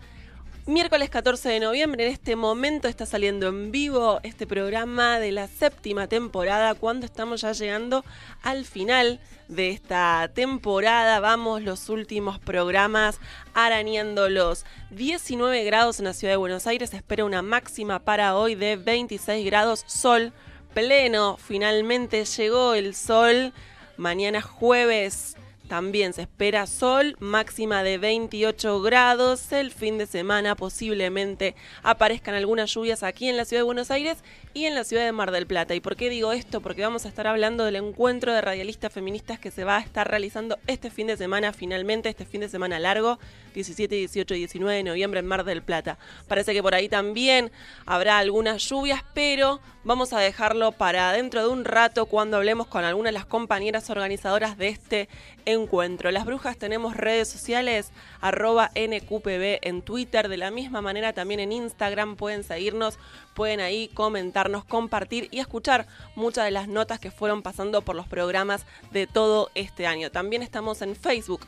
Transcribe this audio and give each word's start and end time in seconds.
Miércoles 0.67 1.09
14 1.09 1.49
de 1.49 1.59
noviembre, 1.59 2.05
en 2.05 2.13
este 2.13 2.35
momento 2.35 2.87
está 2.87 3.07
saliendo 3.07 3.47
en 3.47 3.71
vivo 3.71 4.19
este 4.21 4.45
programa 4.45 5.19
de 5.19 5.31
la 5.31 5.47
séptima 5.47 6.05
temporada, 6.05 6.75
cuando 6.75 7.07
estamos 7.07 7.41
ya 7.41 7.51
llegando 7.51 8.05
al 8.43 8.63
final 8.63 9.19
de 9.47 9.71
esta 9.71 10.29
temporada. 10.35 11.19
Vamos 11.19 11.63
los 11.63 11.89
últimos 11.89 12.37
programas 12.37 13.19
arañando 13.55 14.29
los 14.29 14.65
19 14.91 15.63
grados 15.63 15.97
en 15.97 16.05
la 16.05 16.13
ciudad 16.13 16.33
de 16.33 16.37
Buenos 16.37 16.67
Aires. 16.67 16.93
Espera 16.93 17.25
una 17.25 17.41
máxima 17.41 17.97
para 17.97 18.37
hoy 18.37 18.53
de 18.53 18.75
26 18.75 19.43
grados, 19.43 19.83
sol 19.87 20.31
pleno. 20.75 21.37
Finalmente 21.37 22.23
llegó 22.23 22.75
el 22.75 22.93
sol. 22.93 23.51
Mañana 23.97 24.43
jueves 24.43 25.35
también 25.71 26.11
se 26.11 26.23
espera 26.23 26.67
sol, 26.67 27.15
máxima 27.19 27.81
de 27.81 27.97
28 27.97 28.81
grados. 28.81 29.53
El 29.53 29.71
fin 29.71 29.97
de 29.97 30.05
semana 30.05 30.53
posiblemente 30.53 31.55
aparezcan 31.81 32.35
algunas 32.35 32.73
lluvias 32.73 33.03
aquí 33.03 33.29
en 33.29 33.37
la 33.37 33.45
ciudad 33.45 33.61
de 33.61 33.67
Buenos 33.67 33.89
Aires 33.89 34.17
y 34.53 34.65
en 34.65 34.75
la 34.75 34.83
ciudad 34.83 35.05
de 35.05 35.13
Mar 35.13 35.31
del 35.31 35.47
Plata. 35.47 35.73
¿Y 35.73 35.79
por 35.79 35.95
qué 35.95 36.09
digo 36.09 36.33
esto? 36.33 36.59
Porque 36.59 36.81
vamos 36.81 37.05
a 37.05 37.07
estar 37.07 37.25
hablando 37.25 37.63
del 37.63 37.77
encuentro 37.77 38.33
de 38.33 38.41
radialistas 38.41 38.91
feministas 38.91 39.39
que 39.39 39.49
se 39.49 39.63
va 39.63 39.77
a 39.77 39.79
estar 39.79 40.09
realizando 40.09 40.59
este 40.67 40.91
fin 40.91 41.07
de 41.07 41.15
semana, 41.15 41.53
finalmente, 41.53 42.09
este 42.09 42.25
fin 42.25 42.41
de 42.41 42.49
semana 42.49 42.77
largo, 42.77 43.17
17, 43.53 43.95
18 43.95 44.35
y 44.35 44.37
19 44.39 44.75
de 44.75 44.83
noviembre 44.83 45.21
en 45.21 45.25
Mar 45.25 45.45
del 45.45 45.61
Plata. 45.61 45.97
Parece 46.27 46.51
que 46.51 46.61
por 46.61 46.75
ahí 46.75 46.89
también 46.89 47.49
habrá 47.85 48.17
algunas 48.17 48.61
lluvias, 48.67 49.05
pero 49.13 49.61
vamos 49.83 50.11
a 50.11 50.19
dejarlo 50.19 50.73
para 50.73 51.13
dentro 51.13 51.41
de 51.41 51.47
un 51.47 51.63
rato 51.63 52.05
cuando 52.07 52.37
hablemos 52.37 52.67
con 52.67 52.83
algunas 52.83 53.13
de 53.13 53.19
las 53.19 53.25
compañeras 53.25 53.89
organizadoras 53.89 54.57
de 54.57 54.67
este 54.67 55.09
encuentro. 55.45 56.11
Las 56.11 56.25
brujas 56.25 56.57
tenemos 56.57 56.95
redes 56.95 57.27
sociales, 57.27 57.91
arroba 58.19 58.71
NQPB 58.75 59.59
en 59.61 59.81
Twitter, 59.81 60.29
de 60.29 60.37
la 60.37 60.51
misma 60.51 60.81
manera 60.81 61.13
también 61.13 61.39
en 61.39 61.51
Instagram 61.51 62.15
pueden 62.15 62.43
seguirnos, 62.43 62.99
pueden 63.33 63.59
ahí 63.59 63.89
comentarnos, 63.93 64.65
compartir 64.65 65.27
y 65.31 65.39
escuchar 65.39 65.87
muchas 66.15 66.45
de 66.45 66.51
las 66.51 66.67
notas 66.67 66.99
que 66.99 67.11
fueron 67.11 67.41
pasando 67.41 67.81
por 67.81 67.95
los 67.95 68.07
programas 68.07 68.65
de 68.91 69.07
todo 69.07 69.51
este 69.55 69.87
año. 69.87 70.11
También 70.11 70.43
estamos 70.43 70.81
en 70.81 70.95
Facebook. 70.95 71.41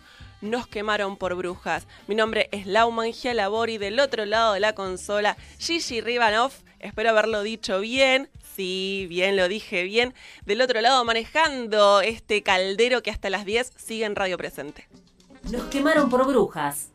Nos 0.43 0.67
quemaron 0.67 1.15
por 1.15 1.35
brujas. 1.35 1.87
Mi 2.05 2.15
nombre 2.15 2.49
es 2.51 2.67
Lauman 2.67 3.13
Gialabori, 3.13 3.77
del 3.77 3.97
otro 4.01 4.25
lado 4.25 4.51
de 4.51 4.59
la 4.59 4.75
consola, 4.75 5.37
Gigi 5.57 6.01
Ribanov. 6.01 6.51
Espero 6.81 7.11
haberlo 7.11 7.43
dicho 7.43 7.79
bien. 7.79 8.29
Sí, 8.53 9.05
bien, 9.07 9.37
lo 9.37 9.47
dije 9.47 9.83
bien. 9.83 10.13
Del 10.45 10.59
otro 10.59 10.81
lado, 10.81 11.05
manejando 11.05 12.01
este 12.01 12.43
caldero 12.43 13.01
que 13.01 13.09
hasta 13.09 13.29
las 13.29 13.45
10 13.45 13.71
sigue 13.77 14.03
en 14.03 14.17
Radio 14.17 14.37
Presente. 14.37 14.89
Nos 15.49 15.63
quemaron 15.67 16.09
por 16.09 16.27
brujas. 16.27 16.92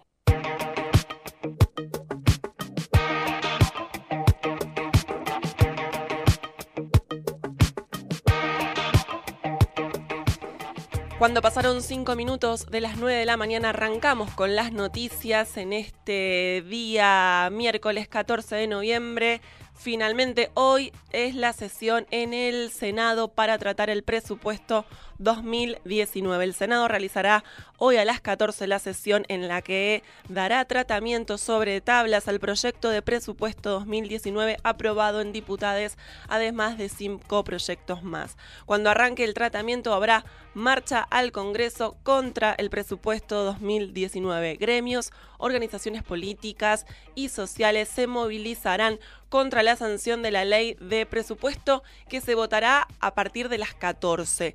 Cuando 11.18 11.42
pasaron 11.42 11.82
5 11.82 12.14
minutos 12.14 12.66
de 12.66 12.80
las 12.80 12.96
9 12.96 13.18
de 13.18 13.26
la 13.26 13.36
mañana 13.36 13.70
arrancamos 13.70 14.30
con 14.30 14.54
las 14.54 14.70
noticias 14.70 15.56
en 15.56 15.72
este 15.72 16.62
día 16.68 17.48
miércoles 17.50 18.06
14 18.06 18.54
de 18.54 18.68
noviembre. 18.68 19.40
Finalmente 19.74 20.52
hoy 20.54 20.92
es 21.10 21.34
la 21.34 21.52
sesión 21.52 22.06
en 22.12 22.34
el 22.34 22.70
Senado 22.70 23.26
para 23.26 23.58
tratar 23.58 23.90
el 23.90 24.04
presupuesto 24.04 24.84
2019. 25.18 26.44
El 26.44 26.54
Senado 26.54 26.88
realizará 26.88 27.44
hoy 27.76 27.96
a 27.96 28.04
las 28.04 28.20
14 28.20 28.66
la 28.66 28.78
sesión 28.78 29.24
en 29.28 29.48
la 29.48 29.62
que 29.62 30.02
dará 30.28 30.64
tratamiento 30.64 31.38
sobre 31.38 31.80
tablas 31.80 32.28
al 32.28 32.40
proyecto 32.40 32.90
de 32.90 33.02
presupuesto 33.02 33.70
2019 33.70 34.56
aprobado 34.62 35.20
en 35.20 35.32
diputades, 35.32 35.98
además 36.28 36.78
de 36.78 36.88
cinco 36.88 37.44
proyectos 37.44 38.02
más. 38.02 38.36
Cuando 38.66 38.90
arranque 38.90 39.24
el 39.24 39.34
tratamiento 39.34 39.92
habrá 39.92 40.24
marcha 40.54 41.00
al 41.10 41.30
Congreso 41.30 41.96
contra 42.02 42.52
el 42.52 42.70
presupuesto 42.70 43.44
2019. 43.44 44.56
Gremios, 44.56 45.12
organizaciones 45.38 46.02
políticas 46.02 46.86
y 47.14 47.28
sociales 47.28 47.88
se 47.88 48.06
movilizarán 48.06 48.98
contra 49.28 49.62
la 49.62 49.76
sanción 49.76 50.22
de 50.22 50.30
la 50.30 50.44
ley 50.44 50.76
de 50.80 51.06
presupuesto 51.06 51.82
que 52.08 52.20
se 52.20 52.34
votará 52.34 52.88
a 53.00 53.14
partir 53.14 53.48
de 53.48 53.58
las 53.58 53.74
14 53.74 54.54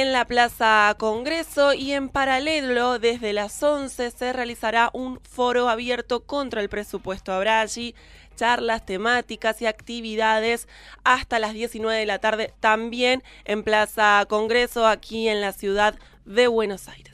en 0.00 0.12
la 0.12 0.24
Plaza 0.24 0.94
Congreso 0.98 1.74
y 1.74 1.92
en 1.92 2.08
paralelo 2.08 2.98
desde 2.98 3.34
las 3.34 3.62
11 3.62 4.10
se 4.10 4.32
realizará 4.32 4.88
un 4.94 5.20
foro 5.20 5.68
abierto 5.68 6.24
contra 6.24 6.62
el 6.62 6.70
presupuesto. 6.70 7.32
Habrá 7.32 7.60
allí 7.60 7.94
charlas 8.34 8.86
temáticas 8.86 9.60
y 9.60 9.66
actividades 9.66 10.68
hasta 11.04 11.38
las 11.38 11.52
19 11.52 11.98
de 11.98 12.06
la 12.06 12.18
tarde 12.18 12.54
también 12.60 13.22
en 13.44 13.62
Plaza 13.62 14.24
Congreso 14.28 14.86
aquí 14.86 15.28
en 15.28 15.42
la 15.42 15.52
ciudad 15.52 15.98
de 16.24 16.46
Buenos 16.46 16.88
Aires. 16.88 17.09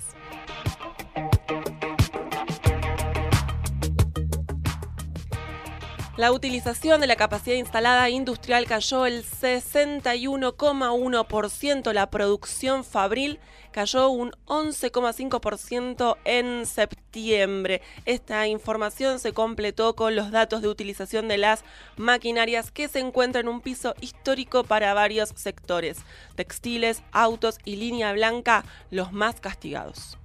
La 6.17 6.33
utilización 6.33 7.01
de 7.03 7.07
la 7.07 7.17
capacidad 7.17 7.57
instalada 7.57 8.09
industrial 8.09 8.65
cayó 8.65 9.05
el 9.05 9.23
61,1%, 9.23 11.93
la 11.93 12.09
producción 12.09 12.85
fabril 12.85 13.39
cayó 13.71 14.09
un 14.09 14.31
11,5% 14.47 16.17
en 16.25 16.65
septiembre. 16.65 17.83
Esta 18.07 18.47
información 18.47 19.19
se 19.19 19.35
completó 19.35 19.95
con 19.95 20.17
los 20.17 20.31
datos 20.31 20.63
de 20.63 20.69
utilización 20.69 21.29
de 21.29 21.37
las 21.37 21.65
maquinarias 21.99 22.71
que 22.71 22.89
se 22.89 23.01
encuentran 23.01 23.45
en 23.45 23.53
un 23.53 23.61
piso 23.61 23.95
histórico 24.01 24.65
para 24.65 24.95
varios 24.95 25.35
sectores, 25.37 25.99
textiles, 26.35 27.03
autos 27.13 27.59
y 27.67 27.77
línea 27.77 28.15
blanca, 28.15 28.65
los 28.91 29.13
más 29.13 29.39
castigados. 29.39 30.17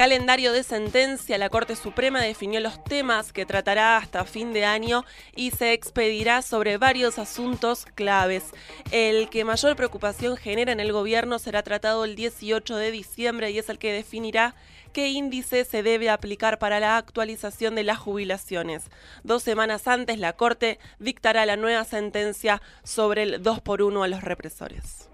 Calendario 0.00 0.54
de 0.54 0.62
sentencia. 0.62 1.36
La 1.36 1.50
Corte 1.50 1.76
Suprema 1.76 2.22
definió 2.22 2.58
los 2.60 2.82
temas 2.82 3.34
que 3.34 3.44
tratará 3.44 3.98
hasta 3.98 4.24
fin 4.24 4.54
de 4.54 4.64
año 4.64 5.04
y 5.36 5.50
se 5.50 5.74
expedirá 5.74 6.40
sobre 6.40 6.78
varios 6.78 7.18
asuntos 7.18 7.84
claves. 7.84 8.44
El 8.92 9.28
que 9.28 9.44
mayor 9.44 9.76
preocupación 9.76 10.38
genera 10.38 10.72
en 10.72 10.80
el 10.80 10.94
gobierno 10.94 11.38
será 11.38 11.62
tratado 11.62 12.06
el 12.06 12.16
18 12.16 12.76
de 12.76 12.90
diciembre 12.90 13.50
y 13.50 13.58
es 13.58 13.68
el 13.68 13.78
que 13.78 13.92
definirá 13.92 14.54
qué 14.94 15.08
índice 15.10 15.66
se 15.66 15.82
debe 15.82 16.08
aplicar 16.08 16.58
para 16.58 16.80
la 16.80 16.96
actualización 16.96 17.74
de 17.74 17.84
las 17.84 17.98
jubilaciones. 17.98 18.84
Dos 19.22 19.42
semanas 19.42 19.86
antes, 19.86 20.18
la 20.18 20.32
Corte 20.32 20.78
dictará 20.98 21.44
la 21.44 21.56
nueva 21.56 21.84
sentencia 21.84 22.62
sobre 22.84 23.24
el 23.24 23.42
2 23.42 23.60
por 23.60 23.82
1 23.82 24.02
a 24.02 24.08
los 24.08 24.22
represores. 24.22 25.10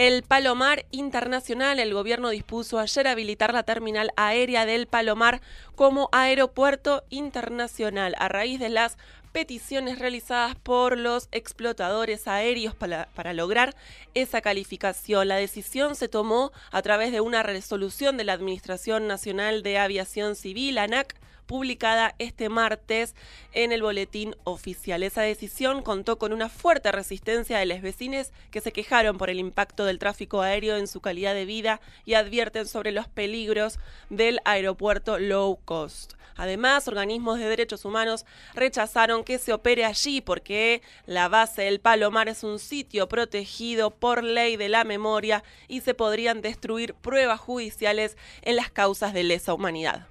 El 0.00 0.22
Palomar 0.22 0.86
Internacional, 0.92 1.78
el 1.78 1.92
gobierno 1.92 2.30
dispuso 2.30 2.78
ayer 2.78 3.06
habilitar 3.06 3.52
la 3.52 3.64
terminal 3.64 4.12
aérea 4.16 4.64
del 4.64 4.86
Palomar 4.86 5.42
como 5.74 6.08
aeropuerto 6.10 7.04
internacional 7.10 8.14
a 8.18 8.30
raíz 8.30 8.58
de 8.58 8.70
las 8.70 8.96
peticiones 9.32 9.98
realizadas 9.98 10.54
por 10.54 10.96
los 10.96 11.28
explotadores 11.32 12.28
aéreos 12.28 12.74
para, 12.74 13.34
lograr 13.34 13.76
esa 14.14 14.40
calificación. 14.40 15.28
La 15.28 15.36
decisión 15.36 15.94
se 15.94 16.08
tomó 16.08 16.50
a 16.70 16.80
través 16.80 17.12
de 17.12 17.20
una 17.20 17.42
resolución 17.42 18.16
de 18.16 18.24
la 18.24 18.32
Administración 18.32 19.06
Nacional 19.06 19.62
de 19.62 19.76
Aviación 19.76 20.34
Civil, 20.34 20.78
ANAC, 20.78 21.14
publicada 21.50 22.14
este 22.20 22.48
martes 22.48 23.16
en 23.52 23.72
el 23.72 23.82
boletín 23.82 24.36
oficial. 24.44 25.02
Esa 25.02 25.22
decisión 25.22 25.82
contó 25.82 26.16
con 26.16 26.32
una 26.32 26.48
fuerte 26.48 26.92
resistencia 26.92 27.58
de 27.58 27.66
los 27.66 27.82
vecinos 27.82 28.30
que 28.52 28.60
se 28.60 28.70
quejaron 28.70 29.18
por 29.18 29.30
el 29.30 29.40
impacto 29.40 29.84
del 29.84 29.98
tráfico 29.98 30.42
aéreo 30.42 30.76
en 30.76 30.86
su 30.86 31.00
calidad 31.00 31.34
de 31.34 31.46
vida 31.46 31.80
y 32.04 32.14
advierten 32.14 32.68
sobre 32.68 32.92
los 32.92 33.08
peligros 33.08 33.80
del 34.10 34.38
aeropuerto 34.44 35.18
low 35.18 35.58
cost. 35.64 36.12
Además, 36.36 36.86
organismos 36.86 37.40
de 37.40 37.48
derechos 37.48 37.84
humanos 37.84 38.26
rechazaron 38.54 39.24
que 39.24 39.38
se 39.38 39.52
opere 39.52 39.84
allí 39.84 40.20
porque 40.20 40.82
la 41.04 41.26
base 41.26 41.62
del 41.62 41.80
Palomar 41.80 42.28
es 42.28 42.44
un 42.44 42.60
sitio 42.60 43.08
protegido 43.08 43.90
por 43.90 44.22
ley 44.22 44.56
de 44.56 44.68
la 44.68 44.84
memoria 44.84 45.42
y 45.66 45.80
se 45.80 45.94
podrían 45.94 46.42
destruir 46.42 46.94
pruebas 46.94 47.40
judiciales 47.40 48.16
en 48.42 48.54
las 48.54 48.70
causas 48.70 49.12
de 49.12 49.24
lesa 49.24 49.52
humanidad. 49.52 50.09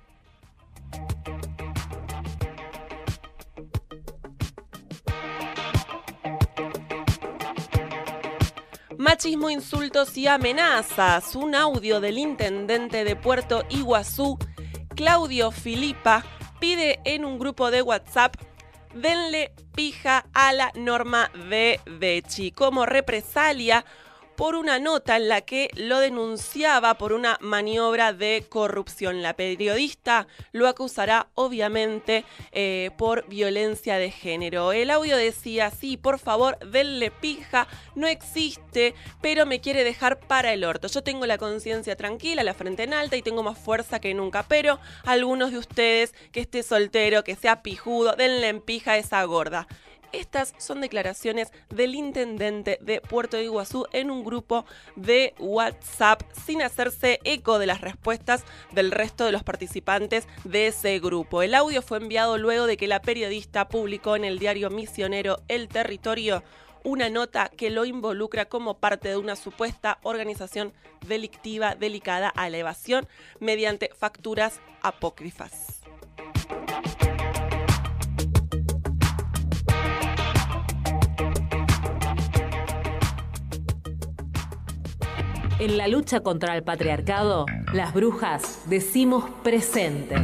Machismo, 8.99 9.49
insultos 9.49 10.17
y 10.17 10.27
amenazas. 10.27 11.33
Un 11.33 11.55
audio 11.55 12.01
del 12.01 12.17
intendente 12.17 13.05
de 13.05 13.15
Puerto 13.15 13.63
Iguazú, 13.69 14.37
Claudio 14.93 15.51
Filipa, 15.51 16.25
pide 16.59 16.99
en 17.05 17.23
un 17.23 17.39
grupo 17.39 17.71
de 17.71 17.81
WhatsApp 17.81 18.35
denle 18.93 19.53
pija 19.73 20.25
a 20.33 20.51
la 20.51 20.73
norma 20.75 21.31
de 21.49 21.79
Bechi 21.85 22.51
como 22.51 22.85
represalia 22.85 23.85
por 24.39 24.55
una 24.55 24.79
nota 24.79 25.17
en 25.17 25.27
la 25.27 25.41
que 25.41 25.69
lo 25.75 25.99
denunciaba 25.99 26.93
por 26.93 27.11
una 27.11 27.37
maniobra 27.41 28.13
de 28.13 28.45
corrupción. 28.47 29.21
La 29.21 29.33
periodista 29.33 30.27
lo 30.53 30.69
acusará 30.69 31.27
obviamente 31.35 32.23
eh, 32.53 32.91
por 32.97 33.27
violencia 33.27 33.97
de 33.97 34.11
género. 34.11 34.71
El 34.71 34.91
audio 34.91 35.17
decía, 35.17 35.71
sí, 35.71 35.97
por 35.97 36.19
favor, 36.19 36.57
denle 36.59 37.11
pija, 37.11 37.67
no 37.95 38.07
existe, 38.07 38.95
pero 39.19 39.45
me 39.45 39.59
quiere 39.59 39.83
dejar 39.83 40.21
para 40.21 40.53
el 40.53 40.63
orto. 40.63 40.87
Yo 40.87 41.03
tengo 41.03 41.25
la 41.25 41.37
conciencia 41.37 41.97
tranquila, 41.97 42.41
la 42.41 42.53
frente 42.53 42.83
en 42.83 42.93
alta 42.93 43.17
y 43.17 43.21
tengo 43.21 43.43
más 43.43 43.59
fuerza 43.59 43.99
que 43.99 44.13
nunca, 44.13 44.43
pero 44.47 44.79
algunos 45.03 45.51
de 45.51 45.57
ustedes 45.57 46.15
que 46.31 46.39
esté 46.39 46.63
soltero, 46.63 47.25
que 47.25 47.35
sea 47.35 47.61
pijudo, 47.61 48.13
denle 48.13 48.47
en 48.47 48.61
pija 48.61 48.95
esa 48.95 49.21
gorda. 49.25 49.67
Estas 50.11 50.55
son 50.57 50.81
declaraciones 50.81 51.51
del 51.69 51.93
intendente 51.93 52.79
de 52.81 52.99
Puerto 52.99 53.39
Iguazú 53.39 53.85
en 53.91 54.09
un 54.09 54.23
grupo 54.23 54.65
de 54.95 55.35
WhatsApp 55.39 56.23
sin 56.45 56.61
hacerse 56.61 57.19
eco 57.23 57.59
de 57.59 57.67
las 57.67 57.81
respuestas 57.81 58.43
del 58.71 58.91
resto 58.91 59.25
de 59.25 59.31
los 59.31 59.43
participantes 59.43 60.27
de 60.43 60.67
ese 60.67 60.99
grupo. 60.99 61.43
El 61.43 61.53
audio 61.53 61.81
fue 61.81 61.99
enviado 61.99 62.37
luego 62.37 62.65
de 62.65 62.77
que 62.77 62.87
la 62.87 63.01
periodista 63.01 63.67
publicó 63.67 64.15
en 64.15 64.25
el 64.25 64.39
diario 64.39 64.69
misionero 64.69 65.41
El 65.47 65.67
Territorio 65.67 66.43
una 66.83 67.09
nota 67.09 67.49
que 67.49 67.69
lo 67.69 67.85
involucra 67.85 68.45
como 68.45 68.77
parte 68.77 69.09
de 69.09 69.17
una 69.17 69.35
supuesta 69.35 69.99
organización 70.03 70.73
delictiva 71.05 71.75
delicada 71.75 72.29
a 72.29 72.49
la 72.49 72.57
evasión 72.57 73.07
mediante 73.39 73.91
facturas 73.95 74.59
apócrifas. 74.81 75.78
En 85.59 85.77
la 85.77 85.89
lucha 85.89 86.21
contra 86.21 86.55
el 86.55 86.63
patriarcado, 86.63 87.45
las 87.73 87.93
brujas 87.93 88.61
decimos 88.69 89.29
presente. 89.43 90.15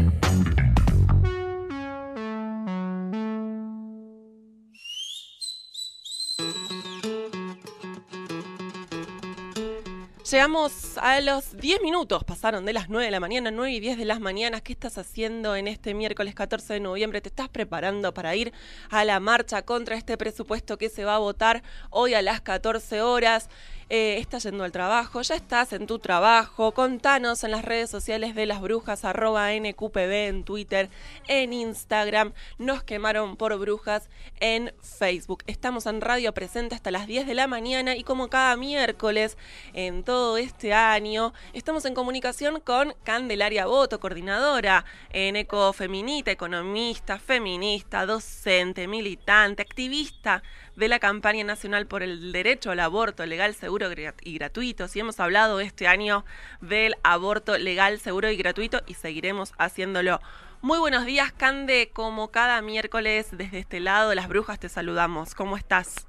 Llegamos 10.31 10.97
a 10.97 11.19
los 11.21 11.55
10 11.57 11.81
minutos, 11.81 12.23
pasaron 12.23 12.65
de 12.65 12.73
las 12.73 12.89
9 12.89 13.05
de 13.05 13.11
la 13.11 13.19
mañana, 13.19 13.51
9 13.51 13.73
y 13.73 13.79
10 13.79 13.97
de 13.97 14.05
las 14.05 14.19
mañanas. 14.19 14.61
¿Qué 14.61 14.73
estás 14.73 14.97
haciendo 14.97 15.55
en 15.55 15.67
este 15.67 15.93
miércoles 15.93 16.33
14 16.33 16.73
de 16.73 16.79
noviembre? 16.79 17.21
¿Te 17.21 17.29
estás 17.29 17.47
preparando 17.47 18.13
para 18.13 18.35
ir 18.35 18.51
a 18.89 19.05
la 19.05 19.19
marcha 19.19 19.61
contra 19.63 19.97
este 19.97 20.17
presupuesto 20.17 20.77
que 20.77 20.89
se 20.89 21.05
va 21.05 21.15
a 21.15 21.19
votar 21.19 21.61
hoy 21.89 22.15
a 22.15 22.21
las 22.21 22.41
14 22.41 23.01
horas? 23.01 23.49
Eh, 23.87 24.17
estás 24.17 24.41
yendo 24.41 24.63
al 24.63 24.71
trabajo, 24.71 25.21
ya 25.21 25.35
estás 25.35 25.71
en 25.71 25.85
tu 25.85 25.99
trabajo, 25.99 26.71
contanos 26.71 27.43
en 27.43 27.51
las 27.51 27.63
redes 27.63 27.87
sociales 27.87 28.33
de 28.33 28.47
las 28.47 28.59
brujas, 28.59 29.05
arroba 29.05 29.53
NQPB 29.53 30.27
en 30.27 30.43
Twitter, 30.43 30.89
en 31.27 31.53
Instagram, 31.53 32.33
nos 32.57 32.81
quemaron 32.81 33.37
por 33.37 33.55
brujas 33.59 34.09
en 34.39 34.73
Facebook. 34.81 35.43
Estamos 35.45 35.85
en 35.85 36.01
Radio 36.01 36.33
Presente 36.33 36.73
hasta 36.73 36.89
las 36.89 37.05
10 37.05 37.27
de 37.27 37.35
la 37.35 37.45
mañana 37.45 37.95
y 37.95 38.03
como 38.03 38.27
cada 38.27 38.57
miércoles 38.57 39.37
en 39.73 40.03
todo 40.03 40.37
este 40.37 40.73
año, 40.73 41.31
estamos 41.53 41.85
en 41.85 41.93
comunicación 41.93 42.61
con 42.61 42.95
Candelaria 43.03 43.67
Boto, 43.67 43.99
coordinadora 43.99 44.83
en 45.11 45.35
Ecofeminita, 45.35 46.31
economista, 46.31 47.19
feminista, 47.19 48.07
docente, 48.07 48.87
militante, 48.87 49.61
activista 49.61 50.41
de 50.75 50.87
la 50.87 50.99
campaña 50.99 51.43
nacional 51.43 51.87
por 51.87 52.03
el 52.03 52.31
derecho 52.31 52.71
al 52.71 52.79
aborto 52.79 53.25
legal, 53.25 53.53
seguro 53.53 53.87
y 54.21 54.37
gratuito. 54.37 54.87
Si 54.87 54.99
hemos 54.99 55.19
hablado 55.19 55.59
este 55.59 55.87
año 55.87 56.25
del 56.61 56.95
aborto 57.03 57.57
legal, 57.57 57.99
seguro 57.99 58.29
y 58.29 58.37
gratuito 58.37 58.81
y 58.85 58.95
seguiremos 58.95 59.53
haciéndolo. 59.57 60.19
Muy 60.61 60.79
buenos 60.79 61.05
días, 61.05 61.31
Cande. 61.31 61.91
Como 61.93 62.31
cada 62.31 62.61
miércoles 62.61 63.29
desde 63.37 63.59
este 63.59 63.79
lado 63.79 64.09
de 64.09 64.15
las 64.15 64.27
brujas 64.27 64.59
te 64.59 64.69
saludamos. 64.69 65.35
¿Cómo 65.35 65.57
estás? 65.57 66.07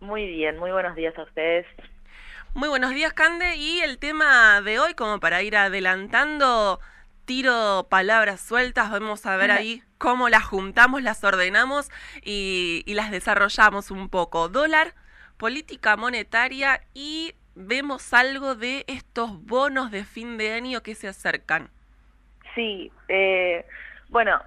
Muy 0.00 0.26
bien, 0.26 0.58
muy 0.58 0.70
buenos 0.70 0.94
días 0.94 1.16
a 1.18 1.22
ustedes. 1.22 1.66
Muy 2.54 2.68
buenos 2.68 2.90
días, 2.92 3.12
Cande. 3.12 3.56
Y 3.56 3.80
el 3.80 3.98
tema 3.98 4.60
de 4.62 4.78
hoy, 4.78 4.94
como 4.94 5.20
para 5.20 5.42
ir 5.42 5.56
adelantando, 5.56 6.80
tiro 7.26 7.86
palabras 7.90 8.40
sueltas, 8.40 8.90
vamos 8.90 9.26
a 9.26 9.36
ver 9.36 9.50
ahí 9.50 9.82
cómo 9.98 10.28
las 10.28 10.44
juntamos, 10.44 11.02
las 11.02 11.22
ordenamos 11.24 11.90
y, 12.22 12.82
las 12.86 13.10
desarrollamos 13.10 13.90
un 13.90 14.08
poco. 14.08 14.48
Dólar, 14.48 14.94
política 15.36 15.96
monetaria 15.96 16.80
y 16.94 17.34
vemos 17.54 18.14
algo 18.14 18.54
de 18.54 18.84
estos 18.86 19.44
bonos 19.44 19.90
de 19.90 20.04
fin 20.04 20.38
de 20.38 20.52
año 20.54 20.82
que 20.82 20.94
se 20.94 21.08
acercan. 21.08 21.68
Sí, 22.54 22.90
eh, 23.08 23.66
bueno, 24.08 24.40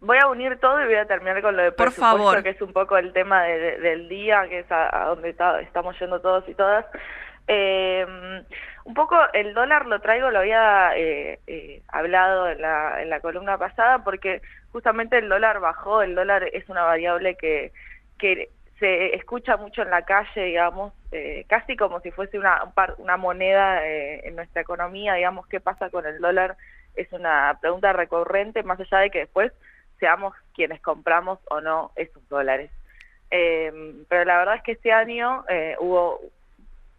voy 0.00 0.18
a 0.18 0.28
unir 0.28 0.58
todo 0.60 0.80
y 0.82 0.86
voy 0.86 0.94
a 0.96 1.06
terminar 1.06 1.40
con 1.42 1.56
lo 1.56 1.62
de 1.62 1.72
Por 1.72 1.86
presupuesto, 1.86 2.16
favor. 2.18 2.42
que 2.42 2.50
es 2.50 2.60
un 2.62 2.72
poco 2.72 2.96
el 2.98 3.12
tema 3.12 3.42
de- 3.44 3.58
de- 3.58 3.78
del 3.80 4.08
día, 4.08 4.46
que 4.48 4.60
es 4.60 4.70
a, 4.70 5.02
a 5.02 5.06
donde 5.06 5.30
está- 5.30 5.60
estamos 5.60 5.98
yendo 5.98 6.20
todos 6.20 6.48
y 6.48 6.54
todas. 6.54 6.84
Eh, 7.48 8.06
un 8.84 8.94
poco 8.94 9.16
el 9.32 9.52
dólar 9.54 9.86
lo 9.86 10.00
traigo, 10.00 10.30
lo 10.30 10.38
había 10.38 10.96
eh, 10.96 11.40
eh, 11.46 11.82
hablado 11.88 12.48
en 12.48 12.60
la, 12.60 13.02
en 13.02 13.10
la 13.10 13.20
columna 13.20 13.58
pasada, 13.58 14.04
porque 14.04 14.40
justamente 14.72 15.18
el 15.18 15.28
dólar 15.28 15.60
bajó, 15.60 16.02
el 16.02 16.14
dólar 16.14 16.44
es 16.52 16.68
una 16.68 16.84
variable 16.84 17.34
que, 17.36 17.72
que 18.18 18.50
se 18.78 19.14
escucha 19.14 19.56
mucho 19.56 19.82
en 19.82 19.90
la 19.90 20.02
calle, 20.02 20.42
digamos, 20.42 20.92
eh, 21.10 21.44
casi 21.48 21.76
como 21.76 22.00
si 22.00 22.10
fuese 22.10 22.38
una, 22.38 22.72
una 22.98 23.16
moneda 23.16 23.86
eh, 23.86 24.26
en 24.26 24.36
nuestra 24.36 24.62
economía, 24.62 25.14
digamos, 25.14 25.46
qué 25.48 25.60
pasa 25.60 25.90
con 25.90 26.06
el 26.06 26.20
dólar, 26.20 26.56
es 26.94 27.12
una 27.12 27.58
pregunta 27.60 27.92
recurrente, 27.92 28.62
más 28.62 28.78
allá 28.80 28.98
de 28.98 29.10
que 29.10 29.20
después 29.20 29.52
seamos 29.98 30.34
quienes 30.54 30.80
compramos 30.80 31.40
o 31.50 31.60
no 31.60 31.92
esos 31.96 32.26
dólares. 32.28 32.70
Eh, 33.30 33.70
pero 34.08 34.24
la 34.24 34.38
verdad 34.38 34.56
es 34.56 34.62
que 34.62 34.72
este 34.72 34.92
año 34.92 35.44
hubo 35.80 36.20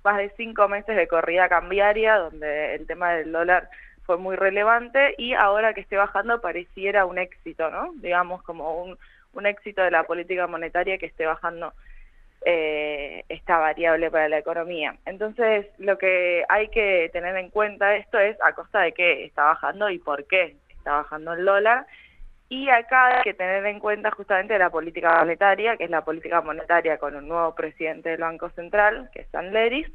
más 0.04 0.18
de 0.18 0.30
cinco 0.38 0.68
meses 0.68 0.96
de 0.96 1.08
corrida 1.08 1.50
cambiaria, 1.50 2.18
donde 2.18 2.76
el 2.76 2.88
tema 2.88 3.14
del 3.14 3.32
dólar 3.32 3.70
fue 4.04 4.18
muy 4.18 4.36
relevante 4.36 5.14
y 5.18 5.34
ahora 5.34 5.74
que 5.74 5.82
esté 5.82 5.96
bajando 5.96 6.42
pareciera 6.42 7.06
un 7.06 7.18
éxito, 7.18 7.70
¿no? 7.70 7.92
Digamos, 7.96 8.42
como 8.44 8.82
un, 8.84 8.98
un 9.34 9.46
éxito 9.46 9.84
de 9.84 9.92
la 9.92 10.04
política 10.04 10.48
monetaria 10.48 10.98
que 10.98 11.06
esté 11.06 11.26
bajando 11.26 11.74
eh, 12.46 13.24
esta 13.28 13.58
variable 13.58 14.10
para 14.10 14.30
la 14.30 14.38
economía. 14.38 14.96
Entonces, 15.06 15.68
lo 15.78 15.98
que 15.98 16.46
hay 16.48 16.70
que 16.70 17.10
tener 17.12 17.36
en 17.36 17.50
cuenta 17.50 17.96
esto 17.98 18.18
es 18.18 18.38
a 18.42 18.54
costa 18.54 18.80
de 18.80 18.94
qué 18.94 19.26
está 19.26 19.44
bajando 19.44 19.90
y 19.90 20.00
por 20.00 20.26
qué 20.26 20.56
está 20.70 20.94
bajando 20.94 21.34
el 21.34 21.46
dólar. 21.46 21.86
Y 22.50 22.68
acá 22.70 23.18
hay 23.18 23.22
que 23.24 23.36
tener 23.36 23.64
en 23.68 23.80
cuenta 23.80 24.10
justamente 24.12 24.58
la 24.58 24.72
política 24.72 25.20
monetaria, 25.20 25.78
que 25.78 25.84
es 25.84 25.90
la 25.90 26.04
política 26.04 26.42
monetaria 26.42 26.98
con 26.98 27.16
un 27.16 27.28
nuevo 27.28 27.54
presidente 27.54 28.10
del 28.10 28.22
Banco 28.22 28.50
Central, 28.52 29.10
que 29.14 29.22
es 29.22 29.28
San 29.30 29.54
Leris, 29.54 29.88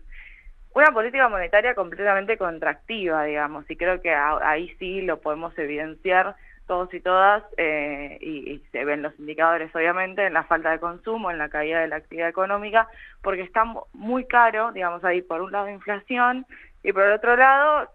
una 0.72 0.92
política 0.92 1.28
monetaria 1.28 1.74
completamente 1.74 2.36
contractiva, 2.38 3.24
digamos, 3.24 3.68
y 3.70 3.76
creo 3.76 4.00
que 4.00 4.14
ahí 4.14 4.68
sí 4.78 5.02
lo 5.02 5.20
podemos 5.20 5.56
evidenciar 5.58 6.36
todos 6.66 6.92
y 6.94 7.00
todas, 7.00 7.42
eh, 7.58 8.18
y, 8.20 8.52
y 8.52 8.58
se 8.72 8.84
ven 8.84 9.02
los 9.02 9.18
indicadores 9.18 9.74
obviamente 9.74 10.24
en 10.26 10.32
la 10.32 10.44
falta 10.44 10.70
de 10.70 10.78
consumo, 10.80 11.30
en 11.30 11.38
la 11.38 11.48
caída 11.48 11.80
de 11.80 11.88
la 11.88 11.96
actividad 11.96 12.28
económica, 12.28 12.88
porque 13.20 13.42
está 13.42 13.64
mu- 13.64 13.82
muy 13.92 14.26
caro, 14.26 14.72
digamos, 14.72 15.04
ahí 15.04 15.22
por 15.22 15.42
un 15.42 15.52
lado 15.52 15.68
inflación, 15.68 16.46
y 16.82 16.92
por 16.92 17.02
el 17.04 17.12
otro 17.12 17.36
lado 17.36 17.90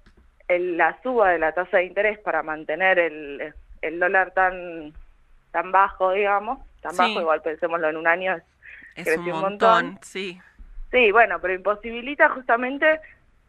el- 0.48 0.78
la 0.78 0.98
suba 1.02 1.32
de 1.32 1.40
la 1.40 1.54
tasa 1.54 1.78
de 1.78 1.86
interés 1.86 2.20
para 2.20 2.44
mantener 2.44 3.00
el, 3.00 3.54
el 3.82 4.00
dólar 4.00 4.32
tan 4.32 4.94
tan 5.52 5.72
bajo, 5.72 6.12
digamos, 6.12 6.60
tan 6.82 6.92
Sí. 6.94 6.98
bajo, 7.00 7.22
igual 7.22 7.42
pensémoslo 7.42 7.90
en 7.90 7.98
un 7.98 8.08
año, 8.08 8.36
es 8.96 9.04
creció 9.06 9.22
un 9.22 9.30
un 9.32 9.42
montón, 9.42 9.86
montón. 9.86 10.00
sí. 10.04 10.40
Sí, 10.92 11.12
bueno, 11.12 11.40
pero 11.40 11.54
imposibilita 11.54 12.30
justamente, 12.30 13.00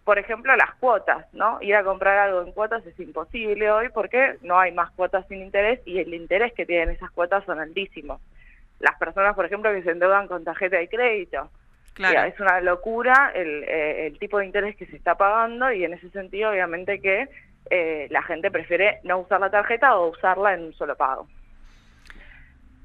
por 0.04 0.18
ejemplo, 0.18 0.54
las 0.56 0.74
cuotas, 0.74 1.26
¿no? 1.32 1.58
Ir 1.62 1.74
a 1.74 1.84
comprar 1.84 2.18
algo 2.18 2.42
en 2.42 2.52
cuotas 2.52 2.84
es 2.86 2.98
imposible 3.00 3.70
hoy 3.70 3.88
porque 3.90 4.36
no 4.42 4.58
hay 4.58 4.72
más 4.72 4.90
cuotas 4.92 5.26
sin 5.28 5.40
interés 5.42 5.80
y 5.86 5.98
el 5.98 6.12
interés 6.12 6.52
que 6.52 6.66
tienen 6.66 6.90
esas 6.90 7.10
cuotas 7.10 7.44
son 7.44 7.58
altísimos. 7.60 8.20
Las 8.78 8.98
personas, 8.98 9.34
por 9.34 9.44
ejemplo, 9.46 9.72
que 9.72 9.82
se 9.82 9.90
endeudan 9.90 10.26
con 10.28 10.44
tarjeta 10.44 10.76
de 10.78 10.88
crédito. 10.88 11.50
Claro. 11.94 12.12
Mira, 12.12 12.26
es 12.28 12.40
una 12.40 12.60
locura 12.60 13.32
el, 13.34 13.64
eh, 13.64 14.06
el 14.06 14.18
tipo 14.18 14.38
de 14.38 14.46
interés 14.46 14.76
que 14.76 14.86
se 14.86 14.96
está 14.96 15.16
pagando 15.16 15.70
y 15.72 15.84
en 15.84 15.92
ese 15.94 16.08
sentido, 16.10 16.50
obviamente, 16.50 17.00
que 17.00 17.28
eh, 17.70 18.08
la 18.10 18.22
gente 18.22 18.50
prefiere 18.50 19.00
no 19.04 19.18
usar 19.18 19.40
la 19.40 19.50
tarjeta 19.50 19.96
o 19.96 20.10
usarla 20.10 20.54
en 20.54 20.64
un 20.64 20.74
solo 20.74 20.96
pago. 20.96 21.28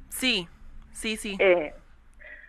Sí, 0.10 0.48
sí, 0.91 1.17
sí. 1.17 1.38
Eh, 1.39 1.74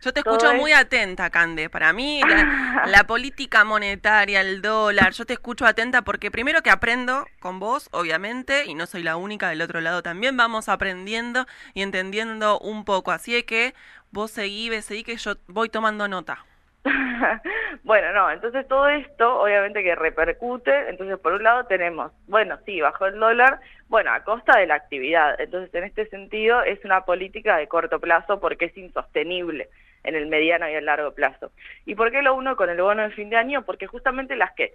Yo 0.00 0.12
te 0.12 0.21
escucho 0.21 0.52
es- 0.52 0.54
muy 0.54 0.73
atenta, 0.73 1.30
Cande. 1.30 1.68
Para 1.71 1.92
mí, 1.92 2.25
la, 2.25 2.47
la 2.83 3.04
política 3.06 3.64
monetaria, 3.64 4.40
el 4.40 4.62
dólar, 4.62 5.12
yo 5.12 5.25
te 5.26 5.33
escucho 5.35 5.66
atenta 5.66 6.02
porque 6.02 6.30
primero 6.30 6.62
que 6.62 6.71
aprendo 6.71 7.26
con 7.40 7.59
vos, 7.59 7.88
obviamente, 7.92 8.66
y 8.66 8.75
no 8.75 8.87
soy 8.87 9.02
la 9.02 9.16
única 9.16 9.49
del 9.49 9.62
otro 9.62 9.80
lado 9.80 10.02
también, 10.02 10.37
vamos 10.37 10.68
aprendiendo 10.68 11.47
y 11.75 11.83
entendiendo 11.83 12.59
un 12.61 12.85
poco. 12.85 13.11
Así 13.11 13.35
es 13.37 13.45
que 13.45 13.75
vos 14.11 14.30
seguí, 14.30 14.71
seguí 14.83 15.02
que 15.02 15.16
yo 15.16 15.37
voy 15.49 15.68
tomando 15.71 16.06
nota. 16.09 16.47
bueno, 17.85 18.12
no, 18.12 18.31
entonces 18.31 18.66
todo 18.69 18.88
esto 18.88 19.40
obviamente 19.40 19.83
que 19.83 19.95
repercute, 19.95 20.88
entonces 20.88 21.19
por 21.19 21.33
un 21.33 21.43
lado 21.43 21.64
tenemos, 21.66 22.12
bueno, 22.26 22.59
sí, 22.64 22.81
bajó 22.81 23.07
el 23.07 23.19
dólar, 23.19 23.61
bueno, 23.88 24.12
a 24.12 24.23
costa 24.23 24.59
de 24.59 24.66
la 24.66 24.75
actividad, 24.75 25.40
entonces 25.40 25.75
en 25.75 25.85
este 25.85 26.07
sentido 26.07 26.62
es 26.62 26.85
una 26.85 27.05
política 27.05 27.57
de 27.57 27.69
corto 27.69 27.99
plazo 27.99 28.40
porque 28.40 28.66
es 28.66 28.76
insostenible 28.76 29.69
en 30.05 30.14
el 30.14 30.26
mediano 30.26 30.69
y 30.69 30.75
el 30.75 30.85
largo 30.85 31.12
plazo. 31.12 31.50
¿Y 31.85 31.95
por 31.95 32.12
qué 32.12 32.23
lo 32.23 32.35
uno 32.35 32.57
con 32.57 32.71
el 32.71 32.81
bono 32.81 33.02
de 33.02 33.11
fin 33.11 33.28
de 33.28 33.37
año? 33.37 33.62
Porque 33.62 33.88
justamente 33.88 34.37
las 34.37 34.52
que, 34.52 34.73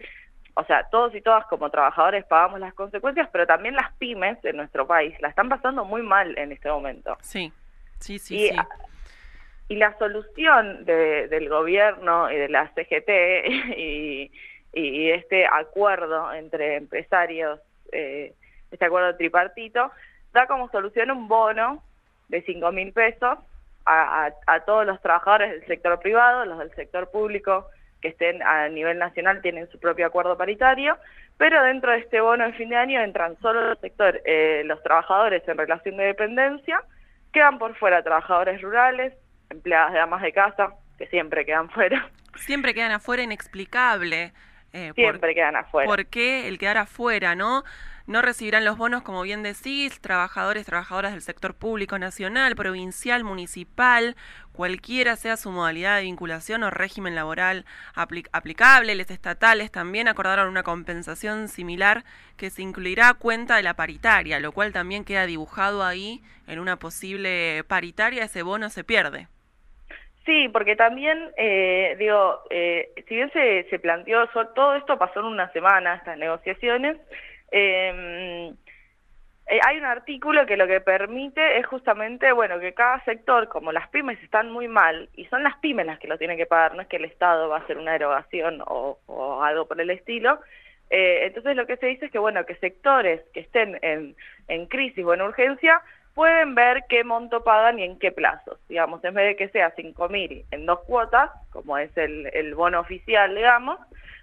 o 0.55 0.65
sea, 0.65 0.89
todos 0.89 1.15
y 1.15 1.21
todas 1.21 1.45
como 1.45 1.69
trabajadores 1.69 2.25
pagamos 2.25 2.59
las 2.59 2.73
consecuencias, 2.73 3.29
pero 3.31 3.47
también 3.47 3.75
las 3.75 3.93
pymes 3.93 4.43
en 4.43 4.57
nuestro 4.57 4.85
país 4.85 5.15
la 5.21 5.29
están 5.29 5.47
pasando 5.47 5.85
muy 5.85 6.01
mal 6.01 6.37
en 6.37 6.51
este 6.51 6.69
momento. 6.69 7.17
Sí, 7.21 7.53
sí, 7.99 8.19
sí, 8.19 8.35
Y, 8.35 8.49
sí. 8.49 8.55
Y 9.71 9.77
la 9.77 9.97
solución 9.97 10.83
de- 10.83 11.29
del 11.29 11.47
gobierno 11.47 12.29
y 12.29 12.35
de 12.35 12.49
la 12.49 12.67
CGT 12.75 13.09
y, 13.77 14.31
este 14.73 15.45
acuerdo 15.45 16.33
entre 16.33 16.75
empresarios, 16.75 17.61
eh, 17.93 18.33
este 18.69 18.85
acuerdo 18.85 19.15
tripartito, 19.15 19.89
da 20.33 20.45
como 20.45 20.69
solución 20.71 21.09
un 21.11 21.29
bono 21.29 21.81
de 22.27 22.41
5 22.41 22.69
mil 22.73 22.91
pesos 22.91 23.39
a, 23.85 24.31
todos 24.65 24.85
los 24.85 25.01
trabajadores 25.01 25.51
del 25.51 25.65
sector 25.65 25.99
privado, 25.99 26.45
los 26.45 26.59
del 26.59 26.75
sector 26.75 27.09
público 27.09 27.65
que 28.01 28.09
estén 28.09 28.43
a 28.43 28.67
nivel 28.67 28.97
nacional 28.97 29.41
tienen 29.41 29.69
su 29.71 29.79
propio 29.79 30.05
acuerdo 30.05 30.37
paritario, 30.37 30.97
pero 31.37 31.63
dentro 31.63 31.91
de 31.91 31.99
este 31.99 32.19
bono 32.19 32.45
de 32.45 32.53
fin 32.53 32.69
de 32.69 32.75
año 32.75 33.01
entran 33.01 33.37
solo 33.41 33.69
los 33.69 33.79
sector, 33.79 34.21
eh, 34.25 34.63
los 34.65 34.83
trabajadores 34.83 35.47
en 35.47 35.57
relación 35.57 35.95
de 35.95 36.05
dependencia, 36.05 36.83
quedan 37.31 37.57
por 37.57 37.75
fuera 37.75 38.03
trabajadores 38.03 38.61
rurales, 38.61 39.13
empleadas 39.51 39.93
de 39.93 39.99
amas 39.99 40.21
de 40.21 40.33
casa, 40.33 40.73
que 40.97 41.07
siempre 41.07 41.45
quedan 41.45 41.69
fuera, 41.75 42.09
Siempre 42.35 42.73
quedan 42.73 42.91
afuera 42.91 43.21
inexplicable. 43.23 44.33
eh, 44.73 44.93
por- 44.95 44.95
siempre 44.95 45.35
quedan 45.35 45.55
afuera. 45.57 45.87
¿Por 45.87 46.05
qué 46.07 46.47
el 46.47 46.57
quedar 46.57 46.77
afuera, 46.77 47.35
no? 47.35 47.63
No 48.07 48.21
recibirán 48.21 48.65
los 48.65 48.77
bonos, 48.77 49.03
como 49.03 49.21
bien 49.21 49.43
decís, 49.43 50.01
trabajadores, 50.01 50.65
trabajadoras 50.65 51.11
del 51.11 51.21
sector 51.21 51.53
público 51.53 51.99
nacional, 51.99 52.55
provincial, 52.55 53.23
municipal, 53.23 54.15
cualquiera 54.53 55.15
sea 55.15 55.37
su 55.37 55.51
modalidad 55.51 55.97
de 55.97 56.03
vinculación 56.03 56.63
o 56.63 56.71
régimen 56.71 57.15
laboral 57.15 57.65
apli- 57.95 58.27
aplicable. 58.31 58.95
Les 58.95 59.11
estatales 59.11 59.71
también 59.71 60.07
acordaron 60.07 60.47
una 60.49 60.63
compensación 60.63 61.47
similar 61.47 62.03
que 62.37 62.49
se 62.49 62.63
incluirá 62.63 63.09
a 63.09 63.13
cuenta 63.13 63.55
de 63.57 63.63
la 63.63 63.75
paritaria, 63.75 64.39
lo 64.39 64.51
cual 64.51 64.73
también 64.73 65.03
queda 65.05 65.25
dibujado 65.25 65.83
ahí 65.83 66.23
en 66.47 66.59
una 66.59 66.77
posible 66.77 67.63
paritaria, 67.67 68.23
ese 68.23 68.41
bono 68.41 68.69
se 68.69 68.83
pierde. 68.83 69.27
Sí, 70.25 70.49
porque 70.49 70.75
también, 70.75 71.31
eh, 71.35 71.95
digo, 71.97 72.43
eh, 72.51 72.91
si 73.07 73.15
bien 73.15 73.31
se, 73.31 73.79
planteó, 73.79 74.27
todo 74.53 74.75
esto 74.75 74.97
pasó 74.97 75.21
en 75.21 75.25
una 75.25 75.51
semana, 75.51 75.95
estas 75.95 76.17
negociaciones, 76.17 76.97
eh, 77.51 78.53
eh, 79.47 79.59
hay 79.67 79.77
un 79.77 79.85
artículo 79.85 80.45
que 80.45 80.57
lo 80.57 80.67
que 80.67 80.79
permite 80.79 81.57
es 81.57 81.65
justamente, 81.65 82.31
bueno, 82.31 82.59
que 82.59 82.73
cada 82.73 83.03
sector, 83.03 83.49
como 83.49 83.71
las 83.71 83.89
pymes 83.89 84.21
están 84.23 84.51
muy 84.51 84.67
mal, 84.67 85.09
y 85.15 85.25
son 85.25 85.43
las 85.43 85.57
pymes 85.57 85.87
las 85.87 85.99
que 85.99 86.07
lo 86.07 86.17
tienen 86.17 86.37
que 86.37 86.45
pagar, 86.45 86.75
no 86.75 86.83
es 86.83 86.87
que 86.87 86.97
el 86.97 87.05
Estado 87.05 87.49
va 87.49 87.57
a 87.57 87.59
hacer 87.61 87.77
una 87.77 87.95
erogación 87.95 88.61
o, 88.65 88.99
o 89.07 89.43
algo 89.43 89.67
por 89.67 89.81
el 89.81 89.89
estilo, 89.89 90.39
eh, 90.91 91.25
entonces 91.25 91.55
lo 91.55 91.65
que 91.65 91.77
se 91.77 91.87
dice 91.87 92.05
es 92.05 92.11
que, 92.11 92.19
bueno, 92.19 92.45
que 92.45 92.55
sectores 92.55 93.21
que 93.33 93.39
estén 93.39 93.79
en, 93.81 94.15
en 94.47 94.65
crisis 94.67 95.03
o 95.03 95.13
en 95.13 95.21
urgencia 95.21 95.81
pueden 96.13 96.55
ver 96.55 96.83
qué 96.89 97.03
monto 97.03 97.43
pagan 97.43 97.79
y 97.79 97.83
en 97.83 97.99
qué 97.99 98.11
plazos. 98.11 98.59
Digamos, 98.67 99.03
en 99.03 99.13
vez 99.13 99.27
de 99.27 99.35
que 99.35 99.49
sea 99.49 99.75
5.000 99.75 100.45
en 100.51 100.65
dos 100.65 100.79
cuotas, 100.81 101.31
como 101.51 101.77
es 101.77 101.95
el, 101.97 102.29
el 102.33 102.55
bono 102.55 102.79
oficial, 102.79 103.35
digamos, 103.35 103.79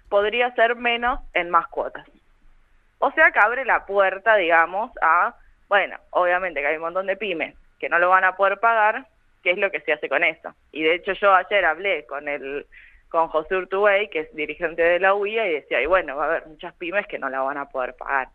podría 0.09 0.53
ser 0.55 0.75
menos 0.75 1.19
en 1.33 1.49
más 1.49 1.67
cuotas. 1.67 2.05
O 2.99 3.11
sea 3.11 3.31
que 3.31 3.39
abre 3.39 3.65
la 3.65 3.85
puerta, 3.85 4.35
digamos, 4.35 4.91
a, 5.01 5.35
bueno, 5.67 5.97
obviamente 6.11 6.61
que 6.61 6.67
hay 6.67 6.75
un 6.75 6.81
montón 6.81 7.07
de 7.07 7.15
pymes 7.15 7.55
que 7.79 7.89
no 7.89 7.97
lo 7.97 8.09
van 8.09 8.25
a 8.25 8.35
poder 8.35 8.59
pagar, 8.59 9.05
¿qué 9.41 9.51
es 9.51 9.57
lo 9.57 9.71
que 9.71 9.79
se 9.81 9.93
hace 9.93 10.09
con 10.09 10.23
eso? 10.23 10.53
Y 10.71 10.83
de 10.83 10.95
hecho 10.95 11.13
yo 11.13 11.33
ayer 11.33 11.63
hablé 11.63 12.05
con 12.05 12.27
el 12.27 12.65
con 13.09 13.27
José 13.29 13.55
Urtubey, 13.55 14.07
que 14.09 14.19
es 14.19 14.35
dirigente 14.35 14.83
de 14.83 14.99
la 14.99 15.15
UIA, 15.15 15.47
y 15.47 15.53
decía, 15.53 15.81
y 15.81 15.87
bueno, 15.87 16.15
va 16.15 16.25
a 16.25 16.27
haber 16.27 16.45
muchas 16.45 16.73
pymes 16.75 17.07
que 17.07 17.17
no 17.17 17.27
la 17.29 17.41
van 17.41 17.57
a 17.57 17.69
poder 17.69 17.95
pagar. 17.95 18.29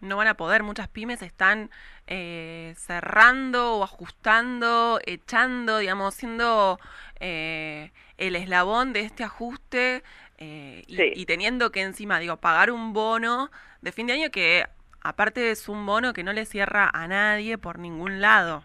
No 0.00 0.16
van 0.16 0.28
a 0.28 0.34
poder, 0.34 0.62
muchas 0.62 0.88
pymes 0.88 1.22
están 1.22 1.70
eh, 2.06 2.74
cerrando 2.76 3.76
o 3.76 3.84
ajustando, 3.84 5.00
echando, 5.06 5.78
digamos, 5.78 6.14
siendo 6.14 6.78
eh, 7.20 7.90
el 8.18 8.36
eslabón 8.36 8.92
de 8.92 9.00
este 9.00 9.24
ajuste 9.24 10.02
eh, 10.38 10.82
y, 10.86 10.96
Sí. 10.96 11.12
y 11.14 11.26
teniendo 11.26 11.70
que 11.70 11.82
encima, 11.82 12.18
digo, 12.18 12.36
pagar 12.38 12.70
un 12.70 12.92
bono 12.92 13.50
de 13.82 13.92
fin 13.92 14.06
de 14.06 14.14
año 14.14 14.30
que 14.30 14.64
aparte 15.02 15.50
es 15.50 15.68
un 15.68 15.84
bono 15.86 16.12
que 16.12 16.22
no 16.24 16.32
le 16.32 16.46
cierra 16.46 16.90
a 16.92 17.06
nadie 17.08 17.58
por 17.58 17.78
ningún 17.78 18.20
lado. 18.20 18.64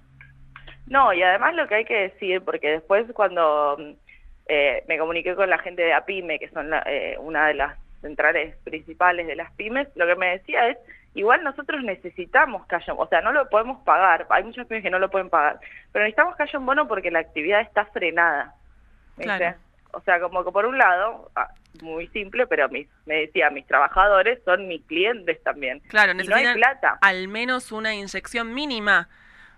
No, 0.87 1.13
y 1.13 1.21
además 1.23 1.55
lo 1.55 1.67
que 1.67 1.75
hay 1.75 1.85
que 1.85 1.95
decir, 2.09 2.41
porque 2.43 2.69
después 2.69 3.05
cuando 3.13 3.77
eh, 4.47 4.83
me 4.87 4.97
comuniqué 4.99 5.35
con 5.35 5.49
la 5.49 5.57
gente 5.57 5.81
de 5.81 5.93
APIME, 5.93 6.39
que 6.39 6.49
son 6.49 6.71
eh, 6.85 7.15
una 7.19 7.47
de 7.47 7.55
las 7.55 7.77
centrales 8.01 8.55
principales 8.63 9.25
de 9.25 9.35
las 9.35 9.51
pymes, 9.53 9.87
lo 9.95 10.05
que 10.05 10.15
me 10.15 10.27
decía 10.37 10.67
es, 10.69 10.77
igual 11.15 11.43
nosotros 11.43 11.83
necesitamos 11.83 12.67
que 12.67 12.75
haya, 12.75 12.93
o 12.93 13.07
sea, 13.07 13.21
no 13.21 13.31
lo 13.31 13.49
podemos 13.49 13.81
pagar, 13.83 14.27
hay 14.29 14.43
muchas 14.43 14.67
pymes 14.67 14.83
que 14.83 14.89
no 14.89 14.99
lo 14.99 15.09
pueden 15.09 15.29
pagar, 15.29 15.59
pero 15.91 16.03
necesitamos 16.03 16.35
que 16.35 16.43
haya 16.43 16.59
un 16.59 16.65
bono 16.65 16.87
porque 16.87 17.09
la 17.09 17.19
actividad 17.19 17.61
está 17.61 17.85
frenada. 17.85 18.53
O 19.91 20.01
sea, 20.01 20.19
como 20.19 20.43
que 20.43 20.51
por 20.51 20.65
un 20.65 20.77
lado, 20.77 21.31
ah, 21.37 21.47
muy 21.81 22.07
simple, 22.09 22.45
pero 22.47 22.67
me 22.69 22.87
decía, 23.05 23.49
mis 23.49 23.65
trabajadores 23.65 24.39
son 24.43 24.67
mis 24.67 24.83
clientes 24.85 25.41
también. 25.41 25.79
Claro, 25.87 26.13
necesitan 26.13 26.55
plata. 26.55 26.97
al 27.01 27.29
menos 27.29 27.71
una 27.71 27.95
inyección 27.95 28.53
mínima, 28.53 29.07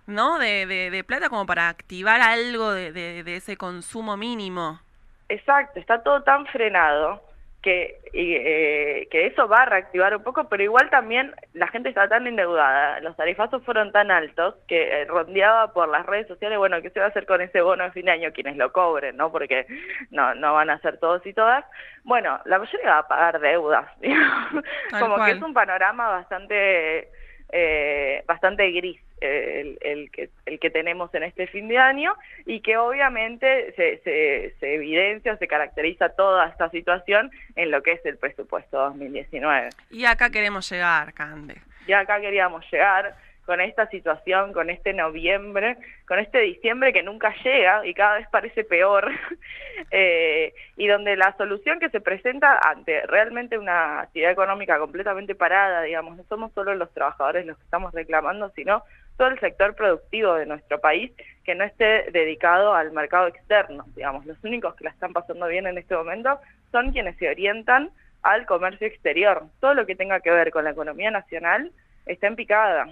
¿no? 0.06 0.38
De, 0.38 0.68
de, 0.68 1.04
plata 1.04 1.30
como 1.30 1.48
para 1.48 1.70
activar 1.70 2.22
algo 2.22 2.72
de, 2.72 2.92
de 2.92 3.36
ese 3.36 3.58
consumo 3.58 4.16
mínimo. 4.16 4.80
Exacto, 5.28 5.80
está 5.80 6.04
todo 6.04 6.22
tan 6.22 6.46
frenado 6.46 7.27
que, 7.62 8.00
eh, 8.14 9.08
que 9.10 9.26
eso 9.26 9.48
va 9.48 9.64
a 9.64 9.66
reactivar 9.66 10.16
un 10.16 10.24
poco, 10.24 10.48
pero 10.48 10.64
igual 10.64 10.90
también 10.90 11.34
la 11.54 11.68
gente 11.68 11.90
está 11.90 12.08
tan 12.08 12.28
endeudada, 12.28 13.00
los 13.00 13.16
tarifazos 13.18 13.64
fueron 13.64 13.92
tan 13.92 14.12
altos 14.12 14.56
que 14.68 15.02
eh, 15.02 15.06
rondeaba 15.06 15.74
por 15.74 15.90
las 15.90 16.06
redes 16.06 16.28
sociales, 16.28 16.58
bueno, 16.58 16.82
¿qué 16.82 16.92
se 16.92 17.00
va 17.00 17.08
a 17.08 17.10
hacer 17.10 17.26
con 17.26 17.42
ese 17.42 17.62
bono 17.62 17.84
de 17.84 17.92
fin 17.92 18.06
de 18.06 18.12
año? 18.12 18.32
Quienes 18.32 18.58
lo 18.58 18.72
cobren, 18.72 19.18
¿no? 19.18 19.32
Porque 19.32 19.66
no, 20.12 20.36
no 20.36 20.54
van 20.54 20.70
a 20.70 20.80
ser 20.80 21.00
todos 21.00 21.26
y 21.26 21.34
todas. 21.34 21.66
Bueno, 22.04 22.40
la 22.46 22.60
mayoría 22.60 22.92
va 22.92 23.00
a 23.00 23.08
pagar 23.08 23.40
deudas, 23.40 23.86
como 25.00 25.24
que 25.26 25.32
es 25.32 25.42
un 25.42 25.54
panorama 25.54 26.10
bastante, 26.10 27.10
eh, 27.52 28.24
bastante 28.28 28.70
gris 28.72 29.00
el, 29.22 29.78
el, 29.82 30.12
que, 30.12 30.30
el 30.46 30.60
que 30.60 30.70
tenemos 30.70 31.14
en 31.16 31.24
este 31.24 31.48
fin 31.48 31.68
de 31.68 31.78
año 31.78 32.14
y 32.46 32.62
que 32.62 32.78
obviamente 32.78 33.74
se, 33.76 33.98
se, 34.00 34.54
se 34.60 34.76
evidencia, 34.76 35.38
se 35.38 35.48
caracteriza 35.48 36.10
toda 36.10 36.48
esta 36.48 36.70
situación 36.70 37.32
en 37.56 37.72
lo 37.72 37.82
que 37.82 37.94
es 37.94 38.06
el 38.06 38.18
presupuesto 38.18 38.78
2019. 38.78 39.70
Y 39.92 40.06
acá 40.06 40.30
queremos 40.30 40.70
llegar, 40.70 41.14
Cande. 41.14 41.56
Y 41.88 41.94
acá 41.94 42.20
queríamos 42.20 42.70
llegar 42.72 43.16
con 43.48 43.62
esta 43.62 43.88
situación, 43.88 44.52
con 44.52 44.70
este 44.70 44.92
noviembre, 44.92 45.78
con 46.06 46.20
este 46.20 46.40
diciembre 46.42 46.92
que 46.92 47.02
nunca 47.02 47.34
llega 47.46 47.88
y 47.88 47.94
cada 47.94 48.18
vez 48.18 48.28
parece 48.30 48.66
peor, 48.66 49.10
eh, 49.92 50.54
y 50.76 50.86
donde 50.88 51.16
la 51.16 51.34
solución 51.38 51.80
que 51.80 51.90
se 51.90 52.02
presenta 52.02 52.60
ante 52.62 53.08
realmente 53.08 53.58
una 53.58 54.02
actividad 54.02 54.32
económica 54.32 54.78
completamente 54.78 55.34
parada, 55.34 55.84
digamos, 55.84 56.18
no 56.18 56.24
somos 56.26 56.52
solo 56.52 56.76
los 56.76 56.94
trabajadores 56.94 57.46
los 57.46 57.58
que 57.58 57.64
estamos 57.64 57.94
reclamando, 57.94 58.50
sino 58.50 58.84
todo 59.16 59.30
el 59.30 59.40
sector 59.40 59.76
productivo 59.76 60.34
de 60.34 60.46
nuestro 60.46 60.82
país 60.82 61.14
que 61.46 61.56
no 61.56 61.64
esté 61.64 62.12
dedicado 62.12 62.76
al 62.76 62.92
mercado 62.92 63.28
externo, 63.28 63.86
digamos, 63.96 64.26
los 64.26 64.44
únicos 64.44 64.76
que 64.76 64.84
la 64.84 64.90
están 64.90 65.14
pasando 65.14 65.48
bien 65.48 65.68
en 65.68 65.78
este 65.78 65.96
momento 65.96 66.38
son 66.74 66.92
quienes 66.92 67.16
se 67.16 67.30
orientan 67.30 67.92
al 68.24 68.46
comercio 68.46 68.88
exterior. 68.88 69.46
Todo 69.62 69.74
lo 69.74 69.86
que 69.86 69.96
tenga 69.96 70.20
que 70.20 70.32
ver 70.32 70.52
con 70.52 70.66
la 70.66 70.72
economía 70.72 71.12
nacional 71.12 71.72
está 72.06 72.28
en 72.28 72.36
picada. 72.36 72.90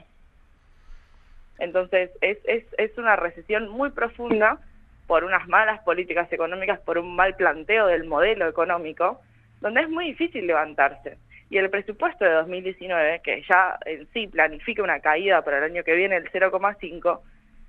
Entonces, 1.59 2.11
es, 2.21 2.37
es, 2.45 2.65
es 2.77 2.97
una 2.97 3.15
recesión 3.15 3.69
muy 3.69 3.91
profunda 3.91 4.59
por 5.07 5.23
unas 5.23 5.47
malas 5.47 5.81
políticas 5.81 6.31
económicas, 6.31 6.79
por 6.79 6.97
un 6.97 7.15
mal 7.15 7.35
planteo 7.35 7.87
del 7.87 8.05
modelo 8.05 8.47
económico, 8.47 9.21
donde 9.61 9.81
es 9.81 9.89
muy 9.89 10.05
difícil 10.07 10.47
levantarse. 10.47 11.17
Y 11.49 11.57
el 11.57 11.69
presupuesto 11.69 12.25
de 12.25 12.31
2019, 12.31 13.21
que 13.23 13.43
ya 13.47 13.77
en 13.85 14.07
sí 14.13 14.27
planifica 14.27 14.81
una 14.83 14.99
caída 14.99 15.43
para 15.43 15.59
el 15.59 15.65
año 15.65 15.83
que 15.83 15.95
viene 15.95 16.19
del 16.19 16.31
0,5, 16.31 17.19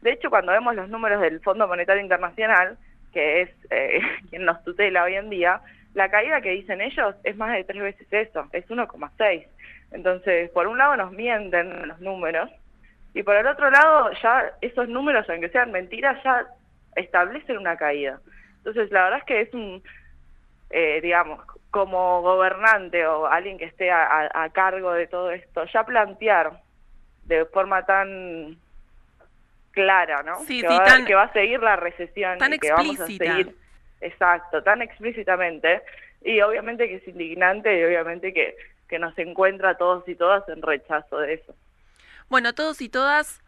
de 0.00 0.12
hecho 0.12 0.30
cuando 0.30 0.52
vemos 0.52 0.74
los 0.74 0.88
números 0.88 1.20
del 1.20 1.40
Fondo 1.40 1.68
Monetario 1.68 2.02
Internacional, 2.02 2.78
que 3.12 3.42
es 3.42 3.50
eh, 3.70 4.00
quien 4.30 4.44
nos 4.44 4.62
tutela 4.64 5.04
hoy 5.04 5.14
en 5.14 5.30
día, 5.30 5.60
la 5.94 6.10
caída 6.10 6.40
que 6.40 6.50
dicen 6.50 6.80
ellos 6.80 7.14
es 7.24 7.36
más 7.36 7.52
de 7.52 7.64
tres 7.64 7.82
veces 7.82 8.06
eso, 8.10 8.48
es 8.52 8.66
1,6. 8.68 9.46
Entonces, 9.92 10.50
por 10.50 10.66
un 10.66 10.78
lado 10.78 10.96
nos 10.96 11.12
mienten 11.12 11.88
los 11.88 12.00
números, 12.00 12.50
y 13.16 13.22
por 13.22 13.34
el 13.34 13.46
otro 13.46 13.70
lado, 13.70 14.10
ya 14.22 14.52
esos 14.60 14.90
números, 14.90 15.24
aunque 15.30 15.48
sean 15.48 15.72
mentiras, 15.72 16.22
ya 16.22 16.46
establecen 16.96 17.56
una 17.56 17.74
caída. 17.78 18.20
Entonces, 18.58 18.90
la 18.90 19.04
verdad 19.04 19.20
es 19.20 19.24
que 19.24 19.40
es 19.40 19.54
un, 19.54 19.82
eh, 20.68 21.00
digamos, 21.00 21.40
como 21.70 22.20
gobernante 22.20 23.06
o 23.06 23.26
alguien 23.26 23.56
que 23.56 23.64
esté 23.64 23.90
a, 23.90 24.50
cargo 24.52 24.92
de 24.92 25.06
todo 25.06 25.30
esto, 25.30 25.64
ya 25.64 25.84
plantear 25.84 26.60
de 27.24 27.46
forma 27.46 27.86
tan 27.86 28.58
clara, 29.70 30.22
¿no? 30.22 30.40
Sí, 30.40 30.60
que, 30.60 30.68
sí, 30.68 30.74
va, 30.78 30.84
tan, 30.84 31.06
que 31.06 31.14
va 31.14 31.22
a 31.22 31.32
seguir 31.32 31.62
la 31.62 31.76
recesión 31.76 32.36
tan 32.36 32.52
y 32.52 32.58
que 32.58 32.70
vamos 32.70 33.00
a 33.00 33.06
seguir, 33.06 33.56
exacto, 34.02 34.62
tan 34.62 34.82
explícitamente 34.82 35.80
y 36.20 36.42
obviamente 36.42 36.86
que 36.86 36.96
es 36.96 37.08
indignante 37.08 37.80
y 37.80 37.82
obviamente 37.82 38.34
que, 38.34 38.58
que 38.86 38.98
nos 38.98 39.18
encuentra 39.18 39.70
a 39.70 39.78
todos 39.78 40.06
y 40.06 40.16
todas 40.16 40.46
en 40.50 40.60
rechazo 40.60 41.20
de 41.20 41.32
eso. 41.32 41.54
Bueno, 42.28 42.54
todos 42.54 42.80
y 42.80 42.88
todas, 42.88 43.40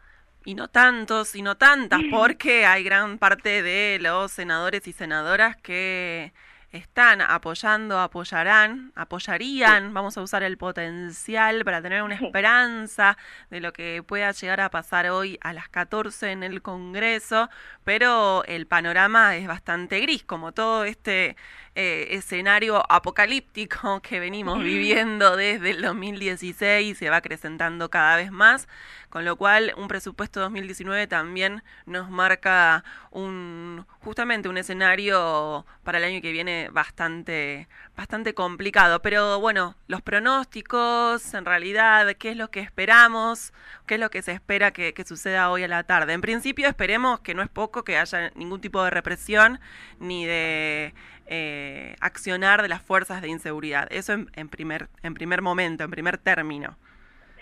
y 0.45 0.55
no 0.55 0.69
tantos 0.69 1.35
y 1.35 1.41
no 1.41 1.57
tantas, 1.57 1.99
porque 2.11 2.65
hay 2.65 2.83
gran 2.83 3.17
parte 3.17 3.61
de 3.61 3.99
los 3.99 4.31
senadores 4.31 4.87
y 4.87 4.93
senadoras 4.93 5.57
que 5.57 6.33
están 6.71 7.21
apoyando, 7.21 7.99
apoyarán, 7.99 8.93
apoyarían, 8.95 9.93
vamos 9.93 10.17
a 10.17 10.21
usar 10.21 10.43
el 10.43 10.57
potencial 10.57 11.65
para 11.65 11.81
tener 11.81 12.03
una 12.03 12.15
esperanza 12.15 13.17
de 13.49 13.59
lo 13.59 13.73
que 13.73 14.03
pueda 14.03 14.31
llegar 14.31 14.61
a 14.61 14.69
pasar 14.69 15.09
hoy 15.09 15.37
a 15.41 15.51
las 15.51 15.67
14 15.67 16.31
en 16.31 16.43
el 16.43 16.61
Congreso, 16.61 17.49
pero 17.83 18.43
el 18.45 18.67
panorama 18.67 19.35
es 19.35 19.47
bastante 19.47 19.99
gris, 19.99 20.23
como 20.23 20.51
todo 20.51 20.83
este 20.83 21.35
eh, 21.81 22.17
escenario 22.17 22.83
apocalíptico 22.91 24.01
que 24.03 24.19
venimos 24.19 24.61
viviendo 24.61 25.37
desde 25.37 25.69
el 25.69 25.81
2016 25.81 26.91
y 26.91 26.93
se 26.93 27.09
va 27.09 27.15
acrecentando 27.15 27.89
cada 27.89 28.17
vez 28.17 28.33
más, 28.33 28.67
con 29.09 29.23
lo 29.23 29.37
cual 29.37 29.73
un 29.77 29.87
presupuesto 29.87 30.41
2019 30.41 31.07
también 31.07 31.63
nos 31.85 32.09
marca 32.09 32.83
un 33.11 33.85
justamente 34.01 34.49
un 34.49 34.57
escenario 34.57 35.65
para 35.85 35.99
el 35.99 36.03
año 36.03 36.21
que 36.21 36.33
viene 36.33 36.67
bastante 36.69 37.69
bastante 37.95 38.33
complicado, 38.33 39.01
pero 39.01 39.39
bueno, 39.39 39.75
los 39.87 40.01
pronósticos, 40.01 41.33
en 41.33 41.45
realidad, 41.45 42.13
qué 42.17 42.31
es 42.31 42.37
lo 42.37 42.51
que 42.51 42.59
esperamos, 42.59 43.53
qué 43.87 43.95
es 43.95 44.01
lo 44.01 44.09
que 44.09 44.21
se 44.21 44.33
espera 44.33 44.71
que, 44.71 44.93
que 44.93 45.05
suceda 45.05 45.49
hoy 45.49 45.63
a 45.63 45.69
la 45.69 45.83
tarde. 45.83 46.11
En 46.11 46.21
principio 46.21 46.67
esperemos 46.67 47.21
que 47.21 47.33
no 47.33 47.41
es 47.41 47.49
poco 47.49 47.83
que 47.85 47.97
haya 47.97 48.31
ningún 48.35 48.59
tipo 48.59 48.83
de 48.83 48.89
represión 48.89 49.59
ni 49.99 50.25
de 50.25 50.93
eh, 51.31 51.95
accionar 52.01 52.63
de 52.63 52.69
las 52.69 52.81
fuerzas 52.81 53.21
de 53.21 53.27
inseguridad. 53.27 53.87
Eso 53.91 54.13
en, 54.13 54.49
primer, 54.49 54.87
en 55.03 55.13
primer 55.13 55.43
momento, 55.43 55.83
en 55.83 55.91
primer 55.91 56.17
término. 56.17 56.75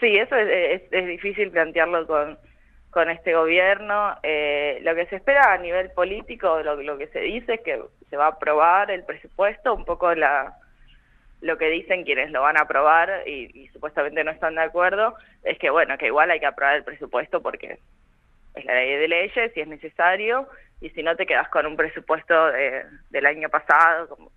Sí, 0.02 0.14
eso 0.18 0.36
es, 0.36 0.82
es, 0.92 1.08
difícil 1.08 1.52
plantearlo 1.52 2.06
con, 2.06 2.38
con 2.90 3.10
este 3.10 3.34
gobierno. 3.34 4.16
Eh, 4.24 4.80
lo 4.84 4.94
que 4.94 5.06
se 5.06 5.16
espera 5.16 5.54
a 5.54 5.58
nivel 5.58 5.90
político, 5.92 6.62
lo, 6.64 6.76
lo 6.76 6.98
que 6.98 7.08
se 7.08 7.22
dice 7.22 7.54
es 7.54 7.62
que 7.62 7.82
se 8.10 8.18
va 8.18 8.26
a 8.26 8.32
aprobar 8.32 8.92
el 8.92 9.06
presupuesto, 9.06 9.74
un 9.74 9.86
poco 9.86 10.14
la 10.14 10.58
lo 11.40 11.58
que 11.58 11.70
dicen 11.70 12.04
quienes 12.04 12.32
lo 12.32 12.42
van 12.42 12.58
a 12.58 12.64
aprobar 12.64 13.22
y, 13.28 13.52
y, 13.54 13.68
supuestamente 13.68 14.24
no 14.24 14.32
están 14.32 14.56
de 14.56 14.64
acuerdo, 14.64 15.14
es 15.44 15.60
que 15.60 15.70
bueno, 15.70 15.96
que 15.98 16.08
igual 16.08 16.32
hay 16.32 16.40
que 16.40 16.48
aprobar 16.48 16.76
el 16.76 16.84
presupuesto 16.84 17.44
porque 17.44 17.78
es 18.56 18.66
la 18.66 18.74
ley 18.74 18.96
de 18.96 19.08
leyes 19.08 19.56
y 19.56 19.62
es 19.62 19.68
necesario, 19.68 20.50
y 20.82 20.90
si 20.92 21.04
no 21.04 21.16
te 21.16 21.26
quedas 21.26 21.50
con 21.50 21.66
un 21.66 21.76
presupuesto 21.76 22.48
de, 22.48 22.86
del 23.10 23.26
año 23.26 23.50
pasado. 23.50 24.10
Como, 24.10 24.32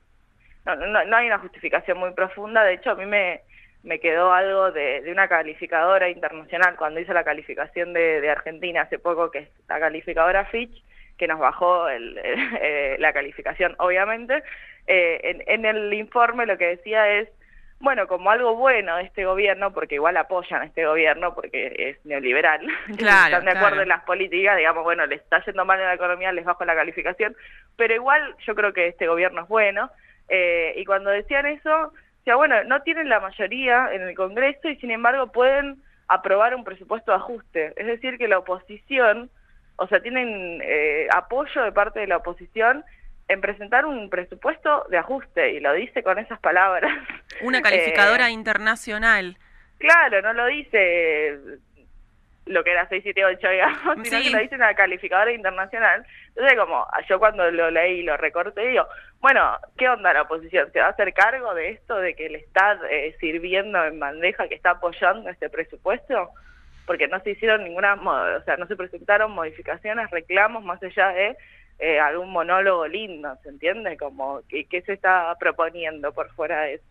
no, 0.64 0.76
no, 0.76 1.16
hay 1.16 1.26
una 1.26 1.38
justificación 1.38 1.98
muy 1.98 2.12
profunda, 2.12 2.64
de 2.64 2.74
hecho 2.74 2.90
a 2.90 2.94
mí 2.94 3.06
me, 3.06 3.40
me 3.82 3.98
quedó 4.00 4.32
algo 4.32 4.72
de, 4.72 5.00
de 5.02 5.12
una 5.12 5.28
calificadora 5.28 6.08
internacional 6.08 6.76
cuando 6.76 7.00
hice 7.00 7.14
la 7.14 7.24
calificación 7.24 7.92
de, 7.92 8.20
de, 8.20 8.30
Argentina 8.30 8.82
hace 8.82 8.98
poco, 8.98 9.30
que 9.30 9.38
es 9.40 9.48
la 9.68 9.80
calificadora 9.80 10.44
Fitch, 10.46 10.82
que 11.16 11.26
nos 11.26 11.38
bajó 11.38 11.88
el, 11.88 12.18
eh, 12.24 12.96
la 12.98 13.12
calificación, 13.12 13.74
obviamente. 13.78 14.42
Eh, 14.86 15.20
en, 15.22 15.42
en 15.46 15.64
el 15.64 15.92
informe 15.94 16.46
lo 16.46 16.58
que 16.58 16.66
decía 16.66 17.08
es 17.18 17.28
bueno, 17.80 18.06
como 18.06 18.30
algo 18.30 18.54
bueno 18.56 18.96
de 18.96 19.04
este 19.04 19.24
gobierno, 19.24 19.72
porque 19.72 19.94
igual 19.94 20.16
apoyan 20.18 20.60
a 20.60 20.66
este 20.66 20.84
gobierno 20.84 21.34
porque 21.34 21.74
es 21.78 22.04
neoliberal, 22.04 22.60
claro, 22.98 23.36
están 23.38 23.46
de 23.46 23.58
acuerdo 23.58 23.82
en 23.82 23.88
las 23.88 24.04
políticas, 24.04 24.58
digamos, 24.58 24.84
bueno, 24.84 25.06
les 25.06 25.20
está 25.20 25.42
yendo 25.44 25.64
mal 25.64 25.80
en 25.80 25.86
la 25.86 25.94
economía, 25.94 26.30
les 26.30 26.44
bajo 26.44 26.64
la 26.66 26.74
calificación, 26.74 27.34
pero 27.76 27.94
igual 27.94 28.36
yo 28.46 28.54
creo 28.54 28.74
que 28.74 28.88
este 28.88 29.08
gobierno 29.08 29.42
es 29.42 29.48
bueno, 29.48 29.90
eh, 30.28 30.74
y 30.76 30.84
cuando 30.84 31.10
decían 31.10 31.46
eso, 31.46 31.74
o 31.86 32.24
sea, 32.24 32.36
bueno, 32.36 32.62
no 32.64 32.82
tienen 32.82 33.08
la 33.08 33.18
mayoría 33.18 33.88
en 33.92 34.02
el 34.02 34.14
Congreso 34.14 34.68
y 34.68 34.76
sin 34.76 34.90
embargo 34.90 35.32
pueden 35.32 35.82
aprobar 36.06 36.54
un 36.54 36.64
presupuesto 36.64 37.12
de 37.12 37.16
ajuste, 37.16 37.72
es 37.76 37.86
decir, 37.86 38.18
que 38.18 38.28
la 38.28 38.38
oposición, 38.38 39.30
o 39.76 39.86
sea, 39.86 40.00
tienen 40.00 40.60
eh, 40.62 41.08
apoyo 41.14 41.62
de 41.62 41.72
parte 41.72 42.00
de 42.00 42.08
la 42.08 42.18
oposición 42.18 42.84
en 43.30 43.40
presentar 43.40 43.86
un 43.86 44.10
presupuesto 44.10 44.84
de 44.90 44.98
ajuste, 44.98 45.52
y 45.52 45.60
lo 45.60 45.72
dice 45.72 46.02
con 46.02 46.18
esas 46.18 46.38
palabras. 46.40 46.92
Una 47.42 47.62
calificadora 47.62 48.28
eh, 48.28 48.32
internacional 48.32 49.36
Claro, 49.78 50.20
no 50.20 50.34
lo 50.34 50.46
dice 50.46 51.38
lo 52.46 52.64
que 52.64 52.72
era 52.72 52.86
678, 52.88 53.48
digamos, 53.48 53.96
sino 54.02 54.18
Sí. 54.18 54.24
que 54.24 54.30
lo 54.30 54.42
dice 54.42 54.54
una 54.56 54.74
calificadora 54.74 55.32
internacional. 55.32 56.04
Entonces, 56.28 56.58
como 56.58 56.86
yo 57.08 57.18
cuando 57.18 57.50
lo 57.50 57.70
leí 57.70 58.00
y 58.00 58.02
lo 58.02 58.16
recorté, 58.16 58.66
digo, 58.66 58.86
bueno, 59.20 59.56
¿qué 59.78 59.88
onda 59.88 60.12
la 60.12 60.22
oposición? 60.22 60.70
¿Se 60.72 60.80
va 60.80 60.86
a 60.86 60.90
hacer 60.90 61.14
cargo 61.14 61.54
de 61.54 61.70
esto, 61.70 61.96
de 61.96 62.14
que 62.14 62.28
le 62.28 62.38
está 62.38 62.78
eh, 62.90 63.16
sirviendo 63.20 63.82
en 63.84 63.98
bandeja, 64.00 64.48
que 64.48 64.54
está 64.54 64.72
apoyando 64.72 65.30
este 65.30 65.48
presupuesto? 65.48 66.30
Porque 66.86 67.08
no 67.08 67.20
se 67.20 67.30
hicieron 67.30 67.64
ninguna, 67.64 67.94
o 67.94 68.42
sea, 68.42 68.56
no 68.56 68.66
se 68.66 68.76
presentaron 68.76 69.30
modificaciones, 69.30 70.10
reclamos, 70.10 70.62
más 70.64 70.82
allá 70.82 71.08
de 71.10 71.36
eh, 71.80 71.98
algún 72.00 72.30
monólogo 72.30 72.86
lindo, 72.86 73.36
¿se 73.42 73.48
entiende? 73.48 73.96
Como, 73.96 74.40
¿qué, 74.48 74.64
qué 74.66 74.82
se 74.82 74.92
está 74.92 75.34
proponiendo 75.38 76.12
por 76.12 76.30
fuera 76.34 76.62
de 76.62 76.74
eso? 76.74 76.84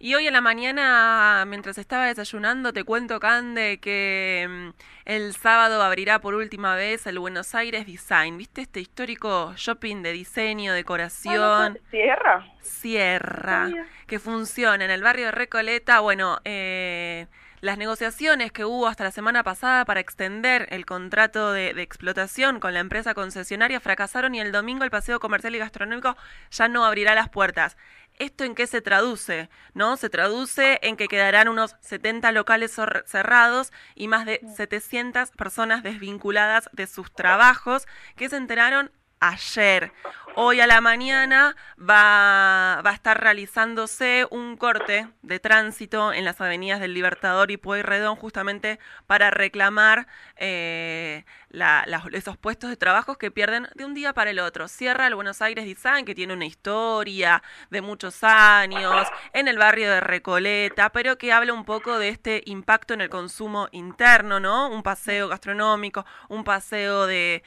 Y 0.00 0.14
hoy 0.14 0.28
a 0.28 0.30
la 0.30 0.40
mañana, 0.40 1.42
mientras 1.48 1.76
estaba 1.76 2.06
desayunando, 2.06 2.72
te 2.72 2.84
cuento, 2.84 3.18
Cande, 3.18 3.80
que 3.80 4.46
mm, 4.48 4.68
el 5.06 5.32
sábado 5.34 5.82
abrirá 5.82 6.20
por 6.20 6.34
última 6.36 6.76
vez 6.76 7.04
el 7.08 7.18
Buenos 7.18 7.52
Aires 7.56 7.84
Design. 7.84 8.38
¿Viste 8.38 8.60
este 8.60 8.78
histórico 8.78 9.54
shopping 9.56 10.02
de 10.04 10.12
diseño, 10.12 10.72
decoración? 10.72 11.80
¿Cierra? 11.90 12.46
Sierra, 12.60 13.62
Ah, 13.64 13.66
mira. 13.66 13.86
que 14.06 14.20
funciona 14.20 14.84
en 14.84 14.92
el 14.92 15.02
barrio 15.02 15.26
de 15.26 15.32
Recoleta. 15.32 15.98
Bueno, 15.98 16.38
eh, 16.44 17.26
las 17.60 17.78
negociaciones 17.78 18.52
que 18.52 18.64
hubo 18.64 18.86
hasta 18.86 19.04
la 19.04 19.10
semana 19.10 19.42
pasada 19.42 19.84
para 19.84 20.00
extender 20.00 20.66
el 20.70 20.86
contrato 20.86 21.52
de, 21.52 21.74
de 21.74 21.82
explotación 21.82 22.60
con 22.60 22.74
la 22.74 22.80
empresa 22.80 23.14
concesionaria 23.14 23.80
fracasaron 23.80 24.34
y 24.34 24.40
el 24.40 24.52
domingo 24.52 24.84
el 24.84 24.90
paseo 24.90 25.20
comercial 25.20 25.54
y 25.54 25.58
gastronómico 25.58 26.16
ya 26.50 26.68
no 26.68 26.84
abrirá 26.84 27.14
las 27.14 27.28
puertas. 27.28 27.76
¿Esto 28.18 28.42
en 28.42 28.56
qué 28.56 28.66
se 28.66 28.80
traduce? 28.80 29.48
¿No? 29.74 29.96
Se 29.96 30.10
traduce 30.10 30.80
en 30.82 30.96
que 30.96 31.06
quedarán 31.06 31.48
unos 31.48 31.76
70 31.80 32.32
locales 32.32 32.76
cerrados 33.06 33.72
y 33.94 34.08
más 34.08 34.26
de 34.26 34.40
700 34.56 35.30
personas 35.30 35.84
desvinculadas 35.84 36.68
de 36.72 36.88
sus 36.88 37.12
trabajos 37.12 37.86
que 38.16 38.28
se 38.28 38.36
enteraron 38.36 38.90
ayer. 39.20 39.92
Hoy 40.40 40.60
a 40.60 40.68
la 40.68 40.80
mañana 40.80 41.56
va, 41.76 42.78
a 42.78 42.92
estar 42.92 43.20
realizándose 43.20 44.24
un 44.30 44.56
corte 44.56 45.08
de 45.22 45.40
tránsito 45.40 46.12
en 46.12 46.24
las 46.24 46.40
avenidas 46.40 46.78
del 46.78 46.94
Libertador 46.94 47.50
y 47.50 47.56
Pueyrredón 47.56 48.14
justamente 48.14 48.78
para 49.08 49.32
reclamar 49.32 50.06
eh, 50.36 51.24
la- 51.48 51.84
esos 52.12 52.36
puestos 52.36 52.70
de 52.70 52.76
trabajo 52.76 53.18
que 53.18 53.32
pierden 53.32 53.66
de 53.74 53.84
un 53.84 53.94
día 53.94 54.14
para 54.14 54.30
el 54.30 54.38
otro. 54.38 54.68
Cierra 54.68 55.08
el 55.08 55.16
Buenos 55.16 55.42
Aires 55.42 55.64
Design, 55.64 56.04
que 56.04 56.14
tiene 56.14 56.34
una 56.34 56.46
historia 56.46 57.42
de 57.70 57.80
muchos 57.80 58.22
años, 58.22 59.08
en 59.32 59.48
el 59.48 59.58
barrio 59.58 59.90
de 59.90 60.00
Recoleta, 60.00 60.90
pero 60.90 61.18
que 61.18 61.32
habla 61.32 61.52
un 61.52 61.64
poco 61.64 61.98
de 61.98 62.10
este 62.10 62.42
impacto 62.46 62.94
en 62.94 63.00
el 63.00 63.08
consumo 63.10 63.66
interno, 63.72 64.38
¿no? 64.38 64.70
Un 64.70 64.84
paseo 64.84 65.26
gastronómico, 65.26 66.06
un 66.28 66.44
paseo 66.44 67.08
de 67.08 67.42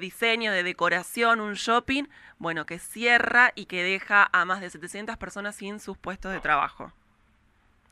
diseño, 0.00 0.52
de 0.52 0.62
decoración, 0.62 1.42
un 1.42 1.49
shopping, 1.54 2.04
bueno, 2.38 2.66
que 2.66 2.78
cierra 2.78 3.52
y 3.54 3.66
que 3.66 3.82
deja 3.82 4.28
a 4.32 4.44
más 4.44 4.60
de 4.60 4.70
700 4.70 5.16
personas 5.16 5.56
sin 5.56 5.80
sus 5.80 5.98
puestos 5.98 6.32
de 6.32 6.40
trabajo. 6.40 6.92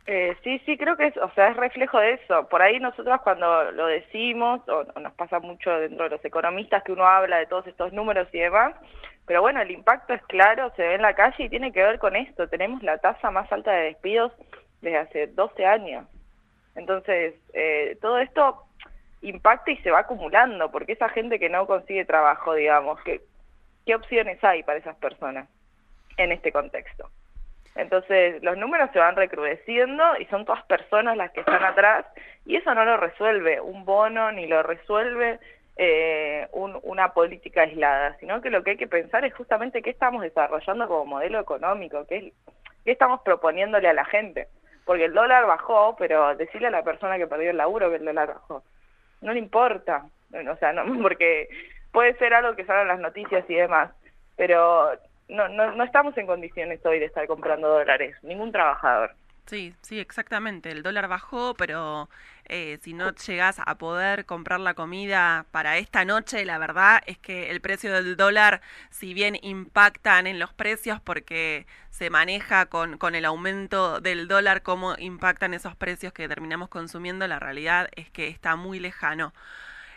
Eh, 0.07 0.35
sí, 0.43 0.59
sí, 0.65 0.79
creo 0.79 0.97
que 0.97 1.09
es, 1.09 1.17
o 1.19 1.31
sea, 1.35 1.49
es 1.49 1.57
reflejo 1.57 1.99
de 1.99 2.15
eso. 2.15 2.49
Por 2.49 2.63
ahí 2.63 2.81
nosotros 2.81 3.21
cuando 3.23 3.71
lo 3.73 3.87
decimos, 3.87 4.67
o, 4.69 4.87
o 4.95 5.01
nos 5.01 5.13
pasa 5.13 5.39
mucho 5.39 5.71
dentro 5.71 6.05
de 6.05 6.11
los 6.11 6.25
economistas 6.25 6.83
que 6.83 6.93
uno 6.93 7.07
habla 7.07 7.37
de 7.37 7.47
todos 7.47 7.67
estos 7.67 7.93
números 7.93 8.27
y 8.33 8.39
demás, 8.39 8.75
pero 9.27 9.43
bueno, 9.43 9.61
el 9.61 9.71
impacto 9.71 10.15
es 10.15 10.23
claro, 10.23 10.73
se 10.75 10.83
ve 10.83 10.95
en 10.95 11.03
la 11.03 11.15
calle 11.15 11.45
y 11.45 11.49
tiene 11.51 11.71
que 11.71 11.83
ver 11.83 11.99
con 11.99 12.17
esto. 12.17 12.49
Tenemos 12.49 12.83
la 12.83 12.97
tasa 12.97 13.31
más 13.31 13.53
alta 13.53 13.71
de 13.73 13.85
despidos 13.85 14.33
desde 14.81 14.97
hace 14.97 15.27
12 15.27 15.67
años. 15.67 16.07
Entonces, 16.75 17.35
eh, 17.53 17.99
todo 18.01 18.19
esto 18.19 18.63
impacta 19.21 19.71
y 19.71 19.77
se 19.79 19.91
va 19.91 20.01
acumulando, 20.01 20.71
porque 20.71 20.93
esa 20.93 21.11
gente 21.11 21.39
que 21.39 21.51
no 21.51 21.67
consigue 21.67 22.07
trabajo, 22.07 22.55
digamos, 22.55 22.99
¿qué, 23.03 23.21
qué 23.89 23.95
opciones 23.95 24.43
hay 24.45 24.63
para 24.65 24.79
esas 24.79 24.97
personas 24.97 25.49
en 26.19 26.31
este 26.31 26.53
contexto? 26.53 27.09
Entonces, 27.75 28.43
los 28.43 28.59
números 28.59 28.91
se 28.93 28.99
van 28.99 29.17
recrudeciendo 29.17 30.05
y 30.19 30.27
son 30.27 30.45
todas 30.45 30.63
personas 30.65 31.17
las 31.17 31.31
que 31.31 31.41
están 31.41 31.65
atrás 31.65 32.05
y 32.45 32.57
eso 32.57 32.75
no 32.75 32.85
lo 32.85 32.99
resuelve 32.99 33.63
un 33.63 33.87
bono 33.87 34.31
ni 34.31 34.47
lo 34.47 34.63
resuelve 34.63 35.39
eh, 35.77 36.47
un- 36.53 36.79
una 36.83 37.15
política 37.15 37.63
aislada, 37.63 38.15
sino 38.21 38.43
que 38.43 38.51
lo 38.51 38.63
que 38.63 38.73
hay 38.73 38.77
que 38.77 38.89
pensar 38.89 39.25
es 39.25 39.33
justamente 39.33 39.81
qué 39.81 39.89
estamos 39.91 40.21
desarrollando 40.23 40.87
como 40.87 41.07
modelo 41.07 41.41
económico, 41.41 42.05
qué, 42.07 42.33
qué 42.85 42.91
estamos 42.93 43.23
proponiéndole 43.23 43.89
a 43.89 43.93
la 43.95 44.05
gente. 44.05 44.49
Porque 44.85 45.05
el 45.07 45.15
dólar 45.15 45.47
bajó, 45.47 45.97
pero 45.97 46.35
decirle 46.37 46.67
a 46.69 46.73
la 46.73 46.83
persona 46.83 47.17
que 47.17 47.27
perdió 47.29 47.51
el 47.53 47.57
laburo 47.57 47.89
que 47.91 47.97
el 47.97 48.05
dólar 48.05 48.29
bajó, 48.29 48.65
no 49.23 49.33
le 49.33 49.39
importa. 49.39 50.05
O 50.53 50.57
sea, 50.57 50.73
no, 50.75 50.83
porque 51.03 51.49
puede 51.93 52.17
ser 52.19 52.35
algo 52.35 52.57
que 52.57 52.65
salga 52.65 52.83
en 52.83 52.89
las 52.89 53.01
noticias 53.01 53.45
y 53.49 53.55
demás, 53.55 53.91
pero 54.37 54.91
no, 55.29 55.49
no, 55.49 55.73
no 55.73 55.85
estamos 55.85 56.17
en 56.19 56.27
condiciones 56.27 56.85
hoy 56.85 56.99
de 56.99 57.07
estar 57.07 57.27
comprando 57.27 57.69
dólares, 57.69 58.17
ningún 58.23 58.53
trabajador. 58.53 59.15
Sí, 59.49 59.75
sí, 59.81 59.99
exactamente. 59.99 60.71
El 60.71 60.83
dólar 60.83 61.09
bajó, 61.09 61.55
pero 61.55 62.11
eh, 62.45 62.79
si 62.83 62.93
no 62.93 63.15
llegas 63.15 63.59
a 63.65 63.79
poder 63.79 64.27
comprar 64.27 64.61
la 64.61 64.75
comida 64.75 65.47
para 65.53 65.79
esta 65.79 66.05
noche, 66.05 66.45
la 66.45 66.59
verdad 66.59 67.01
es 67.07 67.17
que 67.19 67.51
el 67.51 67.63
precio 67.63 67.91
del 67.95 68.19
dólar, 68.19 68.61
si 68.91 69.15
bien 69.15 69.39
impactan 69.41 70.27
en 70.27 70.39
los 70.39 70.53
precios 70.53 71.01
porque 71.01 71.67
se 71.89 72.11
maneja 72.11 72.67
con, 72.67 72.99
con 72.99 73.15
el 73.15 73.25
aumento 73.25 74.01
del 74.01 74.29
dólar, 74.29 74.63
cómo 74.63 74.97
impactan 74.99 75.55
esos 75.55 75.75
precios 75.77 76.13
que 76.13 76.29
terminamos 76.29 76.69
consumiendo, 76.69 77.27
la 77.27 77.39
realidad 77.39 77.89
es 77.97 78.11
que 78.11 78.29
está 78.29 78.55
muy 78.57 78.81
lejano. 78.81 79.33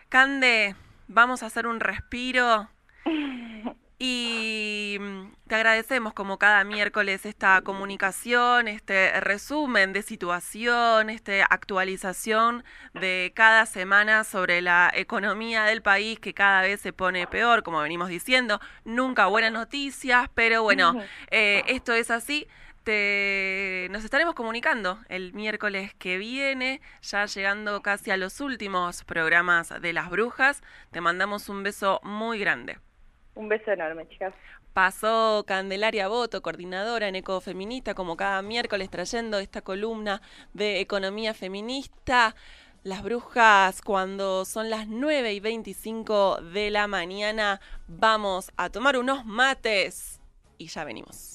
Cande, 0.07 0.75
vamos 1.11 1.43
a 1.43 1.47
hacer 1.47 1.67
un 1.67 1.79
respiro. 1.79 2.69
Y 4.03 4.97
mm, 4.99 5.33
te 5.47 5.53
agradecemos 5.53 6.15
como 6.15 6.39
cada 6.39 6.63
miércoles 6.63 7.23
esta 7.27 7.61
comunicación, 7.61 8.67
este 8.67 9.21
resumen 9.21 9.93
de 9.93 10.01
situación, 10.01 11.11
esta 11.11 11.45
actualización 11.45 12.63
de 12.95 13.31
cada 13.35 13.67
semana 13.67 14.23
sobre 14.23 14.63
la 14.63 14.89
economía 14.91 15.65
del 15.65 15.83
país 15.83 16.19
que 16.19 16.33
cada 16.33 16.63
vez 16.63 16.81
se 16.81 16.93
pone 16.93 17.27
peor, 17.27 17.61
como 17.61 17.79
venimos 17.79 18.09
diciendo. 18.09 18.59
Nunca 18.85 19.27
buenas 19.27 19.51
noticias, 19.51 20.29
pero 20.33 20.63
bueno, 20.63 20.99
eh, 21.29 21.61
esto 21.67 21.93
es 21.93 22.09
así. 22.09 22.47
Te... 22.83 23.87
Nos 23.91 24.03
estaremos 24.03 24.35
comunicando 24.35 24.99
el 25.09 25.33
miércoles 25.33 25.93
que 25.95 26.17
viene, 26.17 26.81
ya 27.01 27.25
llegando 27.25 27.81
casi 27.81 28.11
a 28.11 28.17
los 28.17 28.41
últimos 28.41 29.03
programas 29.03 29.73
de 29.81 29.93
las 29.93 30.09
brujas. 30.09 30.61
Te 30.91 31.01
mandamos 31.01 31.49
un 31.49 31.63
beso 31.63 31.99
muy 32.03 32.39
grande. 32.39 32.79
Un 33.35 33.49
beso 33.49 33.71
enorme, 33.71 34.07
chicas. 34.09 34.33
Pasó 34.73 35.43
Candelaria 35.45 36.07
Boto, 36.07 36.41
coordinadora 36.41 37.07
en 37.07 37.15
Ecofeminista, 37.15 37.93
como 37.93 38.15
cada 38.15 38.41
miércoles 38.41 38.89
trayendo 38.89 39.37
esta 39.39 39.61
columna 39.61 40.21
de 40.53 40.79
economía 40.79 41.33
feminista. 41.33 42.35
Las 42.83 43.03
brujas, 43.03 43.81
cuando 43.81 44.43
son 44.43 44.71
las 44.71 44.87
9 44.87 45.33
y 45.33 45.39
25 45.39 46.41
de 46.41 46.71
la 46.71 46.87
mañana, 46.87 47.61
vamos 47.87 48.51
a 48.57 48.69
tomar 48.69 48.97
unos 48.97 49.23
mates 49.23 50.19
y 50.57 50.67
ya 50.67 50.83
venimos. 50.83 51.30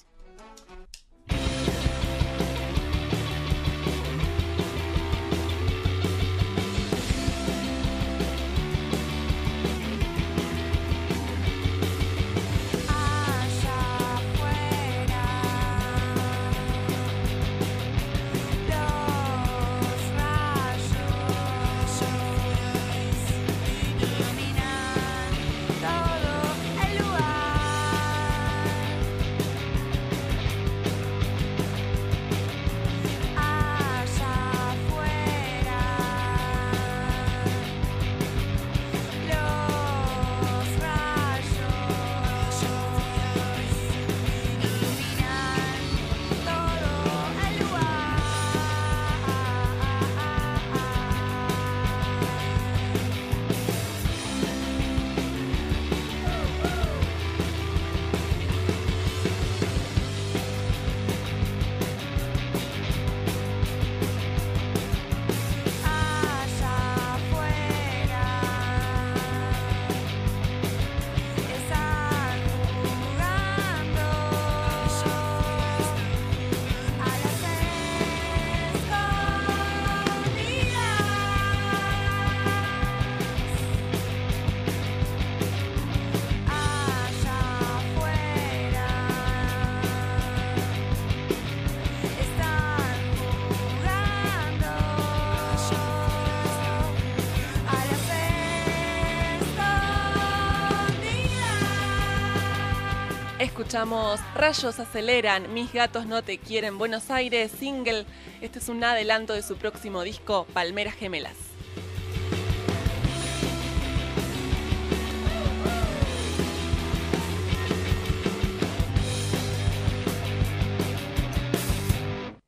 Escuchamos 103.76 104.20
Rayos 104.34 104.78
aceleran, 104.80 105.52
Mis 105.52 105.70
gatos 105.70 106.06
no 106.06 106.22
te 106.22 106.38
quieren, 106.38 106.78
Buenos 106.78 107.10
Aires, 107.10 107.52
single. 107.58 108.06
Este 108.40 108.58
es 108.58 108.70
un 108.70 108.82
adelanto 108.82 109.34
de 109.34 109.42
su 109.42 109.58
próximo 109.58 110.00
disco, 110.00 110.46
Palmeras 110.54 110.94
Gemelas. 110.94 111.34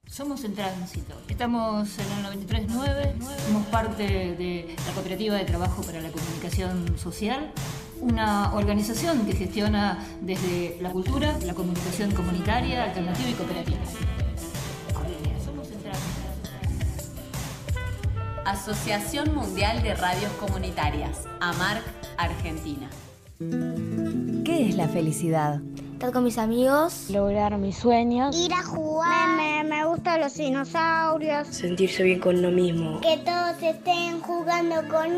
Somos 0.07 0.43
en 0.45 0.55
tránsito. 0.55 1.15
Estamos 1.29 1.91
en 1.99 2.07
el 2.11 2.49
93.9, 2.49 3.15
somos 3.47 3.67
parte 3.67 4.03
de 4.03 4.75
la 4.87 4.93
Cooperativa 4.95 5.37
de 5.37 5.45
Trabajo 5.45 5.83
para 5.83 6.01
la 6.01 6.11
Comunicación 6.11 6.99
Social, 6.99 7.53
una 8.01 8.55
organización 8.55 9.27
que 9.27 9.33
gestiona 9.33 9.99
desde 10.21 10.77
la 10.81 10.91
cultura, 10.91 11.37
la 11.45 11.55
comunicación 11.55 12.13
comunitaria, 12.13 12.85
alternativa 12.85 13.31
y 13.31 13.33
cooperativa. 13.35 13.79
Asociación 18.45 19.35
Mundial 19.35 19.83
de 19.83 19.95
Radios 19.95 20.33
Comunitarias, 20.41 21.27
AMARC, 21.41 21.85
Argentina. 22.17 22.89
¿Qué 23.39 24.69
es 24.69 24.75
la 24.75 24.89
felicidad? 24.89 25.61
Estar 25.99 26.13
con 26.13 26.23
mis 26.23 26.39
amigos, 26.39 27.11
lograr 27.11 27.59
mis 27.59 27.77
sueños, 27.77 28.37
ir 28.37 28.53
a 28.53 28.63
jugar. 28.63 29.31
Me, 29.37 29.65
me, 29.65 29.71
me, 29.71 29.85
gustan 29.85 30.21
los 30.21 30.33
dinosaurios. 30.35 31.49
Sentirse 31.49 32.05
bien 32.05 32.21
con 32.21 32.41
lo 32.41 32.53
mismo. 32.53 33.01
Que 33.01 33.17
todos 33.19 33.61
estén 33.61 34.21
jugando 34.21 34.77
con, 34.89 35.11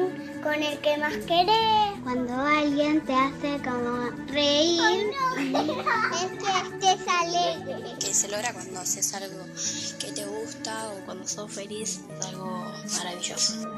con 0.43 0.55
el 0.55 0.79
que 0.79 0.97
más 0.97 1.15
querés. 1.27 2.01
Cuando 2.03 2.33
alguien 2.33 3.03
te 3.03 3.13
hace 3.13 3.61
como 3.63 4.09
reír, 4.29 5.11
no. 5.53 5.61
es 5.71 6.81
que 6.81 6.87
estés 6.89 7.07
alegre. 7.09 7.99
Que 8.01 8.15
se 8.15 8.29
logra 8.29 8.55
cuando 8.55 8.81
haces 8.81 9.13
algo 9.13 9.45
que 9.99 10.13
te 10.13 10.25
gusta 10.25 10.89
o 10.89 11.05
cuando 11.05 11.29
sos 11.29 11.53
feliz. 11.53 12.01
Es 12.19 12.27
algo 12.27 12.65
maravilloso. 12.97 13.69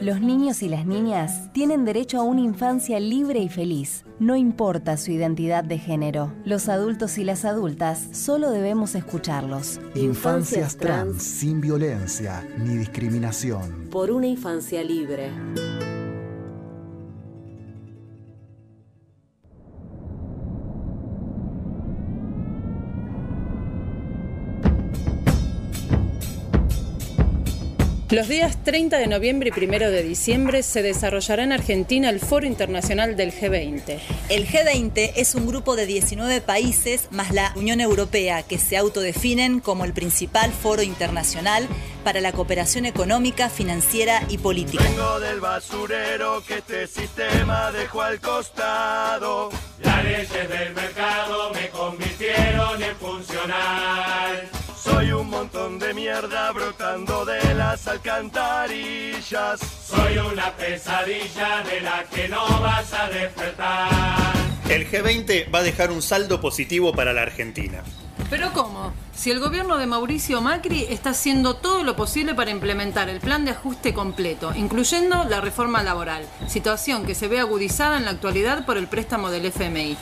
Los 0.00 0.20
niños 0.20 0.62
y 0.62 0.68
las 0.68 0.86
niñas 0.86 1.52
tienen 1.52 1.84
derecho 1.84 2.20
a 2.20 2.22
una 2.22 2.42
infancia 2.42 3.00
libre 3.00 3.40
y 3.40 3.48
feliz. 3.48 4.04
No 4.20 4.36
importa 4.36 4.96
su 4.96 5.10
identidad 5.10 5.64
de 5.64 5.78
género. 5.78 6.32
Los 6.44 6.68
adultos 6.68 7.18
y 7.18 7.24
las 7.24 7.44
adultas 7.44 8.08
solo 8.12 8.50
debemos 8.50 8.94
escucharlos. 8.94 9.80
Infancias 9.96 10.76
trans 10.76 11.22
sin 11.22 11.60
violencia 11.60 12.46
ni 12.58 12.76
discriminación. 12.76 13.88
Por 13.90 14.12
una 14.12 14.28
infancia 14.28 14.84
libre. 14.84 15.30
Los 28.14 28.28
días 28.28 28.62
30 28.62 28.98
de 28.98 29.08
noviembre 29.08 29.50
y 29.52 29.64
1 29.64 29.90
de 29.90 30.04
diciembre 30.04 30.62
se 30.62 30.82
desarrollará 30.82 31.42
en 31.42 31.50
Argentina 31.50 32.08
el 32.10 32.20
Foro 32.20 32.46
Internacional 32.46 33.16
del 33.16 33.32
G20. 33.32 33.98
El 34.28 34.46
G20 34.46 35.14
es 35.16 35.34
un 35.34 35.48
grupo 35.48 35.74
de 35.74 35.84
19 35.84 36.40
países 36.40 37.08
más 37.10 37.32
la 37.32 37.52
Unión 37.56 37.80
Europea 37.80 38.44
que 38.44 38.58
se 38.58 38.76
autodefinen 38.76 39.58
como 39.58 39.84
el 39.84 39.92
principal 39.92 40.52
foro 40.52 40.82
internacional 40.82 41.66
para 42.04 42.20
la 42.20 42.30
cooperación 42.30 42.86
económica, 42.86 43.50
financiera 43.50 44.22
y 44.28 44.38
política. 44.38 44.84
Vengo 44.84 45.18
del 45.18 45.40
basurero 45.40 46.40
que 46.46 46.58
este 46.58 46.86
sistema 46.86 47.72
dejó 47.72 48.02
al 48.02 48.20
costado. 48.20 49.50
Las 49.82 50.04
leyes 50.04 50.48
del 50.48 50.72
mercado 50.72 51.52
me 51.52 51.68
convirtieron 51.70 52.80
en 52.80 52.94
funcional. 52.94 54.53
Soy 54.84 55.12
un 55.12 55.30
montón 55.30 55.78
de 55.78 55.94
mierda 55.94 56.52
brotando 56.52 57.24
de 57.24 57.54
las 57.54 57.88
alcantarillas. 57.88 59.58
Soy 59.82 60.18
una 60.18 60.52
pesadilla 60.52 61.62
de 61.62 61.80
la 61.80 62.04
que 62.04 62.28
no 62.28 62.44
vas 62.60 62.92
a 62.92 63.08
despertar. 63.08 64.34
El 64.68 64.86
G20 64.86 65.50
va 65.52 65.60
a 65.60 65.62
dejar 65.62 65.90
un 65.90 66.02
saldo 66.02 66.38
positivo 66.38 66.92
para 66.92 67.14
la 67.14 67.22
Argentina. 67.22 67.82
¿Pero 68.28 68.52
cómo? 68.52 68.92
Si 69.14 69.30
el 69.30 69.40
gobierno 69.40 69.78
de 69.78 69.86
Mauricio 69.86 70.42
Macri 70.42 70.84
está 70.90 71.10
haciendo 71.10 71.56
todo 71.56 71.82
lo 71.82 71.96
posible 71.96 72.34
para 72.34 72.50
implementar 72.50 73.08
el 73.08 73.20
plan 73.20 73.46
de 73.46 73.52
ajuste 73.52 73.94
completo, 73.94 74.52
incluyendo 74.54 75.24
la 75.24 75.40
reforma 75.40 75.82
laboral, 75.82 76.26
situación 76.46 77.06
que 77.06 77.14
se 77.14 77.28
ve 77.28 77.40
agudizada 77.40 77.96
en 77.96 78.04
la 78.04 78.10
actualidad 78.10 78.66
por 78.66 78.76
el 78.76 78.86
préstamo 78.86 79.30
del 79.30 79.46
FMI. 79.46 79.96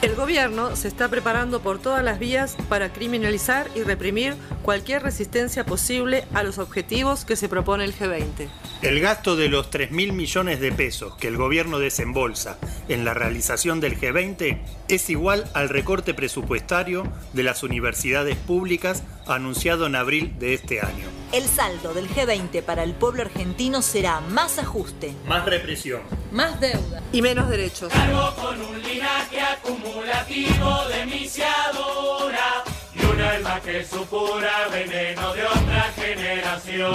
El 0.00 0.14
gobierno 0.14 0.76
se 0.76 0.86
está 0.86 1.08
preparando 1.08 1.60
por 1.60 1.80
todas 1.80 2.04
las 2.04 2.20
vías 2.20 2.56
para 2.68 2.92
criminalizar 2.92 3.68
y 3.74 3.82
reprimir 3.82 4.36
cualquier 4.62 5.02
resistencia 5.02 5.66
posible 5.66 6.24
a 6.34 6.44
los 6.44 6.58
objetivos 6.58 7.24
que 7.24 7.34
se 7.34 7.48
propone 7.48 7.84
el 7.84 7.92
G20. 7.92 8.48
El 8.80 9.00
gasto 9.00 9.34
de 9.34 9.48
los 9.48 9.70
3 9.70 9.90
mil 9.90 10.12
millones 10.12 10.60
de 10.60 10.70
pesos 10.70 11.16
que 11.16 11.26
el 11.26 11.36
gobierno 11.36 11.80
desembolsa 11.80 12.58
en 12.88 13.04
la 13.04 13.12
realización 13.12 13.80
del 13.80 13.98
G20 13.98 14.60
es 14.86 15.10
igual 15.10 15.50
al 15.52 15.68
recorte 15.68 16.14
presupuestario 16.14 17.02
de 17.32 17.42
las 17.42 17.64
universidades 17.64 18.36
públicas 18.36 19.02
anunciado 19.26 19.86
en 19.86 19.96
abril 19.96 20.38
de 20.38 20.54
este 20.54 20.80
año. 20.80 21.06
El 21.32 21.44
saldo 21.44 21.92
del 21.92 22.08
G20 22.08 22.62
para 22.62 22.84
el 22.84 22.94
pueblo 22.94 23.22
argentino 23.22 23.82
será 23.82 24.20
más 24.20 24.60
ajuste, 24.60 25.12
más 25.26 25.44
represión, 25.44 26.02
más 26.30 26.60
deuda 26.60 27.02
y 27.12 27.20
menos 27.20 27.48
derechos. 27.48 27.92
Cargo 27.92 28.34
con 28.36 28.62
un 28.62 28.80
linaje 28.80 29.40
acumulativo 29.88 30.88
de 30.88 31.06
misiadura 31.06 32.64
y 32.94 33.04
una 33.04 33.30
alma 33.32 33.60
que 33.60 33.84
supura 33.84 34.68
veneno 34.70 35.32
de 35.34 35.44
otra 35.44 35.92
generación. 35.96 36.94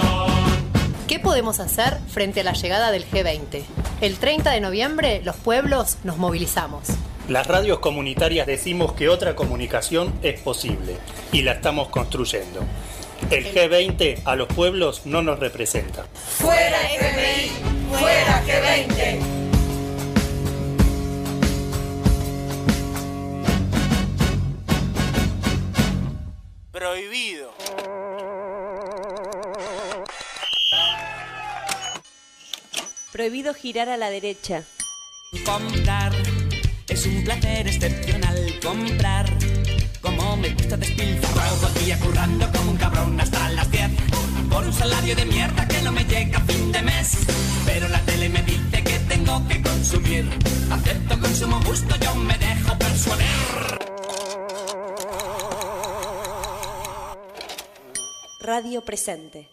¿Qué 1.08 1.18
podemos 1.18 1.60
hacer 1.60 1.98
frente 2.08 2.40
a 2.40 2.44
la 2.44 2.52
llegada 2.52 2.90
del 2.90 3.08
G20? 3.08 3.62
El 4.00 4.18
30 4.18 4.50
de 4.50 4.60
noviembre 4.60 5.20
los 5.24 5.36
pueblos 5.36 5.98
nos 6.04 6.18
movilizamos. 6.18 6.88
Las 7.28 7.46
radios 7.46 7.78
comunitarias 7.78 8.46
decimos 8.46 8.92
que 8.92 9.08
otra 9.08 9.34
comunicación 9.34 10.14
es 10.22 10.40
posible 10.40 10.96
y 11.32 11.42
la 11.42 11.52
estamos 11.52 11.88
construyendo. 11.88 12.60
El 13.30 13.52
G20 13.52 14.20
a 14.24 14.36
los 14.36 14.48
pueblos 14.48 15.02
no 15.06 15.22
nos 15.22 15.38
representa. 15.38 16.04
¡Fuera 16.38 16.78
FMI! 16.92 17.98
¡Fuera 17.98 18.42
G20! 18.44 19.43
Prohibido. 27.14 27.52
Prohibido 33.12 33.54
girar 33.54 33.88
a 33.88 33.96
la 33.96 34.10
derecha. 34.10 34.64
Comprar 35.46 36.12
es 36.88 37.06
un 37.06 37.22
placer 37.22 37.68
excepcional. 37.68 38.58
Comprar 38.60 39.26
como 40.00 40.36
me 40.38 40.48
gusta 40.54 40.76
despilfarrar 40.76 41.50
todo 41.50 41.68
el 41.68 41.84
día 41.84 42.00
currando 42.00 42.50
como 42.50 42.72
un 42.72 42.76
cabrón 42.78 43.20
hasta 43.20 43.48
las 43.50 43.70
10 43.70 43.90
por 44.50 44.64
un 44.64 44.72
salario 44.72 45.14
de 45.14 45.24
mierda 45.24 45.68
que 45.68 45.82
no 45.82 45.92
me 45.92 46.02
llega 46.04 46.38
a 46.38 46.40
fin 46.42 46.72
de 46.72 46.82
mes 46.82 47.16
pero 47.64 47.88
la 47.88 48.00
tele 48.00 48.28
me 48.28 48.42
dice 48.42 48.82
que 48.82 48.98
tengo 49.08 49.46
que 49.48 49.62
consumir 49.62 50.28
acepto 50.70 51.20
consumo 51.20 51.60
gusto 51.64 51.94
yo 51.96 52.14
me 52.16 52.36
dejo 52.38 52.76
persuadir 52.76 53.83
Radio 58.44 58.82
presente 58.82 59.48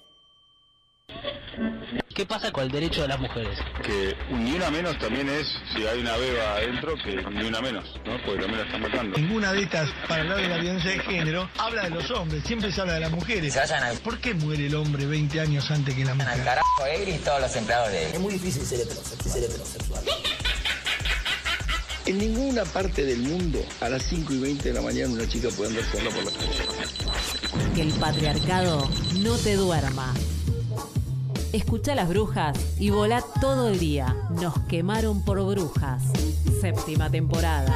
¿Qué 2.13 2.25
pasa 2.25 2.51
con 2.51 2.65
el 2.65 2.71
derecho 2.71 3.03
de 3.03 3.07
las 3.07 3.21
mujeres? 3.21 3.57
Que 3.85 4.13
ni 4.33 4.51
una 4.51 4.69
menos 4.69 4.99
también 4.99 5.29
es, 5.29 5.47
si 5.73 5.87
hay 5.87 6.01
una 6.01 6.17
beba 6.17 6.55
adentro, 6.55 6.95
que 6.97 7.15
ni 7.15 7.45
una 7.45 7.61
menos, 7.61 7.85
¿no? 8.05 8.21
Porque 8.25 8.41
también 8.41 8.57
la 8.57 8.65
están 8.65 8.81
matando. 8.81 9.17
Ninguna 9.17 9.53
de 9.53 9.63
estas, 9.63 9.89
para 10.09 10.23
hablar 10.23 10.41
de 10.41 10.49
la 10.49 10.57
violencia 10.57 10.91
de 10.91 10.99
género, 10.99 11.49
habla 11.57 11.83
de 11.83 11.91
los 11.91 12.11
hombres, 12.11 12.43
siempre 12.43 12.69
se 12.69 12.81
habla 12.81 12.95
de 12.95 12.99
las 12.99 13.11
mujeres. 13.11 13.53
Se 13.53 13.59
vayan 13.59 13.81
al... 13.81 13.97
¿Por 13.99 14.19
qué 14.19 14.33
muere 14.33 14.67
el 14.67 14.75
hombre 14.75 15.05
20 15.05 15.39
años 15.39 15.71
antes 15.71 15.95
que 15.95 16.03
la 16.03 16.13
mujer? 16.13 16.29
Al 16.29 16.43
carajo 16.43 16.85
Egri 16.85 17.13
y 17.13 17.17
todos 17.19 17.39
los 17.39 17.55
empleados 17.55 17.91
de 17.93 18.09
Es 18.09 18.19
muy 18.19 18.33
difícil 18.33 18.63
ser 18.63 18.81
heterosexual. 18.81 19.31
Ser 19.31 19.43
heterosexual. 19.45 20.03
En 22.07 22.17
ninguna 22.17 22.65
parte 22.65 23.05
del 23.05 23.19
mundo, 23.19 23.63
a 23.79 23.87
las 23.87 24.03
5 24.03 24.33
y 24.33 24.39
20 24.39 24.67
de 24.67 24.73
la 24.73 24.81
mañana, 24.81 25.13
una 25.13 25.27
chica 25.29 25.47
puede 25.55 25.69
andar 25.69 25.85
sola 25.85 26.09
por 26.09 26.25
la 26.25 26.31
calle. 26.31 27.00
Que 27.75 27.81
el 27.81 27.93
patriarcado 27.93 28.87
no 29.19 29.35
te 29.37 29.55
duerma. 29.55 30.13
Escucha 31.53 31.95
las 31.95 32.07
brujas 32.07 32.57
y 32.79 32.91
volá 32.91 33.23
todo 33.41 33.69
el 33.69 33.79
día. 33.79 34.15
Nos 34.29 34.57
quemaron 34.67 35.23
por 35.25 35.43
brujas. 35.43 36.03
Séptima 36.61 37.09
temporada. 37.09 37.75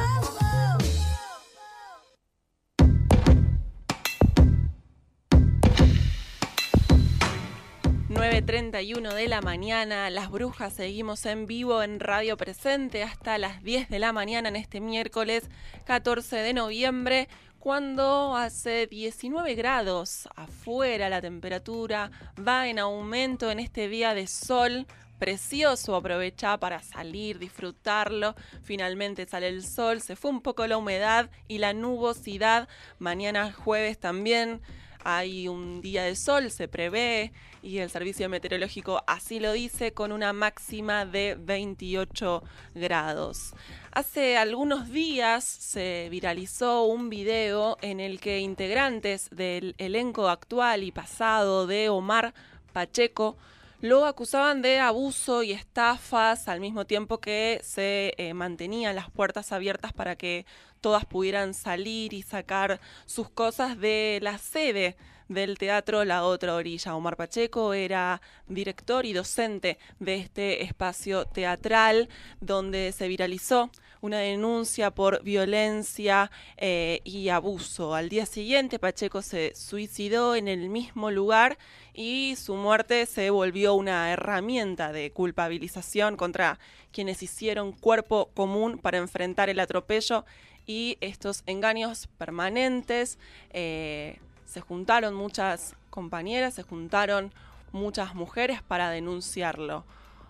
9.31 8.16 9.12
de 9.12 9.28
la 9.28 9.42
mañana, 9.42 10.08
las 10.08 10.30
brujas 10.30 10.72
seguimos 10.72 11.26
en 11.26 11.46
vivo 11.46 11.82
en 11.82 12.00
Radio 12.00 12.38
Presente 12.38 13.02
hasta 13.02 13.36
las 13.36 13.62
10 13.62 13.90
de 13.90 13.98
la 13.98 14.14
mañana 14.14 14.48
en 14.48 14.56
este 14.56 14.80
miércoles 14.80 15.50
14 15.84 16.36
de 16.36 16.54
noviembre, 16.54 17.28
cuando 17.66 18.36
hace 18.36 18.86
19 18.86 19.56
grados 19.56 20.28
afuera 20.36 21.08
la 21.08 21.20
temperatura 21.20 22.12
va 22.38 22.68
en 22.68 22.78
aumento 22.78 23.50
en 23.50 23.58
este 23.58 23.88
día 23.88 24.14
de 24.14 24.28
sol. 24.28 24.86
Precioso, 25.18 25.96
aprovecha 25.96 26.58
para 26.58 26.80
salir, 26.80 27.40
disfrutarlo. 27.40 28.36
Finalmente 28.62 29.26
sale 29.26 29.48
el 29.48 29.64
sol, 29.64 30.00
se 30.00 30.14
fue 30.14 30.30
un 30.30 30.42
poco 30.42 30.64
la 30.68 30.76
humedad 30.76 31.28
y 31.48 31.58
la 31.58 31.72
nubosidad. 31.72 32.68
Mañana 33.00 33.52
jueves 33.52 33.98
también 33.98 34.60
hay 35.02 35.48
un 35.48 35.80
día 35.80 36.04
de 36.04 36.14
sol, 36.14 36.52
se 36.52 36.68
prevé, 36.68 37.32
y 37.62 37.78
el 37.78 37.90
servicio 37.90 38.28
meteorológico 38.28 39.02
así 39.08 39.40
lo 39.40 39.50
dice, 39.50 39.92
con 39.92 40.12
una 40.12 40.32
máxima 40.32 41.04
de 41.04 41.36
28 41.36 42.44
grados. 42.76 43.54
Hace 43.96 44.36
algunos 44.36 44.90
días 44.90 45.42
se 45.42 46.08
viralizó 46.10 46.84
un 46.84 47.08
video 47.08 47.78
en 47.80 47.98
el 47.98 48.20
que 48.20 48.40
integrantes 48.40 49.30
del 49.30 49.74
elenco 49.78 50.28
actual 50.28 50.82
y 50.82 50.92
pasado 50.92 51.66
de 51.66 51.88
Omar 51.88 52.34
Pacheco 52.74 53.38
lo 53.80 54.04
acusaban 54.04 54.60
de 54.60 54.80
abuso 54.80 55.42
y 55.42 55.52
estafas 55.52 56.46
al 56.46 56.60
mismo 56.60 56.84
tiempo 56.84 57.22
que 57.22 57.62
se 57.64 58.12
eh, 58.18 58.34
mantenían 58.34 58.96
las 58.96 59.10
puertas 59.10 59.50
abiertas 59.50 59.94
para 59.94 60.14
que 60.14 60.44
todas 60.82 61.06
pudieran 61.06 61.54
salir 61.54 62.12
y 62.12 62.20
sacar 62.20 62.80
sus 63.06 63.30
cosas 63.30 63.80
de 63.80 64.18
la 64.20 64.36
sede 64.36 64.98
del 65.28 65.56
teatro 65.56 66.04
La 66.04 66.24
Otra 66.24 66.54
Orilla. 66.54 66.94
Omar 66.94 67.16
Pacheco 67.16 67.72
era 67.72 68.20
director 68.46 69.06
y 69.06 69.14
docente 69.14 69.78
de 70.00 70.16
este 70.16 70.64
espacio 70.64 71.24
teatral 71.24 72.10
donde 72.42 72.92
se 72.92 73.08
viralizó 73.08 73.70
una 74.00 74.18
denuncia 74.18 74.90
por 74.90 75.22
violencia 75.22 76.30
eh, 76.56 77.00
y 77.04 77.28
abuso. 77.28 77.94
Al 77.94 78.08
día 78.08 78.26
siguiente 78.26 78.78
Pacheco 78.78 79.22
se 79.22 79.54
suicidó 79.54 80.36
en 80.36 80.48
el 80.48 80.68
mismo 80.68 81.10
lugar 81.10 81.58
y 81.94 82.34
su 82.36 82.54
muerte 82.54 83.06
se 83.06 83.30
volvió 83.30 83.74
una 83.74 84.12
herramienta 84.12 84.92
de 84.92 85.10
culpabilización 85.10 86.16
contra 86.16 86.58
quienes 86.92 87.22
hicieron 87.22 87.72
cuerpo 87.72 88.30
común 88.34 88.78
para 88.78 88.98
enfrentar 88.98 89.48
el 89.50 89.60
atropello 89.60 90.24
y 90.66 90.98
estos 91.00 91.42
engaños 91.46 92.08
permanentes. 92.18 93.18
Eh, 93.50 94.18
se 94.44 94.60
juntaron 94.60 95.14
muchas 95.14 95.74
compañeras, 95.90 96.54
se 96.54 96.62
juntaron 96.62 97.32
muchas 97.72 98.14
mujeres 98.14 98.62
para 98.62 98.90
denunciarlo. 98.90 99.84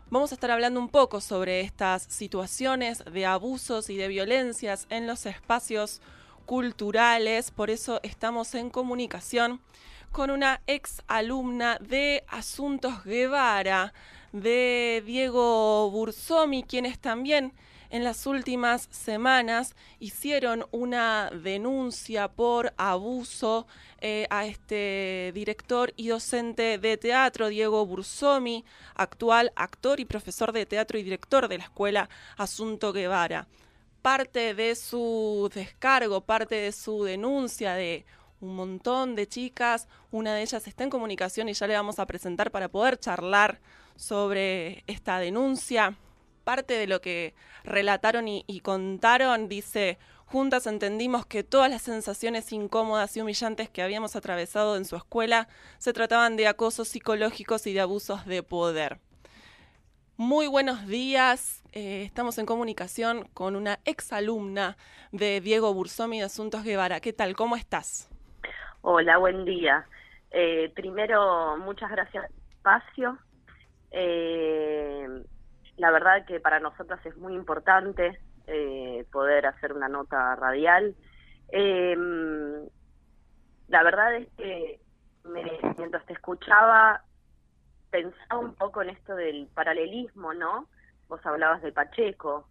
Vamos 0.08 0.30
a 0.30 0.36
estar 0.36 0.52
hablando 0.52 0.78
un 0.78 0.88
poco 0.88 1.20
sobre 1.20 1.62
estas 1.62 2.04
situaciones 2.04 3.02
de 3.12 3.26
abusos 3.26 3.90
y 3.90 3.96
de 3.96 4.06
violencias 4.06 4.86
en 4.88 5.08
los 5.08 5.26
espacios 5.26 6.00
culturales, 6.44 7.50
por 7.50 7.70
eso 7.70 7.98
estamos 8.04 8.54
en 8.54 8.70
comunicación 8.70 9.60
con 10.12 10.30
una 10.30 10.60
ex 10.68 11.02
alumna 11.08 11.78
de 11.80 12.22
Asuntos 12.28 13.02
Guevara, 13.02 13.92
de 14.30 15.02
Diego 15.04 15.90
Bursomi, 15.90 16.62
quienes 16.62 17.00
también 17.00 17.52
en 17.90 18.04
las 18.04 18.26
últimas 18.26 18.88
semanas 18.90 19.74
hicieron 19.98 20.66
una 20.70 21.30
denuncia 21.30 22.28
por 22.28 22.72
abuso 22.76 23.66
eh, 24.00 24.26
a 24.30 24.46
este 24.46 25.32
director 25.34 25.92
y 25.96 26.08
docente 26.08 26.78
de 26.78 26.96
teatro, 26.96 27.48
Diego 27.48 27.84
Bursomi, 27.86 28.64
actual 28.94 29.52
actor 29.56 30.00
y 30.00 30.04
profesor 30.04 30.52
de 30.52 30.66
teatro 30.66 30.98
y 30.98 31.02
director 31.02 31.48
de 31.48 31.58
la 31.58 31.64
escuela 31.64 32.08
Asunto 32.36 32.92
Guevara. 32.92 33.46
Parte 34.02 34.54
de 34.54 34.74
su 34.76 35.50
descargo, 35.52 36.20
parte 36.20 36.56
de 36.56 36.72
su 36.72 37.04
denuncia 37.04 37.74
de 37.74 38.04
un 38.40 38.54
montón 38.54 39.14
de 39.16 39.26
chicas, 39.26 39.88
una 40.10 40.34
de 40.34 40.42
ellas 40.42 40.66
está 40.66 40.84
en 40.84 40.90
comunicación 40.90 41.48
y 41.48 41.54
ya 41.54 41.66
le 41.66 41.74
vamos 41.74 41.98
a 41.98 42.06
presentar 42.06 42.50
para 42.50 42.68
poder 42.68 42.98
charlar 42.98 43.60
sobre 43.96 44.84
esta 44.86 45.18
denuncia 45.18 45.96
parte 46.46 46.74
de 46.74 46.86
lo 46.86 47.00
que 47.00 47.34
relataron 47.64 48.28
y, 48.28 48.60
contaron, 48.60 49.48
dice, 49.48 49.98
juntas 50.26 50.68
entendimos 50.68 51.26
que 51.26 51.42
todas 51.42 51.68
las 51.68 51.82
sensaciones 51.82 52.52
incómodas 52.52 53.16
y 53.16 53.20
humillantes 53.20 53.68
que 53.68 53.82
habíamos 53.82 54.14
atravesado 54.14 54.76
en 54.76 54.84
su 54.84 54.94
escuela 54.94 55.48
se 55.78 55.92
trataban 55.92 56.36
de 56.36 56.46
acosos 56.46 56.86
psicológicos 56.86 57.66
y 57.66 57.72
de 57.72 57.80
abusos 57.80 58.24
de 58.26 58.44
poder. 58.44 59.00
Muy 60.16 60.46
buenos 60.46 60.86
días. 60.86 61.64
Eh, 61.72 62.04
estamos 62.04 62.38
en 62.38 62.46
comunicación 62.46 63.26
con 63.34 63.56
una 63.56 63.80
exalumna 63.84 64.76
de 65.10 65.40
Diego 65.40 65.74
Bursomi 65.74 66.20
de 66.20 66.26
Asuntos 66.26 66.62
Guevara. 66.62 67.00
¿Qué 67.00 67.12
tal? 67.12 67.34
¿Cómo 67.34 67.56
estás? 67.56 68.08
Hola, 68.82 69.18
buen 69.18 69.44
día. 69.44 69.84
Eh, 70.30 70.70
primero, 70.76 71.56
muchas 71.56 71.90
gracias 71.90 72.30
espacio. 72.52 73.18
Eh, 73.90 75.24
la 75.76 75.90
verdad 75.90 76.24
que 76.26 76.40
para 76.40 76.60
nosotras 76.60 77.04
es 77.04 77.16
muy 77.16 77.34
importante 77.34 78.18
eh, 78.46 79.06
poder 79.12 79.46
hacer 79.46 79.72
una 79.72 79.88
nota 79.88 80.34
radial. 80.36 80.94
Em, 81.48 82.66
la 83.68 83.82
verdad 83.82 84.14
es 84.14 84.28
que 84.36 84.80
mientras 85.76 86.04
te 86.06 86.12
escuchaba 86.12 87.02
pensaba 87.90 88.40
un 88.40 88.54
poco 88.54 88.82
en 88.82 88.90
esto 88.90 89.14
del 89.14 89.48
paralelismo, 89.54 90.34
¿no? 90.34 90.68
Vos 91.08 91.24
hablabas 91.24 91.62
de 91.62 91.72
Pacheco. 91.72 92.48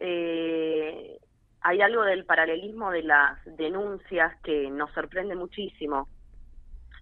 Eh, 0.00 1.18
hay 1.60 1.80
algo 1.82 2.02
del 2.02 2.24
paralelismo 2.24 2.90
de 2.90 3.02
las 3.02 3.38
denuncias 3.44 4.34
que 4.42 4.70
nos 4.70 4.90
sorprende 4.92 5.34
muchísimo. 5.34 6.08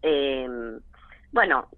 Em, 0.02 0.80
bueno, 1.32 1.68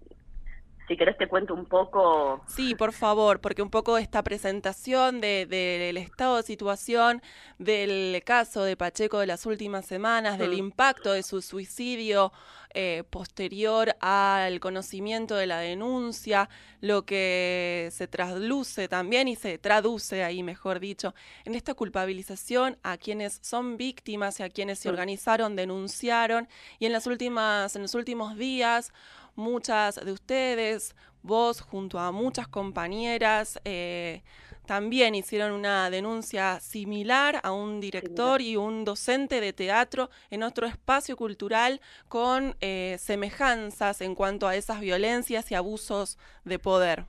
si 0.87 0.97
querés 0.97 1.17
te 1.17 1.27
cuento 1.27 1.53
un 1.53 1.65
poco. 1.65 2.41
Sí, 2.47 2.75
por 2.75 2.93
favor, 2.93 3.39
porque 3.39 3.61
un 3.61 3.69
poco 3.69 3.97
esta 3.97 4.23
presentación 4.23 5.21
del 5.21 5.47
de, 5.49 5.89
estado 5.97 6.37
de 6.37 6.43
situación 6.43 7.21
del 7.59 8.21
caso 8.25 8.63
de 8.63 8.75
Pacheco 8.75 9.19
de 9.19 9.27
las 9.27 9.45
últimas 9.45 9.85
semanas, 9.85 10.37
del 10.37 10.51
mm. 10.51 10.65
impacto 10.65 11.13
de 11.13 11.23
su 11.23 11.41
suicidio 11.41 12.31
eh, 12.73 13.03
posterior 13.09 13.97
al 13.99 14.61
conocimiento 14.61 15.35
de 15.35 15.45
la 15.45 15.59
denuncia, 15.59 16.49
lo 16.79 17.05
que 17.05 17.89
se 17.91 18.07
trasluce 18.07 18.87
también 18.87 19.27
y 19.27 19.35
se 19.35 19.57
traduce 19.57 20.23
ahí, 20.23 20.41
mejor 20.41 20.79
dicho, 20.79 21.13
en 21.43 21.55
esta 21.55 21.73
culpabilización 21.73 22.77
a 22.81 22.97
quienes 22.97 23.39
son 23.41 23.75
víctimas 23.75 24.39
y 24.39 24.43
a 24.43 24.49
quienes 24.49 24.79
se 24.79 24.87
mm. 24.89 24.91
organizaron, 24.91 25.55
denunciaron 25.55 26.47
y 26.79 26.85
en 26.85 26.93
las 26.93 27.07
últimas, 27.07 27.75
en 27.75 27.81
los 27.81 27.93
últimos 27.93 28.37
días 28.37 28.93
muchas 29.41 29.95
de 29.95 30.11
ustedes, 30.11 30.95
vos 31.23 31.61
junto 31.61 31.99
a 31.99 32.11
muchas 32.11 32.47
compañeras, 32.47 33.59
eh, 33.65 34.23
también 34.65 35.15
hicieron 35.15 35.51
una 35.51 35.89
denuncia 35.89 36.59
similar 36.59 37.41
a 37.43 37.51
un 37.51 37.81
director 37.81 38.41
y 38.41 38.55
un 38.55 38.85
docente 38.85 39.41
de 39.41 39.51
teatro 39.51 40.09
en 40.29 40.43
otro 40.43 40.65
espacio 40.67 41.17
cultural 41.17 41.81
con 42.07 42.55
eh, 42.61 42.95
semejanzas 42.99 44.01
en 44.01 44.15
cuanto 44.15 44.47
a 44.47 44.55
esas 44.55 44.79
violencias 44.79 45.51
y 45.51 45.55
abusos 45.55 46.17
de 46.45 46.59
poder. 46.59 47.05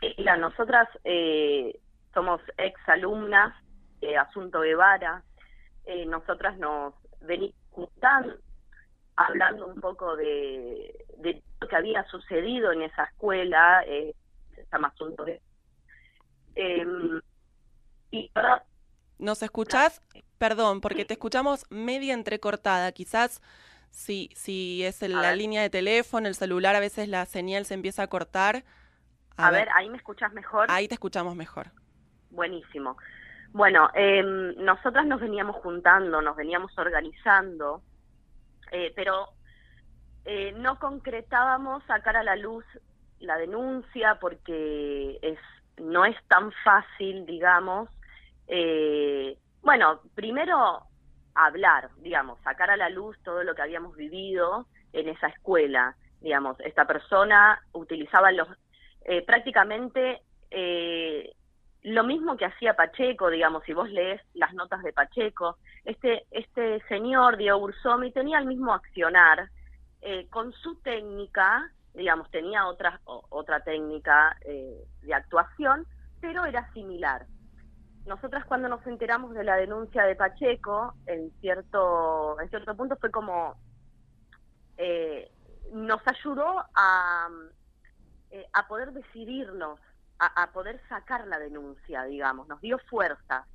Sí, 0.00 0.16
nosotras 0.38 0.88
eh, 1.04 1.78
somos 2.12 2.40
ex 2.58 2.76
alumnas 2.88 3.54
de 4.00 4.16
Asunto 4.16 4.60
Guevara, 4.60 5.22
nosotras 6.06 6.56
nos 6.58 6.94
venimos 7.20 7.54
juntando 7.70 8.34
hablando 9.16 9.66
un 9.66 9.80
poco 9.80 10.16
de, 10.16 11.04
lo 11.60 11.68
que 11.68 11.76
había 11.76 12.04
sucedido 12.08 12.72
en 12.72 12.82
esa 12.82 13.04
escuela, 13.04 13.82
eh, 13.86 14.14
se 14.54 14.66
llama 14.72 14.88
Asunto 14.88 15.24
de... 15.24 15.40
Em, 16.54 17.20
y 18.10 18.30
¿Nos 19.18 19.42
escuchás? 19.42 20.02
Perdón, 20.38 20.80
porque 20.80 21.04
te 21.04 21.14
escuchamos 21.14 21.64
media 21.70 22.12
entrecortada. 22.12 22.92
Quizás 22.92 23.40
si, 23.90 24.30
si 24.34 24.84
es 24.84 25.00
la 25.02 25.34
línea 25.34 25.62
de 25.62 25.70
teléfono, 25.70 26.26
el 26.26 26.34
celular, 26.34 26.74
a 26.74 26.80
veces 26.80 27.08
la 27.08 27.24
señal 27.24 27.64
se 27.64 27.74
empieza 27.74 28.02
a 28.02 28.08
cortar. 28.08 28.64
A, 29.36 29.50
ver. 29.50 29.68
ahí 29.76 29.88
me 29.88 29.96
escuchas 29.96 30.32
mejor. 30.32 30.66
Ahí 30.68 30.88
te 30.88 30.94
escuchamos 30.94 31.36
mejor. 31.36 31.68
Buenísimo. 32.30 32.96
Bueno, 33.52 33.90
eh, 33.94 34.22
nosotras 34.58 35.06
nos 35.06 35.20
veníamos 35.20 35.56
juntando, 35.56 36.20
nos 36.20 36.36
veníamos 36.36 36.76
organizando 36.78 37.82
eh, 38.72 38.92
pero 38.96 39.28
eh, 40.24 40.52
no 40.56 40.78
concretábamos 40.78 41.84
sacar 41.84 42.16
a 42.16 42.24
la 42.24 42.36
luz 42.36 42.64
la 43.20 43.36
denuncia 43.36 44.18
porque 44.20 45.18
es 45.22 45.38
no 45.78 46.04
es 46.04 46.16
tan 46.28 46.52
fácil, 46.64 47.24
digamos. 47.26 47.88
Eh, 48.46 49.38
bueno, 49.62 50.00
primero 50.14 50.82
hablar, 51.34 51.90
digamos, 51.98 52.38
sacar 52.42 52.70
a 52.70 52.76
la 52.76 52.90
luz 52.90 53.16
todo 53.22 53.42
lo 53.42 53.54
que 53.54 53.62
habíamos 53.62 53.96
vivido 53.96 54.66
en 54.92 55.08
esa 55.08 55.28
escuela. 55.28 55.96
digamos, 56.20 56.58
esta 56.60 56.86
persona 56.86 57.60
utilizaba 57.72 58.30
los 58.30 58.48
eh, 59.04 59.22
prácticamente 59.22 60.22
eh, 60.50 61.34
lo 61.82 62.04
mismo 62.04 62.36
que 62.36 62.44
hacía 62.44 62.74
Pacheco, 62.74 63.28
digamos, 63.28 63.64
si 63.64 63.72
vos 63.72 63.90
lees 63.90 64.20
las 64.34 64.54
notas 64.54 64.82
de 64.82 64.92
Pacheco, 64.92 65.58
este, 65.84 66.26
este 66.30 66.80
señor, 66.86 67.36
Diego 67.36 67.58
Ursomi, 67.58 68.12
tenía 68.12 68.38
el 68.38 68.46
mismo 68.46 68.72
accionar, 68.72 69.50
eh, 70.00 70.28
con 70.28 70.52
su 70.52 70.76
técnica, 70.76 71.70
digamos, 71.94 72.30
tenía 72.30 72.66
otra, 72.66 73.00
otra 73.04 73.60
técnica 73.60 74.36
eh, 74.42 74.84
de 75.02 75.14
actuación, 75.14 75.86
pero 76.20 76.44
era 76.44 76.72
similar. 76.72 77.26
Nosotras 78.06 78.44
cuando 78.46 78.68
nos 78.68 78.84
enteramos 78.86 79.34
de 79.34 79.44
la 79.44 79.56
denuncia 79.56 80.04
de 80.04 80.16
Pacheco, 80.16 80.94
en 81.06 81.30
cierto, 81.40 82.40
en 82.40 82.48
cierto 82.48 82.76
punto 82.76 82.96
fue 82.96 83.10
como, 83.10 83.56
eh, 84.76 85.30
nos 85.72 86.00
ayudó 86.06 86.64
a, 86.74 87.28
a 88.52 88.68
poder 88.68 88.92
decidirnos 88.92 89.80
a, 90.22 90.52
poder 90.52 90.80
sacar 90.88 91.26
la 91.26 91.38
denuncia, 91.38 92.04
digamos, 92.04 92.46
nos 92.48 92.60
dio 92.60 92.78
fuerza. 92.90 93.46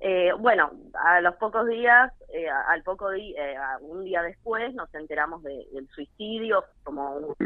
Eh, 0.00 0.32
bueno, 0.38 0.70
a 0.94 1.20
los 1.20 1.36
pocos 1.36 1.68
días, 1.68 2.10
eh, 2.32 2.48
al 2.48 2.82
poco 2.82 3.10
día, 3.10 3.52
eh, 3.52 3.58
un 3.82 4.04
día 4.04 4.22
después, 4.22 4.72
nos 4.74 4.92
enteramos 4.94 5.42
del 5.42 5.88
suicidio, 5.94 6.64
como 6.82 7.36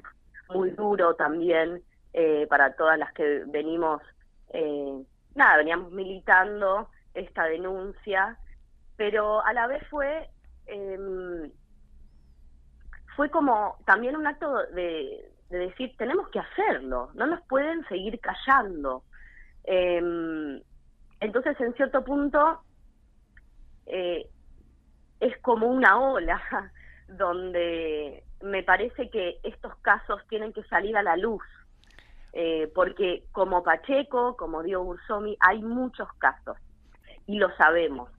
muy 0.50 0.70
duro 0.70 1.14
también 1.14 1.82
para 2.48 2.76
todas 2.76 2.96
las 2.96 3.12
que 3.12 3.42
venimos, 3.46 4.00
nada, 5.34 5.56
veníamos 5.56 5.90
militando 5.90 6.88
esta 7.12 7.44
denuncia, 7.46 8.38
pero 8.96 9.44
a 9.44 9.52
la 9.52 9.66
vez 9.66 9.82
fue 9.88 10.30
em, 10.66 11.50
fue 13.16 13.30
como 13.30 13.78
también 13.84 14.16
un 14.16 14.26
acto 14.28 14.64
de, 14.68 15.28
de 15.50 15.58
decir, 15.58 15.94
tenemos 15.96 16.28
que 16.28 16.40
hacerlo, 16.40 17.10
no 17.14 17.26
nos 17.26 17.40
pueden 17.42 17.86
seguir 17.88 18.18
callando. 18.20 19.04
Em, 19.64 20.60
entonces, 21.20 21.58
en 21.60 21.74
cierto 21.74 22.04
punto, 22.04 22.62
eh, 23.86 24.28
es 25.20 25.36
como 25.38 25.68
una 25.68 25.98
ola 25.98 26.42
donde 27.08 28.24
me 28.42 28.62
parece 28.62 29.08
que 29.10 29.38
estos 29.42 29.74
casos 29.76 30.20
tienen 30.28 30.52
que 30.52 30.64
salir 30.64 30.96
a 30.96 31.02
la 31.02 31.16
luz, 31.16 31.42
eh, 32.32 32.70
porque 32.74 33.24
como 33.32 33.62
Pacheco, 33.62 34.36
como 34.36 34.62
dio 34.62 34.82
Ursomi, 34.82 35.36
hay 35.40 35.62
muchos 35.62 36.12
casos 36.18 36.58
y 37.26 37.38
lo 37.38 37.54
sabemos. 37.56 38.10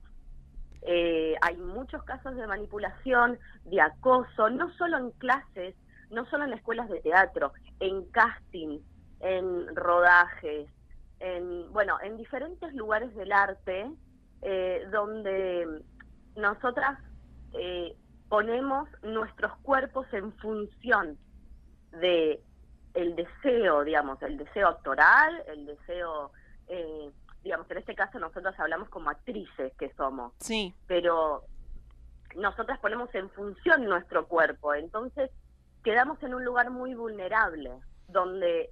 Eh, 0.82 1.34
hay 1.42 1.56
muchos 1.56 2.02
casos 2.04 2.36
de 2.36 2.46
manipulación, 2.46 3.38
de 3.64 3.80
acoso, 3.80 4.50
no 4.50 4.72
solo 4.74 4.98
en 4.98 5.10
clases, 5.12 5.74
no 6.10 6.26
solo 6.26 6.44
en 6.44 6.52
escuelas 6.52 6.88
de 6.88 7.00
teatro, 7.00 7.52
en 7.80 8.04
casting, 8.10 8.80
en 9.20 9.74
rodajes, 9.74 10.68
en, 11.20 11.72
bueno, 11.72 11.98
en 12.02 12.16
diferentes 12.16 12.72
lugares 12.74 13.14
del 13.14 13.32
arte 13.32 13.90
eh, 14.42 14.86
donde 14.90 15.82
nosotras 16.36 16.98
eh, 17.54 17.96
ponemos 18.28 18.88
nuestros 19.02 19.56
cuerpos 19.58 20.06
en 20.12 20.32
función 20.34 21.18
de 21.92 22.42
el 22.94 23.14
deseo, 23.14 23.84
digamos, 23.84 24.20
el 24.22 24.38
deseo 24.38 24.68
actoral, 24.68 25.42
el 25.48 25.66
deseo, 25.66 26.32
eh, 26.68 27.10
digamos, 27.42 27.70
en 27.70 27.78
este 27.78 27.94
caso 27.94 28.18
nosotros 28.18 28.54
hablamos 28.58 28.88
como 28.88 29.10
actrices 29.10 29.72
que 29.78 29.92
somos. 29.94 30.32
Sí. 30.38 30.74
Pero 30.86 31.44
nosotras 32.34 32.78
ponemos 32.80 33.14
en 33.14 33.30
función 33.30 33.84
nuestro 33.84 34.26
cuerpo, 34.26 34.74
entonces 34.74 35.30
quedamos 35.86 36.20
en 36.24 36.34
un 36.34 36.44
lugar 36.44 36.68
muy 36.70 36.94
vulnerable, 36.94 37.70
donde 38.08 38.70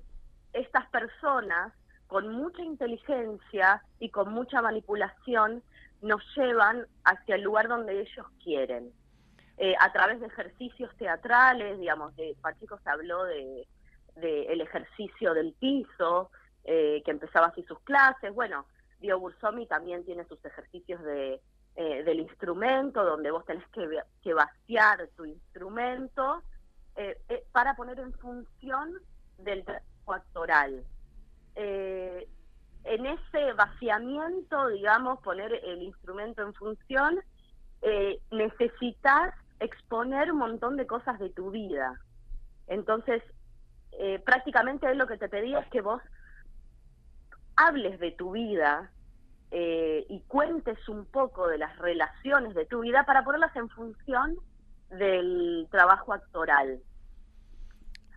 estas 0.53 0.85
personas 0.91 1.73
con 2.09 2.29
mucha 2.33 2.61
inteligencia 2.61 3.85
y 4.01 4.11
con 4.11 4.33
mucha 4.33 4.61
manipulación 4.61 5.63
nos 6.03 6.21
llevan 6.37 6.89
hacia 7.05 7.37
el 7.37 7.43
lugar 7.43 7.69
donde 7.69 8.01
ellos 8.01 8.27
quieren. 8.43 8.91
Eh, 9.59 9.77
a 9.79 9.93
través 9.93 10.19
de 10.19 10.27
ejercicios 10.27 10.91
teatrales, 10.97 11.79
digamos, 11.79 12.17
de 12.17 12.37
Pacheco 12.43 12.81
se 12.83 12.91
habló 12.91 13.23
de, 13.23 13.65
el 14.17 14.61
ejercicio 14.61 15.35
del 15.35 15.53
piso, 15.53 16.33
eh, 16.65 17.01
que 17.05 17.13
empezaba 17.13 17.47
así 17.47 17.63
sus 17.63 17.79
clases. 17.83 18.35
Bueno, 18.35 18.67
Dio 18.99 19.21
Bursomi 19.21 19.69
también 19.69 20.05
tiene 20.05 20.25
sus 20.25 20.45
ejercicios 20.45 21.01
de, 21.05 21.41
eh, 21.77 22.03
del 22.03 22.19
instrumento, 22.19 23.05
donde 23.05 23.31
vos 23.31 23.45
tenés 23.45 23.69
que, 23.69 23.89
que 24.21 24.35
vaciar 24.35 25.09
tu 25.17 25.25
instrumento 25.25 26.43
eh, 26.97 27.19
eh, 27.29 27.45
para 27.51 27.75
poner 27.75 27.99
en 27.99 28.13
función 28.15 28.93
del 29.39 29.65
trabajo 29.65 30.13
actoral. 30.13 30.85
Eh, 31.57 32.29
en 32.85 33.07
ese 33.07 33.53
vaciamiento, 33.55 34.69
digamos, 34.69 35.19
poner 35.21 35.53
el 35.65 35.83
instrumento 35.83 36.43
en 36.43 36.55
función, 36.55 37.21
necesitas 38.31 39.35
exponer 39.61 40.33
un 40.33 40.39
montón 40.39 40.77
de 40.77 40.87
cosas 40.87 41.19
de 41.19 41.31
tu 41.31 41.51
vida. 41.51 42.01
Entonces, 42.67 43.23
prácticamente 44.25 44.95
lo 44.95 45.07
que 45.07 45.19
te 45.19 45.29
pedía 45.29 45.61
es 45.61 45.69
que 45.69 45.83
vos 45.83 46.01
hables 47.57 47.99
de 48.01 48.13
tu 48.13 48.33
vida 48.33 48.91
y 49.51 50.21
cuentes 50.29 50.89
un 50.89 51.05
poco 51.05 51.47
de 51.49 51.59
las 51.59 51.79
relaciones 51.79 52.55
de 52.55 52.65
tu 52.65 52.81
vida 52.81 53.05
para 53.05 53.23
ponerlas 53.23 53.55
en 53.57 53.69
función 53.69 54.39
del 54.91 55.67
trabajo 55.71 56.13
actoral. 56.13 56.81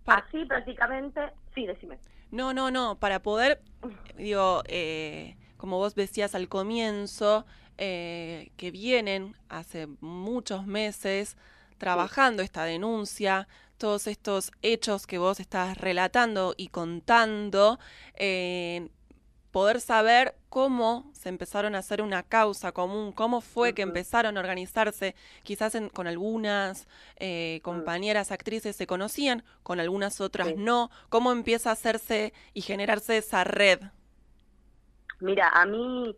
Así 0.05 0.45
prácticamente, 0.45 1.21
sí, 1.53 1.65
decime. 1.65 1.99
No, 2.31 2.53
no, 2.53 2.71
no, 2.71 2.97
para 2.99 3.21
poder, 3.21 3.61
digo, 4.17 4.61
eh, 4.67 5.37
como 5.57 5.77
vos 5.77 5.95
decías 5.95 6.35
al 6.35 6.47
comienzo, 6.47 7.45
eh, 7.77 8.51
que 8.57 8.71
vienen 8.71 9.35
hace 9.49 9.87
muchos 10.01 10.65
meses 10.65 11.37
trabajando 11.77 12.41
esta 12.41 12.63
denuncia, 12.63 13.47
todos 13.77 14.07
estos 14.07 14.51
hechos 14.61 15.05
que 15.05 15.19
vos 15.19 15.39
estás 15.39 15.77
relatando 15.77 16.53
y 16.57 16.69
contando, 16.69 17.79
eh, 18.15 18.89
poder 19.57 19.81
saber 19.81 20.35
cómo 20.49 21.09
se 21.13 21.29
empezaron 21.29 21.73
a 21.73 21.79
hacer 21.79 22.03
una 22.03 22.21
causa 22.21 22.73
común, 22.73 23.11
cómo 23.11 23.41
fue 23.41 23.73
que 23.73 23.81
empezaron 23.81 24.37
a 24.37 24.39
organizarse, 24.39 25.15
quizás 25.41 25.75
con 25.93 26.05
algunas 26.05 26.87
eh, 27.15 27.59
compañeras 27.63 28.31
actrices 28.31 28.75
se 28.75 28.85
conocían, 28.85 29.43
con 29.63 29.79
algunas 29.79 30.21
otras 30.21 30.55
no, 30.55 30.91
cómo 31.09 31.31
empieza 31.31 31.71
a 31.71 31.73
hacerse 31.73 32.33
y 32.53 32.61
generarse 32.61 33.17
esa 33.17 33.43
red. 33.45 33.79
Mira, 35.21 35.49
a 35.49 35.65
mí 35.65 36.15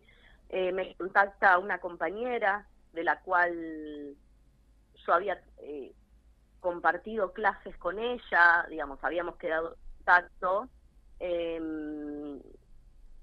eh, 0.50 0.72
me 0.72 0.94
contacta 0.96 1.56
una 1.56 1.78
compañera 1.78 2.66
de 2.92 3.04
la 3.04 3.20
cual 3.20 4.16
yo 5.06 5.14
había 5.14 5.42
eh, 5.62 5.94
compartido 6.60 7.32
clases 7.32 7.74
con 7.78 7.98
ella, 8.00 8.66
digamos, 8.68 8.98
habíamos 9.02 9.36
quedado 9.36 9.70
en 9.70 9.96
contacto. 9.96 10.68
Em, 11.20 12.38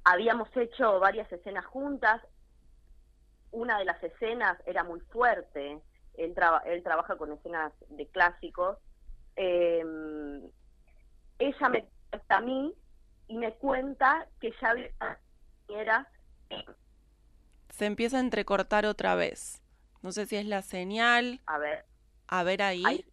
habíamos 0.07 0.49
hecho 0.55 0.99
varias 0.99 1.31
escenas 1.31 1.65
juntas. 1.65 2.21
Una 3.51 3.77
de 3.77 3.85
las 3.85 4.01
escenas 4.03 4.57
era 4.65 4.83
muy 4.83 5.01
fuerte. 5.01 5.81
Él, 6.15 6.33
él 6.65 6.83
trabaja 6.83 7.17
con 7.17 7.31
escenas 7.33 7.73
de 7.89 8.07
clásicos. 8.07 8.77
Em, 9.35 10.41
ella 11.39 11.69
me 11.69 11.81
contacta 11.81 12.37
a 12.37 12.41
mí 12.41 12.73
y 13.27 13.37
me 13.37 13.53
cuenta 13.55 14.27
que 14.39 14.53
ya 14.61 14.73
era 15.67 16.07
se 17.69 17.85
empieza 17.85 18.17
a 18.17 18.21
entrecortar 18.21 18.85
otra 18.87 19.13
vez. 19.13 19.61
No 20.01 20.11
sé 20.11 20.25
si 20.25 20.37
es 20.37 20.45
la 20.45 20.63
señal. 20.63 21.41
A 21.45 21.59
ver. 21.59 21.85
A 22.27 22.43
ver 22.43 22.63
ahí 22.63 23.05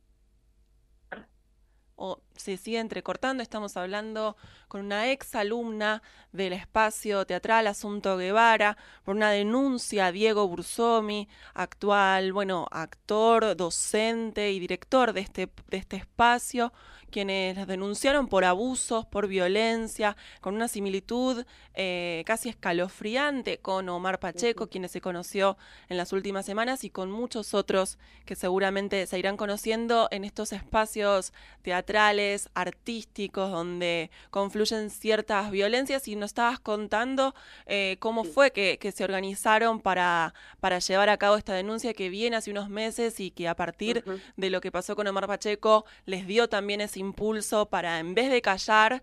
o 1.97 2.21
se 2.37 2.57
sigue 2.57 2.79
entrecortando. 2.79 3.43
Estamos 3.43 3.77
hablando 3.77 4.37
con 4.69 4.85
una 4.85 5.11
ex 5.11 5.35
alumna 5.35 6.03
del 6.33 6.53
espacio 6.53 7.25
teatral 7.27 7.67
Asunto 7.67 8.17
Guevara 8.17 8.77
por 9.05 9.17
una 9.17 9.31
denuncia 9.31 10.07
a 10.07 10.13
Diego 10.13 10.49
Bursomi, 10.49 11.29
actual, 11.55 12.33
bueno, 12.33 12.67
actor, 12.71 13.57
docente 13.57 14.53
y 14.53 14.59
director 14.59 15.13
de 15.13 15.21
este, 15.21 15.51
de 15.69 15.77
este 15.77 15.97
espacio, 15.97 16.73
quienes 17.15 17.57
las 17.57 17.69
denunciaron 17.69 18.27
por 18.27 18.45
abusos, 18.45 19.07
por 19.07 19.29
violencia, 19.29 20.17
con 20.41 20.57
una 20.57 20.67
similitud 20.67 21.45
eh, 21.75 22.25
casi 22.27 22.49
escalofriante 22.49 23.59
con 23.59 23.89
Omar 23.89 24.19
Pacheco, 24.19 24.67
quienes 24.67 24.91
se 24.91 25.01
conoció 25.01 25.57
en 25.89 25.97
las 25.97 26.13
últimas 26.13 26.45
semanas, 26.45 26.83
y 26.83 26.91
con 26.91 27.13
muchos 27.13 27.55
otros 27.55 27.99
que 28.25 28.35
seguramente 28.35 29.07
se 29.07 29.17
irán 29.17 29.37
conociendo 29.37 30.09
en 30.11 30.25
estos 30.25 30.53
espacios 30.53 31.33
teatrales 31.63 32.49
artísticos, 32.53 33.49
donde 33.49 34.11
confluyen 34.31 34.91
ciertas 34.91 35.53
violencias. 35.53 36.09
Y 36.09 36.17
nos 36.17 36.31
estabas 36.31 36.59
contando 36.59 37.33
eh, 37.67 37.97
cómo 38.01 38.25
fue 38.25 38.51
que, 38.51 38.77
se 38.93 39.05
organizaron 39.05 39.81
para, 39.81 40.35
para 40.59 40.81
llevar 40.81 41.11
a 41.11 41.17
cabo 41.17 41.37
esta 41.37 41.55
denuncia 41.55 41.95
que 41.95 42.09
viene 42.09 42.35
hace 42.35 42.51
unos 42.51 42.69
meses 42.69 43.21
y 43.21 43.31
que 43.31 43.47
a 43.47 43.55
partir 43.55 44.05
de 44.37 44.51
lo 44.51 44.61
que 44.61 44.73
pasó 44.73 44.97
con 44.97 45.07
Omar 45.07 45.29
Pacheco 45.29 45.85
les 46.07 46.27
dio 46.27 46.49
también 46.49 46.81
ese 46.81 47.04
impulso 47.05 47.67
para, 47.67 47.99
en 47.99 48.15
vez 48.15 48.31
de 48.31 48.43
callar, 48.43 49.03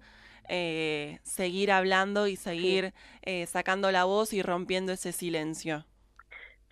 eh, 0.54 1.20
seguir 1.24 1.72
hablando 1.72 2.28
y 2.28 2.36
seguir 2.36 2.94
eh, 3.22 3.46
sacando 3.46 3.90
la 3.90 4.04
voz 4.04 4.34
y 4.34 4.42
rompiendo 4.42 4.92
ese 4.92 5.14
silencio. 5.14 5.86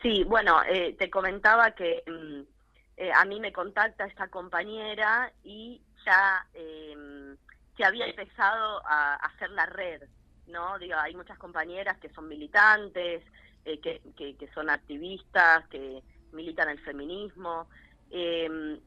Sí, 0.02 0.26
bueno, 0.26 0.62
eh, 0.68 0.98
te 1.00 1.10
comentaba 1.10 1.72
que 1.72 2.04
mm, 2.06 3.12
a 3.16 3.24
mí 3.24 3.40
me 3.40 3.54
contacta 3.54 4.06
esta 4.06 4.28
compañera 4.28 5.32
y 5.44 5.82
ya 6.06 6.46
em, 6.54 7.38
se 7.78 7.86
había 7.86 8.08
empezado 8.08 8.82
a, 8.86 9.16
hacer 9.16 9.50
la 9.52 9.66
red, 9.66 10.04
¿no? 10.48 10.78
Digo, 10.80 10.96
hay 10.98 11.16
muchas 11.16 11.38
compañeras 11.38 11.98
que 12.00 12.10
son 12.10 12.28
militantes, 12.28 13.24
que, 13.64 14.02
que, 14.18 14.50
son 14.54 14.70
activistas, 14.70 15.66
que 15.70 16.02
militan 16.34 16.70
el 16.70 16.80
feminismo, 16.80 17.70
em, 18.10 18.80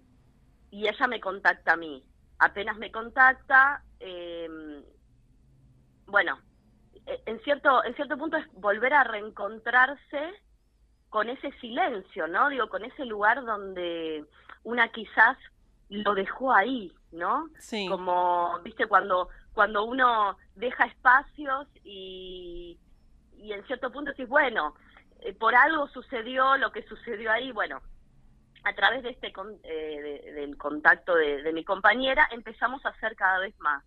y 0.70 0.88
ella 0.88 1.06
me 1.06 1.20
contacta 1.20 1.72
a 1.72 1.76
mí. 1.76 2.04
Apenas 2.44 2.76
me 2.76 2.90
contacta, 2.90 3.84
eh, 4.00 4.82
bueno, 6.06 6.40
eh, 7.06 7.22
en 7.26 7.40
cierto, 7.44 7.84
en 7.84 7.94
cierto 7.94 8.18
punto 8.18 8.36
es 8.36 8.52
volver 8.54 8.92
a 8.94 9.04
reencontrarse 9.04 10.34
con 11.08 11.28
ese 11.28 11.52
silencio, 11.60 12.26
¿no? 12.26 12.48
Digo, 12.48 12.68
con 12.68 12.84
ese 12.84 13.04
lugar 13.04 13.44
donde 13.44 14.24
una 14.64 14.88
quizás 14.88 15.38
lo 15.88 16.14
dejó 16.14 16.52
ahí, 16.52 16.92
¿no? 17.12 17.48
Sí. 17.60 17.86
Como, 17.88 18.58
viste, 18.64 18.86
cuando, 18.86 19.28
cuando 19.52 19.84
uno 19.84 20.36
deja 20.56 20.86
espacios 20.86 21.68
y, 21.84 22.76
y 23.36 23.52
en 23.52 23.64
cierto 23.66 23.92
punto 23.92 24.10
decís, 24.10 24.28
bueno, 24.28 24.74
eh, 25.20 25.32
por 25.32 25.54
algo 25.54 25.86
sucedió 25.88 26.56
lo 26.56 26.72
que 26.72 26.82
sucedió 26.88 27.30
ahí, 27.30 27.52
bueno, 27.52 27.82
a 28.64 28.74
través 28.74 29.02
de 29.02 29.10
este 29.10 29.32
eh, 29.64 30.32
del 30.34 30.56
contacto 30.56 31.14
de, 31.14 31.52
mi 31.52 31.64
compañera 31.64 32.28
empezamos 32.30 32.84
a 32.86 32.90
hacer 32.90 33.16
cada 33.16 33.40
vez 33.40 33.58
más. 33.58 33.82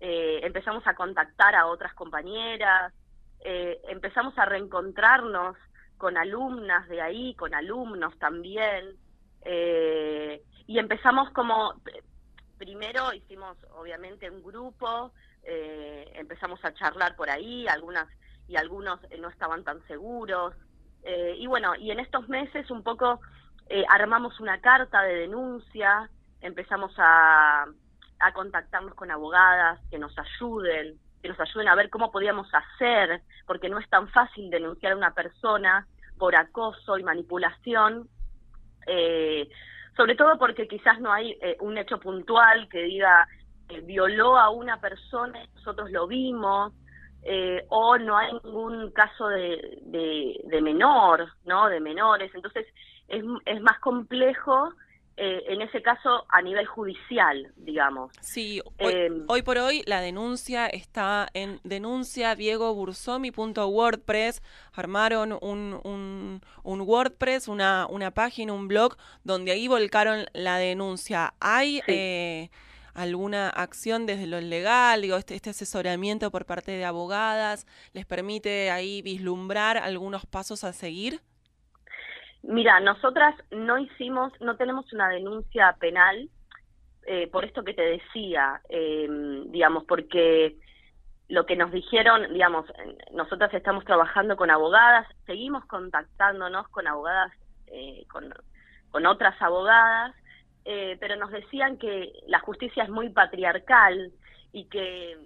Eh, 0.00 0.40
empezamos 0.42 0.84
a 0.86 0.94
contactar 0.94 1.54
a 1.54 1.66
otras 1.66 1.94
compañeras, 1.94 2.92
eh, 3.44 3.80
empezamos 3.88 4.36
a 4.38 4.44
reencontrarnos 4.44 5.56
con 5.96 6.16
alumnas 6.16 6.88
de 6.88 7.00
ahí, 7.00 7.34
con 7.34 7.54
alumnos 7.54 8.18
también, 8.18 8.96
y 10.66 10.78
empezamos 10.78 11.30
como, 11.30 11.80
primero 12.58 13.12
hicimos 13.12 13.56
obviamente 13.76 14.28
un 14.28 14.42
grupo, 14.42 15.12
empezamos 15.44 16.64
a 16.64 16.74
charlar 16.74 17.14
por 17.14 17.30
ahí, 17.30 17.68
algunas 17.68 18.08
y 18.48 18.56
algunos 18.56 18.98
no 19.20 19.28
estaban 19.28 19.62
tan 19.62 19.84
seguros, 19.86 20.54
y 21.04 21.46
bueno, 21.46 21.76
y 21.76 21.92
en 21.92 22.00
estos 22.00 22.28
meses 22.28 22.68
un 22.72 22.82
poco 22.82 23.20
eh, 23.68 23.84
armamos 23.88 24.38
una 24.40 24.60
carta 24.60 25.02
de 25.02 25.14
denuncia, 25.14 26.10
empezamos 26.40 26.92
a, 26.98 27.64
a 28.18 28.32
contactarnos 28.32 28.94
con 28.94 29.10
abogadas 29.10 29.80
que 29.90 29.98
nos 29.98 30.14
ayuden, 30.18 30.98
que 31.22 31.28
nos 31.28 31.40
ayuden 31.40 31.68
a 31.68 31.74
ver 31.74 31.88
cómo 31.88 32.10
podíamos 32.10 32.48
hacer, 32.52 33.22
porque 33.46 33.68
no 33.68 33.78
es 33.78 33.88
tan 33.88 34.08
fácil 34.08 34.50
denunciar 34.50 34.92
a 34.92 34.96
una 34.96 35.14
persona 35.14 35.86
por 36.18 36.36
acoso 36.36 36.98
y 36.98 37.02
manipulación, 37.02 38.08
eh, 38.86 39.48
sobre 39.96 40.16
todo 40.16 40.38
porque 40.38 40.68
quizás 40.68 41.00
no 41.00 41.12
hay 41.12 41.38
eh, 41.40 41.56
un 41.60 41.78
hecho 41.78 41.98
puntual 41.98 42.68
que 42.68 42.82
diga 42.82 43.26
violó 43.84 44.36
a 44.36 44.50
una 44.50 44.80
persona 44.80 45.42
y 45.42 45.48
nosotros 45.54 45.90
lo 45.90 46.06
vimos, 46.06 46.74
o 47.68 47.96
no 47.98 48.18
hay 48.18 48.32
ningún 48.44 48.90
caso 48.90 49.28
de, 49.28 49.78
de, 49.82 50.40
de 50.44 50.60
menor, 50.60 51.32
¿no? 51.44 51.68
De 51.68 51.80
menores. 51.80 52.34
Entonces, 52.34 52.66
es, 53.08 53.24
es 53.46 53.60
más 53.60 53.78
complejo 53.80 54.72
eh, 55.18 55.42
en 55.48 55.60
ese 55.60 55.82
caso 55.82 56.24
a 56.30 56.40
nivel 56.40 56.64
judicial, 56.66 57.52
digamos. 57.56 58.10
Sí, 58.22 58.62
hoy, 58.80 59.22
hoy, 59.28 59.42
por 59.42 59.58
hoy 59.58 59.82
la 59.84 60.00
denuncia 60.00 60.66
está 60.66 61.28
en 61.34 61.60
denunciadiegobursomi.wordpress. 61.64 64.42
Armaron 64.72 65.36
un, 65.42 65.78
un, 65.84 66.40
un, 66.62 66.80
WordPress, 66.80 67.48
una, 67.48 67.86
una 67.90 68.10
página, 68.10 68.54
un 68.54 68.68
blog, 68.68 68.96
donde 69.22 69.52
ahí 69.52 69.68
volcaron 69.68 70.24
la 70.32 70.56
denuncia. 70.56 71.34
¿Hay 71.40 71.82
eh, 71.88 72.48
alguna 72.94 73.50
acción 73.50 74.06
desde 74.06 74.26
lo 74.26 74.40
legal? 74.40 75.02
Digo, 75.02 75.18
este, 75.18 75.34
este 75.34 75.50
asesoramiento 75.50 76.30
por 76.30 76.46
parte 76.46 76.72
de 76.72 76.86
abogadas, 76.86 77.66
¿les 77.92 78.06
permite 78.06 78.70
ahí 78.70 79.02
vislumbrar 79.02 79.76
algunos 79.76 80.24
pasos 80.24 80.64
a 80.64 80.72
seguir? 80.72 81.20
Mira, 82.42 82.80
nosotras 82.80 83.34
no 83.50 83.78
hicimos, 83.78 84.32
no 84.40 84.56
tenemos 84.56 84.92
una 84.92 85.08
denuncia 85.08 85.76
penal 85.78 86.28
eh, 87.06 87.28
por 87.28 87.44
esto 87.44 87.64
que 87.64 87.74
te 87.74 87.82
decía, 87.82 88.60
eh, 88.68 89.08
digamos, 89.46 89.84
porque 89.84 90.56
lo 91.28 91.46
que 91.46 91.56
nos 91.56 91.72
dijeron, 91.72 92.32
digamos, 92.32 92.66
nosotras 93.12 93.52
estamos 93.54 93.84
trabajando 93.84 94.36
con 94.36 94.50
abogadas, 94.50 95.06
seguimos 95.26 95.64
contactándonos 95.66 96.68
con 96.68 96.86
abogadas, 96.86 97.32
eh, 97.68 98.04
con, 98.10 98.32
con, 98.90 99.06
otras 99.06 99.40
abogadas, 99.40 100.14
eh, 100.64 100.96
pero 101.00 101.16
nos 101.16 101.30
decían 101.30 101.78
que 101.78 102.12
la 102.26 102.40
justicia 102.40 102.84
es 102.84 102.90
muy 102.90 103.08
patriarcal 103.08 104.12
y 104.52 104.66
que 104.66 105.16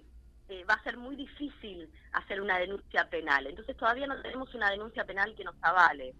va 0.69 0.75
a 0.75 0.83
ser 0.83 0.95
muy 0.95 1.15
difícil 1.17 1.89
hacer 2.13 2.41
una 2.41 2.57
denuncia 2.57 3.09
penal. 3.09 3.45
Entonces 3.47 3.75
todavía 3.75 4.07
no 4.07 4.21
tenemos 4.21 4.53
una 4.55 4.69
denuncia 4.69 5.03
penal 5.03 5.35
que 5.35 5.43
nos 5.43 5.55
avale. 5.61 6.13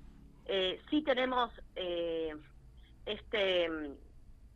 Eh, 0.47 0.81
sí 0.89 1.03
tenemos 1.03 1.51
eh, 1.75 2.33
este 3.05 3.69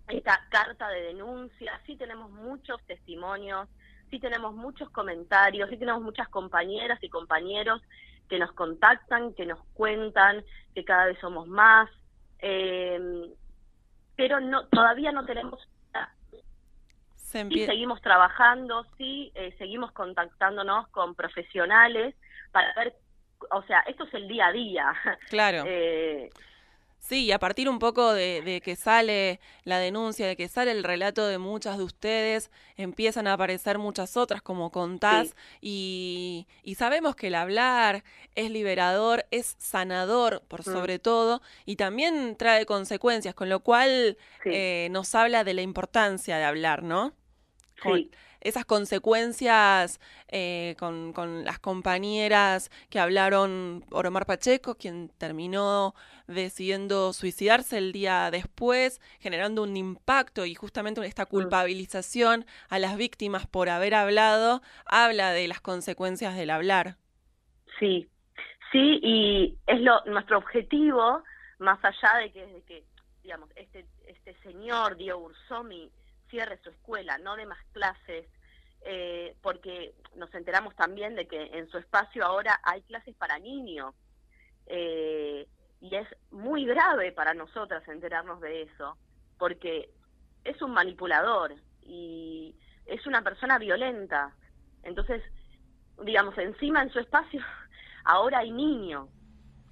esta 0.07 0.41
carta 0.49 0.89
de 0.89 1.01
denuncia, 1.03 1.79
sí 1.85 1.95
tenemos 1.95 2.31
muchos 2.31 2.81
testimonios, 2.85 3.69
sí 4.09 4.19
tenemos 4.19 4.53
muchos 4.53 4.89
comentarios, 4.89 5.69
sí 5.69 5.77
tenemos 5.77 6.01
muchas 6.01 6.27
compañeras 6.27 6.99
y 7.01 7.09
compañeros 7.09 7.81
que 8.27 8.39
nos 8.39 8.51
contactan, 8.53 9.33
que 9.33 9.45
nos 9.45 9.63
cuentan 9.73 10.43
que 10.73 10.83
cada 10.83 11.05
vez 11.05 11.19
somos 11.19 11.47
más, 11.47 11.89
eh, 12.39 12.99
pero 14.15 14.39
no 14.39 14.67
todavía 14.67 15.11
no 15.11 15.25
tenemos 15.25 15.59
sí 17.31 17.65
seguimos 17.65 18.01
trabajando, 18.01 18.85
sí 18.97 19.31
eh, 19.35 19.55
seguimos 19.57 19.91
contactándonos 19.91 20.87
con 20.89 21.15
profesionales 21.15 22.15
para 22.51 22.73
ver 22.73 22.93
o 23.51 23.63
sea, 23.63 23.79
esto 23.81 24.03
es 24.05 24.13
el 24.13 24.27
día 24.27 24.47
a 24.47 24.51
día. 24.51 24.93
Claro. 25.29 25.63
Eh, 25.73 26.29
sí, 26.99 27.25
y 27.25 27.31
a 27.31 27.39
partir 27.39 27.69
un 27.69 27.79
poco 27.79 28.13
de, 28.13 28.61
que 28.63 28.75
sale 28.75 29.39
la 29.63 29.79
denuncia, 29.79 30.27
de 30.27 30.35
que 30.35 30.47
sale 30.47 30.71
el 30.71 30.83
relato 30.83 31.25
de 31.25 31.37
muchas 31.37 31.77
de 31.77 31.83
ustedes, 31.83 32.51
empiezan 32.77 33.27
a 33.27 33.33
aparecer 33.33 33.77
muchas 33.77 34.17
otras, 34.17 34.41
como 34.41 34.71
contás, 34.71 35.35
y, 35.61 36.47
sabemos 36.77 37.15
que 37.15 37.27
el 37.27 37.35
hablar 37.35 38.03
es 38.35 38.51
liberador, 38.51 39.25
es 39.31 39.55
sanador, 39.59 40.43
por 40.47 40.61
mm. 40.61 40.63
sobre 40.63 40.99
todo, 40.99 41.41
y 41.65 41.75
también 41.75 42.35
trae 42.37 42.65
consecuencias, 42.65 43.33
con 43.33 43.49
lo 43.49 43.61
cual 43.61 44.17
eh, 44.45 44.89
nos 44.91 45.15
habla 45.15 45.43
de 45.43 45.53
la 45.53 45.61
importancia 45.61 46.37
de 46.37 46.43
hablar, 46.43 46.83
¿no? 46.83 47.13
sí 47.83 48.11
esas 48.41 48.65
consecuencias 48.65 49.99
eh, 50.27 50.75
con, 50.79 51.13
con, 51.13 51.45
las 51.45 51.59
compañeras 51.59 52.69
que 52.89 52.99
hablaron 52.99 53.85
Omar 53.91 54.25
Pacheco, 54.25 54.75
quien 54.75 55.09
terminó 55.17 55.93
decidiendo 56.27 57.13
suicidarse 57.13 57.77
el 57.77 57.91
día 57.91 58.29
después, 58.31 58.99
generando 59.19 59.63
un 59.63 59.77
impacto 59.77 60.45
y 60.45 60.55
justamente 60.55 61.05
esta 61.05 61.23
mm. 61.23 61.27
culpabilización 61.27 62.45
a 62.69 62.79
las 62.79 62.97
víctimas 62.97 63.47
por 63.47 63.69
haber 63.69 63.93
hablado, 63.93 64.61
habla 64.85 65.31
de 65.31 65.47
las 65.47 65.61
consecuencias 65.61 66.35
del 66.35 66.49
hablar. 66.49 66.97
Sí, 67.79 68.07
sí, 68.71 68.99
y 69.01 69.57
es 69.67 69.81
lo 69.81 70.03
nuestro 70.05 70.37
objetivo, 70.37 71.23
más 71.59 71.79
allá 71.83 72.19
de 72.19 72.31
que, 72.31 72.45
de 72.45 72.61
que 72.63 72.83
digamos, 73.23 73.49
este, 73.55 73.85
este 74.07 74.33
señor, 74.41 74.97
Dio 74.97 75.17
Ursomi, 75.19 75.91
cierre 76.31 76.59
su 76.63 76.69
escuela, 76.69 77.19
no 77.19 77.35
de 77.35 77.45
más 77.45 77.63
clases, 77.73 78.25
eh, 78.83 79.35
porque 79.43 79.93
nos 80.15 80.33
enteramos 80.33 80.75
también 80.75 81.15
de 81.15 81.27
que 81.27 81.43
en 81.53 81.69
su 81.69 81.77
espacio 81.77 82.25
ahora 82.25 82.59
hay 82.63 82.81
clases 82.81 83.15
para 83.15 83.37
niños. 83.37 83.93
Eh, 84.65 85.47
y 85.81 85.95
es 85.95 86.07
muy 86.31 86.65
grave 86.65 87.11
para 87.11 87.33
nosotras 87.33 87.87
enterarnos 87.87 88.39
de 88.41 88.63
eso, 88.63 88.97
porque 89.37 89.89
es 90.43 90.61
un 90.61 90.71
manipulador 90.71 91.55
y 91.81 92.55
es 92.85 93.05
una 93.05 93.21
persona 93.21 93.57
violenta. 93.57 94.33
Entonces, 94.83 95.23
digamos, 96.03 96.37
encima 96.37 96.81
en 96.81 96.91
su 96.91 96.99
espacio 96.99 97.41
ahora 98.05 98.39
hay 98.39 98.51
niños. 98.51 99.09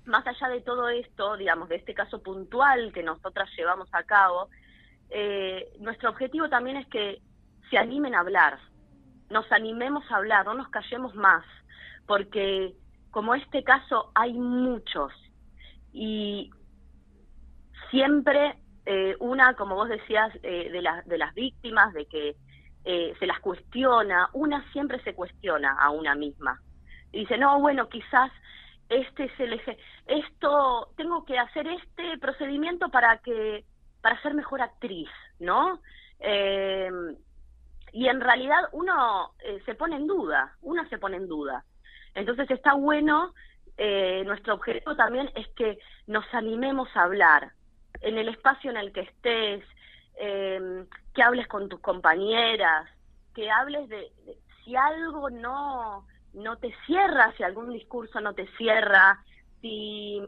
Más 0.06 0.26
allá 0.26 0.50
de 0.50 0.62
todo 0.62 0.90
esto, 0.90 1.38
digamos, 1.38 1.70
de 1.70 1.76
este 1.76 1.94
caso 1.94 2.22
puntual 2.22 2.92
que 2.94 3.04
nosotras 3.04 3.50
llevamos 3.56 3.88
a 3.92 4.04
cabo, 4.04 4.50
eh, 5.10 5.72
nuestro 5.80 6.10
objetivo 6.10 6.50
también 6.50 6.78
es 6.78 6.88
que 6.88 7.22
se 7.70 7.78
animen 7.78 8.16
a 8.16 8.20
hablar, 8.20 8.60
nos 9.30 9.52
animemos 9.52 10.04
a 10.12 10.18
hablar, 10.18 10.46
no 10.46 10.54
nos 10.54 10.70
callemos 10.70 11.16
más, 11.16 11.46
porque 12.06 12.74
como 13.12 13.36
este 13.36 13.64
caso 13.64 14.12
hay 14.16 14.34
muchos 14.34 15.12
y 15.92 16.52
siempre 17.90 18.58
eh, 18.86 19.16
una, 19.20 19.56
como 19.56 19.76
vos 19.76 19.90
decías, 19.90 20.32
eh, 20.44 20.70
de, 20.72 20.82
las 20.82 21.06
de 21.06 21.18
las 21.18 21.34
víctimas, 21.34 21.94
de 21.94 22.06
que 22.06 22.36
se 23.20 23.28
las 23.28 23.40
cuestiona, 23.40 24.30
una 24.34 24.66
siempre 24.72 25.00
se 25.04 25.14
cuestiona 25.14 25.78
a 25.80 25.92
una 25.92 26.16
misma. 26.16 26.60
Y 27.12 27.20
dice, 27.20 27.38
no, 27.38 27.60
bueno, 27.60 27.88
quizás 27.88 28.32
este 28.90 29.26
es 29.26 29.40
el 29.40 29.54
eje, 29.54 29.78
esto, 30.08 30.92
tengo 30.98 31.24
que 31.24 31.38
hacer 31.38 31.68
este 31.68 32.18
procedimiento 32.18 32.90
para 32.90 33.20
que, 33.20 33.64
para 34.02 34.22
ser 34.22 34.34
mejor 34.34 34.62
actriz, 34.62 35.10
¿no? 35.40 35.82
y 37.92 38.08
en 38.08 38.20
realidad 38.20 38.68
uno 38.74 39.32
se 39.66 39.74
pone 39.74 39.96
en 39.96 40.06
duda, 40.06 40.54
una 40.62 40.88
se 40.90 40.98
pone 40.98 41.16
en 41.16 41.30
duda. 41.30 41.64
Entonces 42.14 42.52
está 42.52 42.74
bueno, 42.74 43.34
nuestro 44.26 44.56
objetivo 44.56 44.98
también 44.98 45.32
es 45.36 45.48
que 45.56 45.80
nos 46.08 46.26
animemos 46.34 46.90
a 46.96 47.04
hablar, 47.04 47.54
en 48.02 48.18
el 48.18 48.30
espacio 48.30 48.72
en 48.72 48.78
el 48.78 48.92
que 48.92 49.02
estés, 49.02 49.64
eh, 50.20 50.86
que 51.14 51.24
hables 51.24 51.48
con 51.48 51.70
tus 51.70 51.80
compañeras, 51.80 52.90
que 53.34 53.50
hables 53.50 53.88
de, 53.90 54.12
si 54.64 54.76
algo 54.76 55.30
no, 55.30 56.06
no 56.34 56.58
te 56.58 56.74
cierra, 56.86 57.34
si 57.38 57.44
algún 57.44 57.72
discurso 57.72 58.20
no 58.20 58.34
te 58.34 58.48
cierra, 58.58 59.24
si 59.62 60.22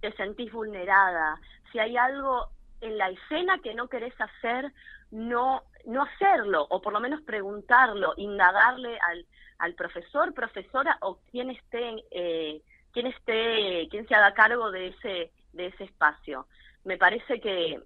te 0.00 0.12
sentís 0.12 0.52
vulnerada, 0.52 1.40
si 1.70 1.78
hay 1.78 1.96
algo 1.96 2.50
en 2.82 2.98
la 2.98 3.08
escena 3.08 3.58
que 3.58 3.74
no 3.74 3.88
querés 3.88 4.14
hacer, 4.20 4.70
no, 5.10 5.62
no 5.86 6.02
hacerlo, 6.02 6.66
o 6.68 6.82
por 6.82 6.92
lo 6.92 7.00
menos 7.00 7.22
preguntarlo, 7.22 8.14
indagarle 8.16 8.98
al, 9.00 9.26
al 9.58 9.74
profesor, 9.74 10.34
profesora 10.34 10.98
o 11.00 11.18
quien 11.30 11.50
esté, 11.50 12.04
eh, 12.10 12.60
quien 12.92 13.06
esté, 13.06 13.88
quien 13.90 14.06
se 14.06 14.14
haga 14.14 14.34
cargo 14.34 14.70
de 14.70 14.88
ese, 14.88 15.32
de 15.52 15.66
ese 15.66 15.84
espacio 15.84 16.46
me 16.84 16.98
parece 16.98 17.40
que, 17.40 17.80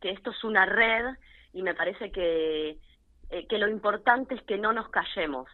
esto 0.00 0.30
es 0.30 0.44
una 0.44 0.66
red 0.66 1.06
y 1.52 1.62
me 1.62 1.74
parece 1.74 2.10
que, 2.10 2.78
eh, 3.30 3.46
que 3.46 3.58
lo 3.58 3.68
importante 3.68 4.34
es 4.34 4.42
que 4.42 4.58
no 4.58 4.72
nos 4.72 4.88
callemos. 4.88 5.48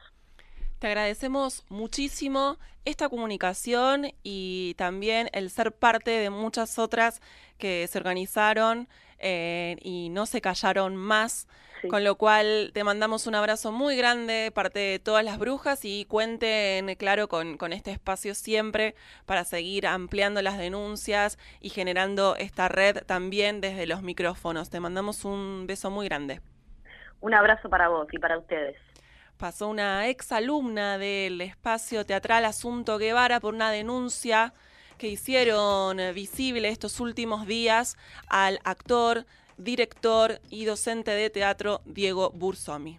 Te 0.78 0.86
agradecemos 0.86 1.64
muchísimo 1.68 2.56
esta 2.84 3.08
comunicación 3.08 4.12
y 4.22 4.74
también 4.78 5.28
el 5.32 5.50
ser 5.50 5.72
parte 5.72 6.12
de 6.12 6.30
muchas 6.30 6.78
otras 6.78 7.20
que 7.58 7.86
se 7.88 7.98
organizaron 7.98 8.88
eh, 9.18 9.76
y 9.82 10.08
no 10.10 10.26
se 10.26 10.40
callaron 10.40 10.94
más. 10.94 11.48
Con 11.90 12.02
lo 12.02 12.16
cual 12.16 12.72
te 12.74 12.82
mandamos 12.82 13.28
un 13.28 13.36
abrazo 13.36 13.70
muy 13.70 13.96
grande, 13.96 14.50
parte 14.52 14.80
de 14.80 14.98
todas 14.98 15.24
las 15.24 15.38
brujas, 15.38 15.84
y 15.84 16.06
cuenten, 16.06 16.92
claro, 16.96 17.28
con, 17.28 17.56
con 17.56 17.72
este 17.72 17.92
espacio 17.92 18.34
siempre 18.34 18.96
para 19.26 19.44
seguir 19.44 19.86
ampliando 19.86 20.42
las 20.42 20.58
denuncias 20.58 21.38
y 21.60 21.68
generando 21.68 22.34
esta 22.34 22.66
red 22.66 23.04
también 23.06 23.60
desde 23.60 23.86
los 23.86 24.02
micrófonos. 24.02 24.70
Te 24.70 24.80
mandamos 24.80 25.24
un 25.24 25.68
beso 25.68 25.88
muy 25.88 26.08
grande. 26.08 26.40
Un 27.20 27.34
abrazo 27.34 27.68
para 27.68 27.88
vos 27.88 28.08
y 28.10 28.18
para 28.18 28.38
ustedes 28.38 28.76
pasó 29.38 29.68
una 29.68 30.08
ex 30.08 30.32
alumna 30.32 30.98
del 30.98 31.40
espacio 31.40 32.04
teatral 32.04 32.44
Asunto 32.44 32.98
Guevara 32.98 33.40
por 33.40 33.54
una 33.54 33.70
denuncia 33.70 34.52
que 34.98 35.08
hicieron 35.08 35.98
visible 36.14 36.68
estos 36.68 36.98
últimos 37.00 37.46
días 37.46 37.96
al 38.26 38.58
actor, 38.64 39.24
director 39.56 40.40
y 40.50 40.64
docente 40.64 41.12
de 41.12 41.30
teatro 41.30 41.80
Diego 41.86 42.30
Bursomi. 42.30 42.98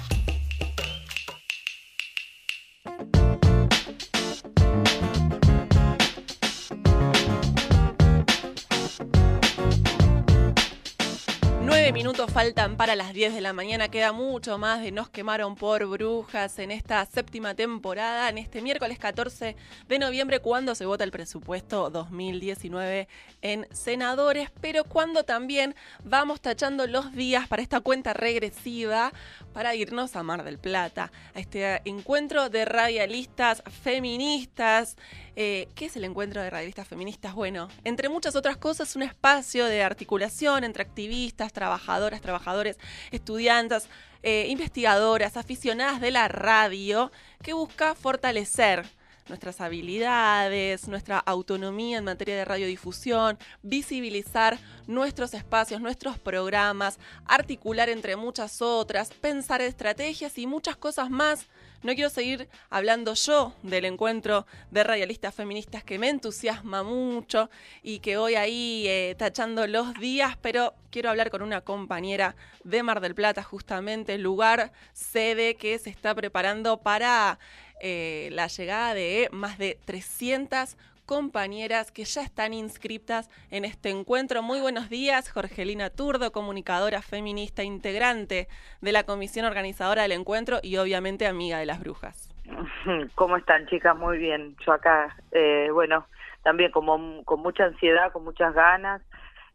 Faltan 12.31 12.77
para 12.77 12.95
las 12.95 13.13
10 13.13 13.33
de 13.33 13.41
la 13.41 13.51
mañana. 13.51 13.89
Queda 13.89 14.13
mucho 14.13 14.57
más 14.57 14.81
de 14.81 14.91
Nos 14.91 15.09
quemaron 15.09 15.55
por 15.55 15.85
brujas 15.85 16.59
en 16.59 16.71
esta 16.71 17.05
séptima 17.05 17.55
temporada, 17.55 18.29
en 18.29 18.37
este 18.37 18.61
miércoles 18.61 18.99
14 18.99 19.57
de 19.89 19.99
noviembre, 19.99 20.39
cuando 20.39 20.73
se 20.73 20.85
vota 20.85 21.03
el 21.03 21.11
presupuesto 21.11 21.89
2019 21.89 23.09
en 23.41 23.67
senadores, 23.71 24.49
pero 24.61 24.85
cuando 24.85 25.25
también 25.25 25.75
vamos 26.05 26.39
tachando 26.39 26.87
los 26.87 27.11
días 27.11 27.49
para 27.49 27.61
esta 27.61 27.81
cuenta 27.81 28.13
regresiva 28.13 29.11
para 29.51 29.75
irnos 29.75 30.15
a 30.15 30.23
Mar 30.23 30.45
del 30.45 30.57
Plata, 30.57 31.11
a 31.35 31.39
este 31.39 31.81
encuentro 31.83 32.49
de 32.49 32.63
radialistas 32.63 33.61
feministas. 33.83 34.95
Eh, 35.35 35.69
¿Qué 35.75 35.85
es 35.85 35.95
el 35.95 36.03
encuentro 36.03 36.41
de 36.41 36.49
radialistas 36.49 36.87
feministas? 36.87 37.33
Bueno, 37.33 37.69
entre 37.83 38.09
muchas 38.09 38.35
otras 38.35 38.57
cosas, 38.57 38.95
un 38.95 39.03
espacio 39.03 39.65
de 39.65 39.81
articulación 39.81 40.63
entre 40.63 40.83
activistas, 40.83 41.53
trabajadoras, 41.53 42.21
trabajadores, 42.21 42.77
estudiantes, 43.11 43.87
eh, 44.23 44.47
investigadoras, 44.49 45.37
aficionadas 45.37 46.01
de 46.01 46.11
la 46.11 46.27
radio, 46.27 47.11
que 47.41 47.53
busca 47.53 47.95
fortalecer 47.95 48.85
nuestras 49.29 49.61
habilidades, 49.61 50.89
nuestra 50.89 51.17
autonomía 51.19 51.99
en 51.99 52.03
materia 52.03 52.35
de 52.35 52.43
radiodifusión, 52.43 53.39
visibilizar 53.63 54.59
nuestros 54.87 55.33
espacios, 55.33 55.79
nuestros 55.79 56.19
programas, 56.19 56.99
articular 57.25 57.87
entre 57.87 58.17
muchas 58.17 58.61
otras, 58.61 59.13
pensar 59.13 59.61
estrategias 59.61 60.37
y 60.37 60.47
muchas 60.47 60.75
cosas 60.75 61.09
más. 61.09 61.47
No 61.83 61.95
quiero 61.95 62.11
seguir 62.11 62.47
hablando 62.69 63.15
yo 63.15 63.55
del 63.63 63.85
encuentro 63.85 64.45
de 64.69 64.83
radialistas 64.83 65.33
feministas 65.33 65.83
que 65.83 65.97
me 65.97 66.09
entusiasma 66.09 66.83
mucho 66.83 67.49
y 67.81 67.99
que 67.99 68.17
voy 68.17 68.35
ahí 68.35 68.85
eh, 68.87 69.15
tachando 69.17 69.65
los 69.65 69.95
días, 69.95 70.37
pero 70.43 70.75
quiero 70.91 71.09
hablar 71.09 71.31
con 71.31 71.41
una 71.41 71.61
compañera 71.61 72.35
de 72.63 72.83
Mar 72.83 73.01
del 73.01 73.15
Plata, 73.15 73.41
justamente, 73.41 74.19
lugar, 74.19 74.71
sede 74.93 75.55
que 75.55 75.79
se 75.79 75.89
está 75.89 76.13
preparando 76.13 76.77
para 76.77 77.39
eh, 77.79 78.29
la 78.31 78.45
llegada 78.45 78.93
de 78.93 79.29
más 79.31 79.57
de 79.57 79.79
300 79.83 80.77
compañeras 81.11 81.91
que 81.91 82.05
ya 82.05 82.21
están 82.21 82.53
inscriptas 82.53 83.29
en 83.51 83.65
este 83.65 83.89
encuentro. 83.89 84.41
Muy 84.41 84.61
buenos 84.61 84.89
días, 84.89 85.29
Jorgelina 85.29 85.89
Turdo, 85.89 86.31
comunicadora 86.31 87.01
feminista 87.01 87.63
integrante 87.63 88.47
de 88.79 88.91
la 88.93 89.03
comisión 89.03 89.45
organizadora 89.45 90.03
del 90.03 90.13
encuentro 90.13 90.59
y 90.63 90.77
obviamente 90.77 91.27
amiga 91.27 91.59
de 91.59 91.65
las 91.65 91.81
brujas. 91.81 92.33
¿Cómo 93.15 93.35
están, 93.35 93.67
chicas? 93.67 93.97
Muy 93.97 94.19
bien. 94.19 94.55
Yo 94.65 94.71
acá, 94.71 95.17
eh, 95.33 95.67
bueno, 95.73 96.07
también 96.43 96.71
como 96.71 97.25
con 97.25 97.41
mucha 97.41 97.65
ansiedad, 97.65 98.13
con 98.13 98.23
muchas 98.23 98.53
ganas, 98.53 99.01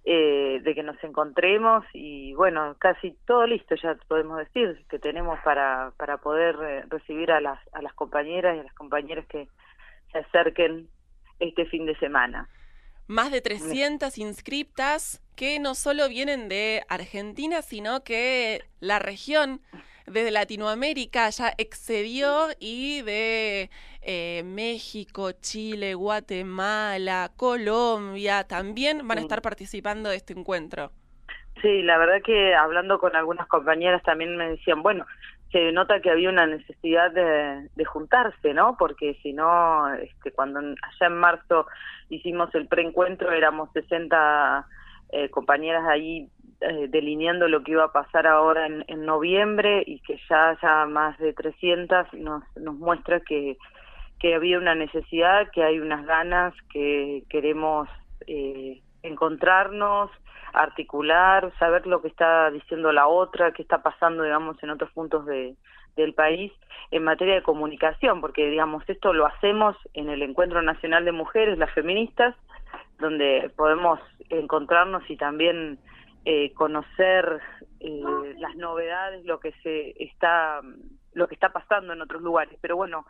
eh, 0.05 0.61
de 0.63 0.75
que 0.75 0.83
nos 0.83 1.03
encontremos 1.03 1.87
y 1.95 2.35
bueno, 2.35 2.77
casi 2.79 3.17
todo 3.27 3.47
listo 3.47 3.77
ya 3.77 3.97
podemos 4.09 4.37
decir 4.37 4.85
que 4.91 4.99
tenemos 4.99 5.41
para, 5.41 5.93
para 5.97 6.19
poder 6.19 6.57
eh, 6.63 6.85
recibir 6.91 7.33
a 7.33 7.41
las, 7.41 7.59
a 7.73 7.81
las 7.81 7.95
compañeras 7.95 8.57
y 8.57 8.61
a 8.61 8.65
las 8.65 8.75
compañeras 8.75 9.25
que 9.25 9.49
se 10.13 10.19
acerquen 10.19 10.91
este 11.39 11.67
fin 11.67 11.87
de 11.87 11.97
semana. 11.99 12.49
Más 13.09 13.31
de 13.31 13.41
300 13.41 14.19
inscriptas 14.19 15.23
que 15.37 15.61
no 15.61 15.75
solo 15.75 16.09
vienen 16.09 16.49
de 16.49 16.83
Argentina, 16.89 17.63
sino 17.63 18.03
que 18.03 18.63
la 18.81 18.99
región 18.99 19.61
desde 20.07 20.31
Latinoamérica 20.31 21.29
ya 21.31 21.53
excedió 21.59 22.49
y 22.59 23.03
de 23.03 23.71
eh, 24.03 24.43
México, 24.45 25.33
Chile, 25.33 25.95
Guatemala, 25.95 27.31
Colombia 27.37 28.45
también 28.45 29.07
van 29.07 29.19
a 29.19 29.21
estar 29.21 29.43
participando 29.43 30.09
de 30.11 30.17
este 30.17 30.33
encuentro. 30.33 30.91
Sí, 31.63 31.83
la 31.83 31.99
verdad 31.99 32.23
que 32.25 32.55
hablando 32.55 32.99
con 32.99 33.17
algunas 33.17 33.47
compañeras 33.49 34.03
también 34.03 34.37
me 34.37 34.51
decían, 34.51 34.83
bueno, 34.83 35.07
se 35.57 35.73
nota 35.73 36.01
que 36.01 36.11
había 36.11 36.29
una 36.29 36.47
necesidad 36.47 37.11
de, 37.13 37.85
juntarse, 37.87 38.53
¿no? 38.53 38.77
Porque 38.79 39.15
si 39.23 39.33
no, 39.33 39.91
este, 39.95 40.31
cuando 40.31 40.59
allá 40.59 41.07
en 41.07 41.17
marzo 41.17 41.67
hicimos 42.11 42.55
el 42.55 42.69
preencuentro 42.69 43.33
éramos 43.33 43.71
60 43.73 44.67
eh, 45.13 45.31
compañeras 45.31 45.85
ahí 45.89 46.29
eh, 46.61 46.89
delineando 46.91 47.49
lo 47.49 47.63
que 47.63 47.73
iba 47.73 47.85
a 47.85 47.93
pasar 47.93 48.27
ahora 48.27 48.67
en, 48.67 48.85
en, 48.89 49.07
noviembre 49.07 49.83
y 49.87 50.01
que 50.01 50.21
ya 50.29 50.51
haya 50.51 50.85
más 50.85 51.17
de 51.19 51.33
300 51.33 52.13
nos, 52.15 52.43
nos 52.57 52.75
muestra 52.75 53.21
que, 53.21 53.57
que 54.19 54.35
había 54.35 54.59
una 54.59 54.75
necesidad, 54.75 55.51
que 55.53 55.63
hay 55.63 55.79
unas 55.81 56.05
ganas, 56.05 56.53
que 56.71 57.23
queremos 57.31 57.89
eh, 58.27 58.83
encontrarnos, 59.03 60.11
articular, 60.57 61.53
saber 61.59 61.87
lo 61.87 62.01
que 62.01 62.09
está 62.09 62.51
diciendo 62.51 62.91
la 62.91 63.07
otra, 63.07 63.53
qué 63.53 63.63
está 63.63 63.83
pasando, 63.83 64.23
digamos, 64.23 64.61
en 64.63 64.71
otros 64.71 64.91
puntos 64.93 65.27
de, 65.27 65.55
del 65.97 66.15
país 66.15 66.53
en 66.91 67.05
materia 67.05 67.35
de 67.35 67.43
comunicación, 67.43 68.21
porque, 68.21 68.49
digamos, 68.49 68.83
esto 68.89 69.13
lo 69.13 69.27
hacemos 69.27 69.77
en 69.93 70.09
el 70.09 70.23
Encuentro 70.23 70.63
Nacional 70.63 71.05
de 71.05 71.13
Mujeres, 71.13 71.59
las 71.59 71.73
feministas, 71.73 72.35
donde 72.99 73.51
podemos 73.57 74.01
encontrarnos 74.31 75.09
y 75.11 75.17
también 75.17 75.79
eh, 76.25 76.53
conocer 76.55 77.41
eh, 77.81 78.35
las 78.39 78.57
novedades, 78.57 79.25
lo 79.27 79.39
que 79.41 79.53
se 79.63 79.95
está 80.03 80.61
lo 81.13 81.29
que 81.29 81.35
está 81.35 81.49
pasando 81.49 81.95
en 81.95 82.03
otros 82.03 82.21
lugares. 82.21 82.59
Pero 82.61 82.77
bueno, 82.77 83.07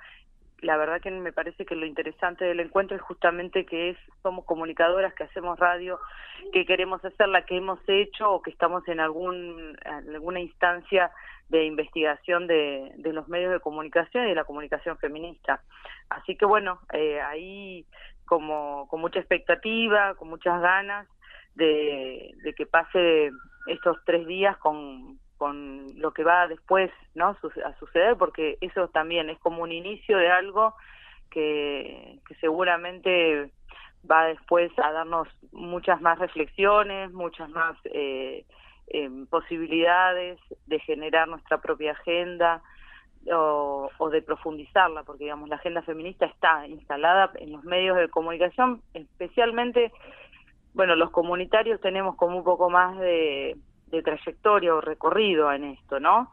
la 0.62 0.76
verdad 0.76 1.00
que 1.00 1.10
me 1.10 1.32
parece 1.32 1.66
que 1.66 1.76
lo 1.76 1.86
interesante 1.86 2.44
del 2.44 2.60
encuentro 2.60 2.96
es 2.96 3.02
justamente 3.02 3.66
que 3.66 3.90
es 3.90 3.98
somos 4.22 4.44
comunicadoras 4.44 5.12
que 5.14 5.24
hacemos 5.24 5.58
radio, 5.58 5.98
que 6.52 6.64
queremos 6.64 7.04
hacer 7.04 7.28
la 7.28 7.44
que 7.44 7.56
hemos 7.56 7.78
hecho 7.86 8.30
o 8.30 8.42
que 8.42 8.50
estamos 8.50 8.86
en 8.88 9.00
algún 9.00 9.76
alguna 9.84 10.40
instancia 10.40 11.10
de 11.48 11.64
investigación 11.64 12.46
de, 12.46 12.92
de 12.96 13.12
los 13.12 13.28
medios 13.28 13.52
de 13.52 13.60
comunicación 13.60 14.24
y 14.24 14.28
de 14.30 14.34
la 14.34 14.44
comunicación 14.44 14.96
feminista. 14.98 15.62
Así 16.08 16.36
que 16.36 16.46
bueno, 16.46 16.80
eh, 16.92 17.20
ahí 17.20 17.86
como 18.24 18.88
con 18.88 19.00
mucha 19.00 19.20
expectativa, 19.20 20.14
con 20.14 20.28
muchas 20.28 20.60
ganas 20.60 21.06
de, 21.54 22.34
de 22.42 22.54
que 22.54 22.66
pase 22.66 23.30
estos 23.66 23.98
tres 24.04 24.26
días 24.26 24.56
con, 24.56 25.18
con 25.36 25.86
lo 26.00 26.12
que 26.12 26.24
va 26.24 26.48
después 26.48 26.90
no 27.14 27.36
a 27.64 27.78
suceder 27.78 28.16
porque 28.16 28.58
eso 28.60 28.88
también 28.88 29.30
es 29.30 29.38
como 29.38 29.62
un 29.62 29.72
inicio 29.72 30.18
de 30.18 30.30
algo 30.30 30.74
que, 31.30 32.18
seguramente 32.40 33.50
va 34.08 34.26
después 34.26 34.70
a 34.78 34.92
darnos 34.92 35.28
muchas 35.52 36.00
más 36.00 36.18
reflexiones 36.18 37.12
muchas 37.12 37.48
más 37.50 37.76
eh, 37.84 38.44
eh, 38.88 39.10
posibilidades 39.30 40.38
de 40.66 40.78
generar 40.80 41.28
nuestra 41.28 41.60
propia 41.60 41.92
agenda 41.92 42.62
o, 43.32 43.90
o, 43.98 44.10
de 44.10 44.22
profundizarla 44.22 45.02
porque 45.02 45.24
digamos 45.24 45.48
la 45.48 45.56
agenda 45.56 45.82
feminista 45.82 46.26
está 46.26 46.66
instalada 46.66 47.32
en 47.36 47.52
los 47.52 47.64
medios 47.64 47.96
de 47.96 48.08
comunicación 48.08 48.82
especialmente 48.94 49.92
bueno, 50.76 50.94
los 50.94 51.10
comunitarios 51.10 51.80
tenemos 51.80 52.16
como 52.16 52.36
un 52.36 52.44
poco 52.44 52.68
más 52.68 52.98
de, 52.98 53.56
trayectoria 53.90 54.74
o 54.74 54.80
recorrido 54.80 55.52
en 55.52 55.64
esto, 55.64 56.00
¿no? 56.00 56.30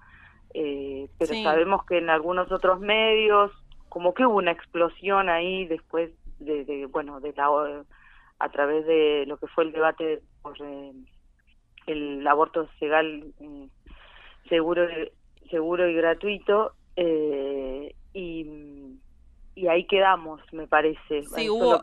Eh, 0.53 1.09
pero 1.17 1.33
sabemos 1.41 1.85
que 1.85 1.97
en 1.97 2.09
algunos 2.09 2.51
otros 2.51 2.79
medios, 2.79 3.51
como 3.89 4.13
que 4.13 4.25
hubo 4.25 4.37
una 4.37 4.51
explosión 4.51 5.29
ahí 5.29 5.65
después 5.65 6.11
de, 6.39 6.87
bueno, 6.91 7.19
de 7.19 7.33
la, 7.33 7.47
a 8.39 8.49
través 8.49 8.85
de 8.85 9.25
lo 9.27 9.37
que 9.37 9.47
fue 9.47 9.63
el 9.63 9.71
debate 9.71 10.21
por 10.41 10.55
eh, 10.61 10.91
el 11.87 12.25
aborto 12.27 12.67
legal 12.79 13.33
eh, 13.39 13.67
seguro, 14.49 14.87
seguro 15.49 15.87
y 15.87 15.95
gratuito, 15.95 16.73
y 18.15 18.43
y 19.55 19.67
ahí 19.67 19.85
quedamos, 19.85 20.41
me 20.51 20.67
parece. 20.67 21.23
Sí, 21.35 21.49
hubo, 21.49 21.81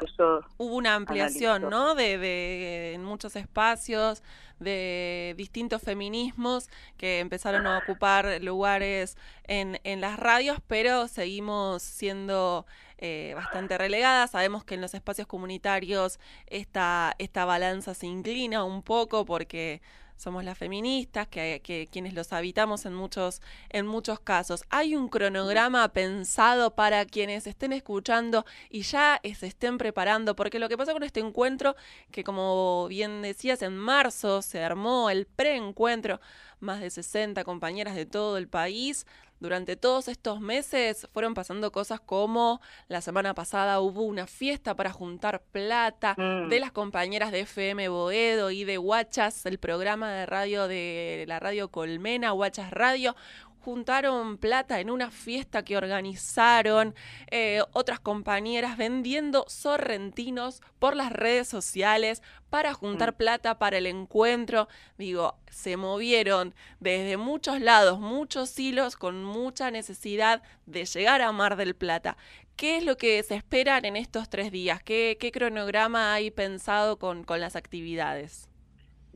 hubo 0.59 0.75
una 0.75 0.95
ampliación, 0.95 1.69
¿no? 1.71 1.95
De, 1.95 2.19
de, 2.19 2.95
en 2.95 3.05
muchos 3.05 3.37
espacios, 3.37 4.23
de 4.59 5.35
distintos 5.37 5.83
feminismos 5.83 6.69
que 6.97 7.21
empezaron 7.21 7.67
a 7.67 7.79
ocupar 7.79 8.43
lugares 8.43 9.17
en, 9.45 9.81
en 9.85 10.01
las 10.01 10.19
radios, 10.19 10.59
pero 10.67 11.09
seguimos 11.09 11.83
siendo 11.83 12.67
eh, 12.99 13.33
bastante 13.35 13.79
relegadas. 13.79 14.33
Sabemos 14.33 14.65
que 14.65 14.75
en 14.75 14.83
los 14.83 14.93
espacios 14.95 15.27
comunitarios 15.27 16.21
esta, 16.47 17.15
esta 17.19 17.45
balanza 17.45 17.95
se 17.95 18.07
inclina 18.07 18.65
un 18.65 18.83
poco 18.83 19.25
porque 19.25 19.81
somos 20.21 20.45
las 20.45 20.59
feministas, 20.59 21.27
que, 21.29 21.89
quienes 21.91 22.13
los 22.13 22.35
habitamos 22.35 22.85
en 22.85 22.95
muchos, 22.95 23.41
en 23.71 23.87
muchos 23.87 24.21
casos. 24.21 24.65
Hay 24.69 24.95
un 24.95 25.09
cronograma 25.09 25.89
pensado 25.89 26.75
para 26.75 27.07
quienes 27.07 27.47
estén 27.47 27.73
escuchando 27.73 28.45
y 28.69 28.83
ya 28.83 29.19
se 29.23 29.47
estén 29.47 29.79
preparando, 29.79 30.37
porque 30.37 30.59
lo 30.59 30.69
que 30.69 30.77
pasa 30.77 30.93
con 30.93 31.05
este 31.05 31.21
encuentro, 31.21 31.75
que 32.11 32.23
como 32.23 32.87
bien 32.89 33.23
decías, 33.23 33.63
en 33.63 33.79
marzo 33.79 34.43
se 34.43 34.63
armó 34.63 35.09
el 35.09 35.27
preencuentro 35.27 36.21
más 36.61 36.81
de 36.81 36.91
60 36.91 37.43
compañeras 37.45 37.97
de 37.97 38.05
todo 38.05 38.37
el 38.37 38.47
país. 38.47 39.07
Durante 39.41 39.75
todos 39.75 40.09
estos 40.09 40.41
meses 40.41 41.09
fueron 41.13 41.33
pasando 41.35 41.73
cosas 41.73 41.99
como 41.99 42.61
la 42.89 43.01
semana 43.01 43.35
pasada 43.35 43.81
hubo 43.81 44.03
una 44.03 44.27
fiesta 44.27 44.77
para 44.77 44.93
juntar 44.93 45.43
plata 45.51 46.15
Mm. 46.17 46.49
de 46.51 46.61
las 46.61 46.73
compañeras 46.73 47.33
de 47.33 47.41
FM 47.41 47.89
Boedo 47.89 48.51
y 48.51 48.65
de 48.65 48.77
Huachas, 48.79 49.47
el 49.47 49.59
programa 49.59 50.13
de 50.13 50.27
radio 50.27 50.69
de 50.69 51.25
la 51.27 51.41
radio 51.41 51.71
Colmena, 51.71 52.33
Huachas 52.35 52.71
Radio 52.71 53.17
juntaron 53.61 54.39
plata 54.39 54.81
en 54.81 54.91
una 54.91 55.11
fiesta 55.11 55.65
que 55.65 55.77
organizaron 55.77 56.95
eh, 57.31 57.63
otras 57.73 58.01
compañeras 58.01 58.77
vendiendo 58.77 59.45
sorrentinos 59.49 60.63
por 60.79 60.97
las 60.97 61.13
redes 61.13 61.49
sociales 61.49 62.23
para 62.49 62.75
juntar 62.75 63.17
plata 63.17 63.59
para 63.59 63.79
el 63.79 63.87
encuentro. 63.87 64.69
Digo, 64.99 65.37
se 65.51 65.77
movieron 65.77 66.55
desde 66.81 67.17
muchos 67.17 67.61
lados, 67.61 68.01
muchos 68.01 68.59
hilos, 68.59 68.97
con 68.97 69.23
mucha 69.25 69.71
necesidad 69.71 70.43
de 70.67 70.85
llegar 70.85 71.23
a 71.23 71.33
Mar 71.33 71.57
del 71.57 71.75
Plata. 71.75 72.17
¿Qué 72.57 72.77
es 72.77 72.85
lo 72.85 72.97
que 72.97 73.23
se 73.23 73.37
esperan 73.37 73.85
en 73.85 73.97
estos 73.97 74.29
tres 74.29 74.51
días? 74.51 74.83
¿Qué, 74.83 75.17
qué 75.19 75.33
cronograma 75.33 76.13
hay 76.13 76.31
pensado 76.31 76.99
con, 76.99 77.25
con 77.25 77.41
las 77.41 77.57
actividades? 77.57 78.50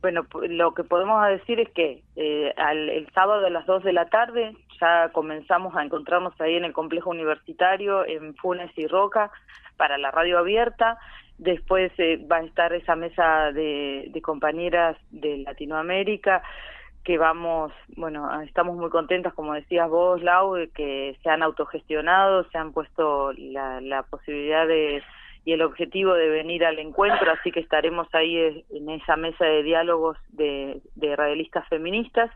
Bueno, 0.05 0.27
lo 0.49 0.75
que 0.75 0.83
podemos 0.83 1.27
decir 1.29 1.59
es 1.59 1.67
que 1.71 2.03
eh, 2.15 2.53
al- 2.57 2.89
el 2.89 3.09
sábado 3.13 3.43
a 3.47 3.49
las 3.49 3.65
2 3.65 3.83
de 3.83 3.91
la 3.91 4.05
tarde 4.05 4.55
ya 4.79 5.09
comenzamos 5.11 5.75
a 5.75 5.83
encontrarnos 5.83 6.39
ahí 6.39 6.53
en 6.57 6.63
el 6.63 6.73
complejo 6.73 7.09
universitario, 7.09 8.05
en 8.05 8.35
Funes 8.35 8.69
y 8.77 8.85
Roca, 8.85 9.31
para 9.77 9.97
la 9.97 10.11
radio 10.11 10.37
abierta. 10.37 10.99
Después 11.39 11.91
eh, 11.97 12.23
va 12.31 12.35
a 12.37 12.43
estar 12.43 12.71
esa 12.73 12.95
mesa 12.95 13.51
de, 13.51 14.05
de 14.11 14.21
compañeras 14.21 14.95
de 15.09 15.37
Latinoamérica 15.39 16.43
que 17.03 17.17
vamos, 17.17 17.71
bueno, 17.97 18.27
ah, 18.29 18.43
estamos 18.43 18.77
muy 18.77 18.91
contentas, 18.91 19.33
como 19.33 19.55
decías 19.55 19.89
vos, 19.89 20.21
Lau, 20.21 20.53
que 20.75 21.17
se 21.23 21.29
han 21.31 21.41
autogestionado, 21.41 22.43
se 22.51 22.59
han 22.59 22.73
puesto 22.73 23.33
la 23.33 24.03
posibilidad 24.03 24.67
de 24.67 25.01
y 25.45 25.53
el 25.53 25.61
objetivo 25.61 26.13
de 26.15 26.27
venir 26.29 26.65
al 26.65 26.79
encuentro, 26.79 27.31
así 27.31 27.51
que 27.51 27.59
estaremos 27.59 28.07
ahí 28.13 28.35
eh, 28.35 28.65
en 28.71 28.89
esa 28.89 29.15
mesa 29.15 29.45
de 29.45 29.61
diálogos 29.63 30.17
de, 30.29 30.81
de 30.95 31.15
radialistas 31.15 31.67
feministas. 31.69 32.31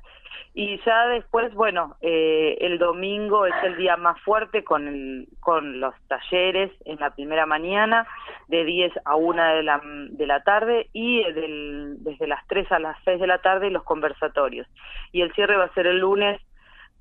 Y 0.54 0.80
ya 0.86 1.08
después, 1.08 1.54
bueno, 1.54 1.96
eh, 2.02 2.58
el 2.62 2.78
domingo 2.78 3.46
es 3.48 3.54
el 3.64 3.78
día 3.78 3.98
más 3.98 4.20
fuerte 4.22 4.64
con, 4.64 4.88
el, 4.88 5.28
con 5.40 5.80
los 5.80 5.94
talleres 6.08 6.72
en 6.86 7.00
la 7.00 7.10
primera 7.16 7.46
mañana, 7.46 8.08
de 8.48 8.64
10 8.64 8.92
a 9.06 9.16
1 9.16 9.56
de 9.56 9.64
la, 9.64 9.82
de 9.84 10.28
la 10.28 10.42
tarde, 10.44 10.88
y 10.94 11.24
del- 11.34 11.96
desde 12.04 12.28
las 12.28 12.46
3 12.48 12.72
a 12.72 12.80
las 12.80 12.98
6 13.06 13.20
de 13.20 13.28
la 13.28 13.40
tarde 13.40 13.70
los 13.72 13.84
conversatorios. 13.84 14.68
Y 15.12 15.22
el 15.22 15.34
cierre 15.34 15.56
va 15.58 15.66
a 15.66 15.74
ser 15.74 15.88
el 15.88 16.00
lunes 16.00 16.40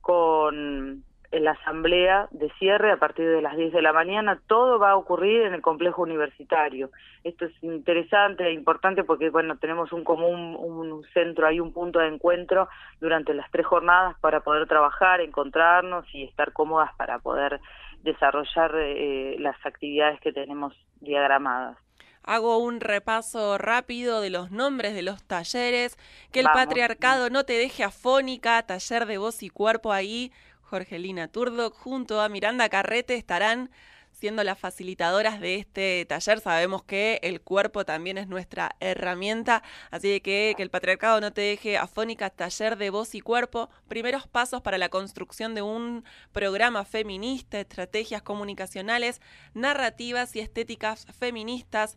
con 0.00 1.02
la 1.30 1.50
asamblea 1.52 2.28
de 2.30 2.50
cierre 2.58 2.90
a 2.90 2.96
partir 2.96 3.28
de 3.28 3.42
las 3.42 3.56
10 3.56 3.72
de 3.72 3.82
la 3.82 3.92
mañana. 3.92 4.40
Todo 4.46 4.78
va 4.78 4.92
a 4.92 4.96
ocurrir 4.96 5.42
en 5.42 5.54
el 5.54 5.60
complejo 5.60 6.02
universitario. 6.02 6.90
Esto 7.22 7.44
es 7.44 7.52
interesante 7.62 8.46
e 8.46 8.52
importante 8.52 9.04
porque, 9.04 9.28
bueno, 9.28 9.58
tenemos 9.58 9.92
un 9.92 10.04
común, 10.04 10.56
un 10.58 11.04
centro, 11.12 11.46
hay 11.46 11.60
un 11.60 11.72
punto 11.72 11.98
de 11.98 12.08
encuentro 12.08 12.68
durante 13.00 13.34
las 13.34 13.50
tres 13.50 13.66
jornadas 13.66 14.16
para 14.20 14.40
poder 14.40 14.66
trabajar, 14.66 15.20
encontrarnos 15.20 16.06
y 16.14 16.24
estar 16.24 16.52
cómodas 16.52 16.94
para 16.96 17.18
poder 17.18 17.60
desarrollar 18.02 18.72
eh, 18.76 19.36
las 19.38 19.56
actividades 19.66 20.20
que 20.20 20.32
tenemos 20.32 20.74
diagramadas. 21.00 21.76
Hago 22.22 22.58
un 22.58 22.80
repaso 22.80 23.56
rápido 23.56 24.20
de 24.20 24.28
los 24.28 24.50
nombres 24.50 24.94
de 24.94 25.00
los 25.00 25.24
talleres. 25.24 25.96
Que 26.30 26.40
el 26.40 26.46
Vamos. 26.46 26.62
patriarcado 26.62 27.30
no 27.30 27.44
te 27.44 27.54
deje 27.54 27.84
afónica, 27.84 28.62
taller 28.64 29.06
de 29.06 29.16
voz 29.16 29.42
y 29.42 29.48
cuerpo 29.48 29.92
ahí. 29.92 30.30
Jorgelina 30.68 31.28
Turdoc 31.28 31.74
junto 31.74 32.20
a 32.20 32.28
Miranda 32.28 32.68
Carrete 32.68 33.14
estarán 33.14 33.70
siendo 34.12 34.42
las 34.42 34.58
facilitadoras 34.58 35.40
de 35.40 35.56
este 35.56 36.04
taller. 36.06 36.40
Sabemos 36.40 36.82
que 36.82 37.20
el 37.22 37.40
cuerpo 37.40 37.84
también 37.84 38.18
es 38.18 38.28
nuestra 38.28 38.76
herramienta, 38.80 39.62
así 39.90 40.20
que 40.20 40.54
que 40.56 40.62
el 40.62 40.70
patriarcado 40.70 41.20
no 41.20 41.32
te 41.32 41.42
deje 41.42 41.78
afónica, 41.78 42.30
taller 42.30 42.76
de 42.76 42.90
voz 42.90 43.14
y 43.14 43.20
cuerpo, 43.20 43.70
primeros 43.86 44.26
pasos 44.26 44.60
para 44.60 44.78
la 44.78 44.88
construcción 44.88 45.54
de 45.54 45.62
un 45.62 46.04
programa 46.32 46.84
feminista, 46.84 47.60
estrategias 47.60 48.22
comunicacionales, 48.22 49.20
narrativas 49.54 50.34
y 50.36 50.40
estéticas 50.40 51.06
feministas. 51.18 51.96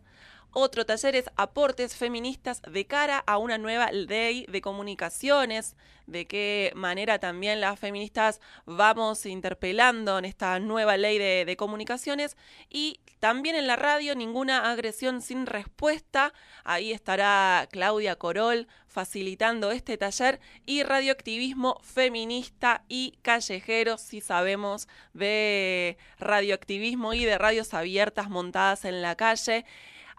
Otro 0.52 0.84
taller 0.84 1.16
es 1.16 1.30
aportes 1.36 1.96
feministas 1.96 2.60
de 2.70 2.86
cara 2.86 3.24
a 3.26 3.38
una 3.38 3.56
nueva 3.56 3.90
ley 3.90 4.44
de 4.48 4.60
comunicaciones, 4.60 5.76
de 6.06 6.26
qué 6.26 6.72
manera 6.74 7.18
también 7.18 7.60
las 7.60 7.78
feministas 7.78 8.40
vamos 8.66 9.24
interpelando 9.26 10.18
en 10.18 10.24
esta 10.24 10.58
nueva 10.60 10.96
ley 10.96 11.18
de, 11.18 11.56
comunicaciones 11.56 12.36
y 12.68 13.00
también 13.18 13.56
en 13.56 13.66
la 13.66 13.76
radio 13.76 14.14
ninguna 14.14 14.70
agresión 14.70 15.22
sin 15.22 15.46
respuesta. 15.46 16.32
Ahí 16.64 16.92
estará 16.92 17.68
Claudia 17.70 18.16
Corol 18.16 18.68
facilitando 18.86 19.70
este 19.70 19.96
taller 19.96 20.40
y 20.66 20.82
radioactivismo 20.82 21.80
feminista 21.82 22.84
y 22.88 23.18
callejero, 23.22 23.96
si 23.96 24.20
sabemos 24.20 24.88
de 25.14 25.96
radioactivismo 26.18 27.14
y 27.14 27.24
de 27.24 27.38
radios 27.38 27.72
abiertas 27.74 28.28
montadas 28.28 28.84
en 28.84 29.00
la 29.00 29.16
calle. 29.16 29.64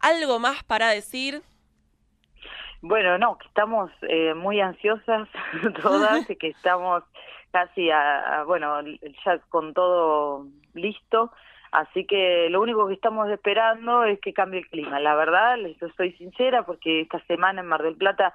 ¿Algo 0.04 0.38
más 0.40 0.64
para 0.64 0.90
decir? 0.90 1.42
Bueno, 2.82 3.18
no, 3.18 3.38
que 3.38 3.48
estamos 3.48 3.90
eh, 4.02 4.34
muy 4.34 4.60
ansiosas 4.60 5.30
todas 5.82 6.30
y 6.30 6.36
que 6.36 6.50
estamos 6.50 7.04
casi 7.52 7.90
a, 7.90 8.44
bueno, 8.46 8.82
ya 9.26 9.40
con 9.50 9.74
todo 9.74 10.46
listo. 10.74 11.32
Así 11.72 12.06
que 12.06 12.50
lo 12.50 12.62
único 12.62 12.88
que 12.88 12.94
estamos 12.94 13.30
esperando 13.30 14.04
es 14.04 14.20
que 14.20 14.34
cambie 14.34 14.60
el 14.60 14.68
clima. 14.68 15.00
La 15.00 15.16
verdad, 15.16 15.58
les 15.58 15.78
soy 15.96 16.12
sincera, 16.14 16.64
porque 16.64 17.02
esta 17.02 17.20
semana 17.26 17.62
en 17.62 17.68
Mar 17.68 17.82
del 17.82 17.96
Plata 17.96 18.34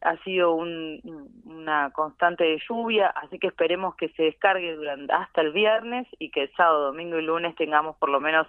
ha 0.00 0.16
sido 0.24 0.54
un- 0.54 1.00
una 1.44 1.90
constante 1.90 2.44
de 2.44 2.62
lluvia, 2.66 3.08
así 3.08 3.38
que 3.38 3.48
esperemos 3.48 3.94
que 3.96 4.08
se 4.10 4.22
descargue 4.24 4.74
durante 4.74 5.12
hasta 5.12 5.42
el 5.42 5.52
viernes 5.52 6.08
y 6.18 6.30
que 6.30 6.44
el 6.44 6.52
sábado, 6.56 6.86
domingo 6.86 7.18
y 7.18 7.22
lunes 7.22 7.54
tengamos 7.54 7.96
por 7.96 8.08
lo 8.08 8.18
menos, 8.18 8.46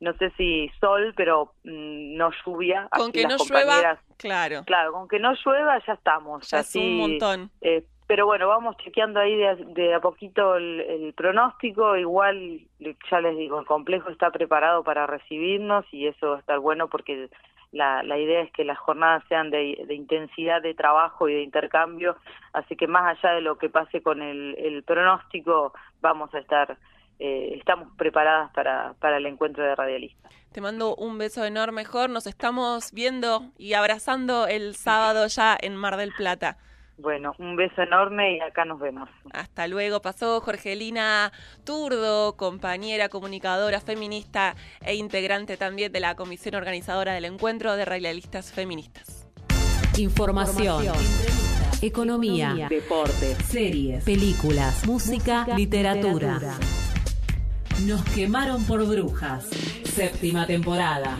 no 0.00 0.12
sé 0.14 0.30
si 0.36 0.68
sol, 0.80 1.12
pero 1.16 1.52
mm, 1.64 2.16
no 2.16 2.30
lluvia. 2.44 2.88
Con 2.90 3.12
que 3.12 3.22
no 3.26 3.36
llueva, 3.38 3.98
claro. 4.18 4.62
Claro, 4.66 4.92
con 4.92 5.08
que 5.08 5.18
no 5.18 5.32
llueva 5.44 5.78
ya 5.86 5.94
estamos. 5.94 6.50
Ya 6.50 6.60
es 6.60 6.66
así, 6.66 6.78
un 6.78 6.96
montón. 6.98 7.50
eh, 7.60 7.84
pero 8.06 8.26
bueno, 8.26 8.48
vamos 8.48 8.76
chequeando 8.76 9.18
ahí 9.18 9.34
de, 9.34 9.48
a- 9.48 9.54
de 9.54 9.94
a 9.94 10.00
poquito 10.00 10.56
el, 10.56 10.80
el 10.80 11.14
pronóstico. 11.14 11.96
Igual, 11.96 12.60
ya 13.10 13.20
les 13.20 13.36
digo, 13.38 13.58
el 13.60 13.66
complejo 13.66 14.10
está 14.10 14.30
preparado 14.30 14.84
para 14.84 15.06
recibirnos 15.06 15.86
y 15.90 16.06
eso 16.06 16.30
va 16.30 16.36
a 16.36 16.40
estar 16.40 16.58
bueno 16.58 16.88
porque 16.88 17.30
la, 17.72 18.02
la 18.02 18.18
idea 18.18 18.42
es 18.42 18.52
que 18.52 18.62
las 18.64 18.78
jornadas 18.78 19.24
sean 19.28 19.50
de, 19.50 19.82
de 19.86 19.94
intensidad 19.94 20.60
de 20.60 20.74
trabajo 20.74 21.30
y 21.30 21.34
de 21.34 21.42
intercambio. 21.42 22.16
Así 22.52 22.76
que 22.76 22.86
más 22.86 23.18
allá 23.18 23.34
de 23.36 23.40
lo 23.40 23.56
que 23.56 23.70
pase 23.70 24.02
con 24.02 24.20
el, 24.20 24.54
el 24.58 24.82
pronóstico, 24.82 25.72
vamos 26.02 26.32
a 26.34 26.38
estar, 26.40 26.76
eh, 27.18 27.54
estamos 27.58 27.88
preparadas 27.96 28.50
para, 28.52 28.94
para 29.00 29.18
el 29.18 29.26
encuentro 29.26 29.64
de 29.64 29.74
radialistas. 29.74 30.32
Te 30.52 30.60
mando 30.60 30.94
un 30.94 31.18
beso 31.18 31.44
enorme, 31.44 31.84
Jor. 31.84 32.10
Nos 32.10 32.26
estamos 32.26 32.92
viendo 32.92 33.42
y 33.58 33.72
abrazando 33.72 34.46
el 34.46 34.76
sábado 34.76 35.26
ya 35.26 35.56
en 35.60 35.74
Mar 35.74 35.96
del 35.96 36.12
Plata. 36.12 36.58
Bueno, 36.96 37.34
un 37.38 37.56
beso 37.56 37.82
enorme 37.82 38.36
y 38.36 38.40
acá 38.40 38.64
nos 38.64 38.78
vemos. 38.78 39.08
Hasta 39.32 39.66
luego. 39.66 40.00
Pasó 40.00 40.40
Jorgelina 40.40 41.32
Turdo, 41.64 42.36
compañera, 42.36 43.08
comunicadora 43.08 43.80
feminista 43.80 44.54
e 44.80 44.94
integrante 44.94 45.56
también 45.56 45.90
de 45.90 46.00
la 46.00 46.14
comisión 46.14 46.54
organizadora 46.54 47.14
del 47.14 47.24
encuentro 47.24 47.74
de 47.74 47.84
radialistas 47.84 48.52
feministas. 48.52 49.28
Información. 49.98 50.86
Economía. 51.82 52.68
Deportes. 52.68 53.38
Series. 53.46 54.04
Películas. 54.04 54.86
Música. 54.86 55.46
literatura. 55.56 56.38
Nos 57.82 58.02
quemaron 58.14 58.64
por 58.64 58.86
brujas. 58.86 59.44
Séptima 59.84 60.46
temporada. 60.46 61.18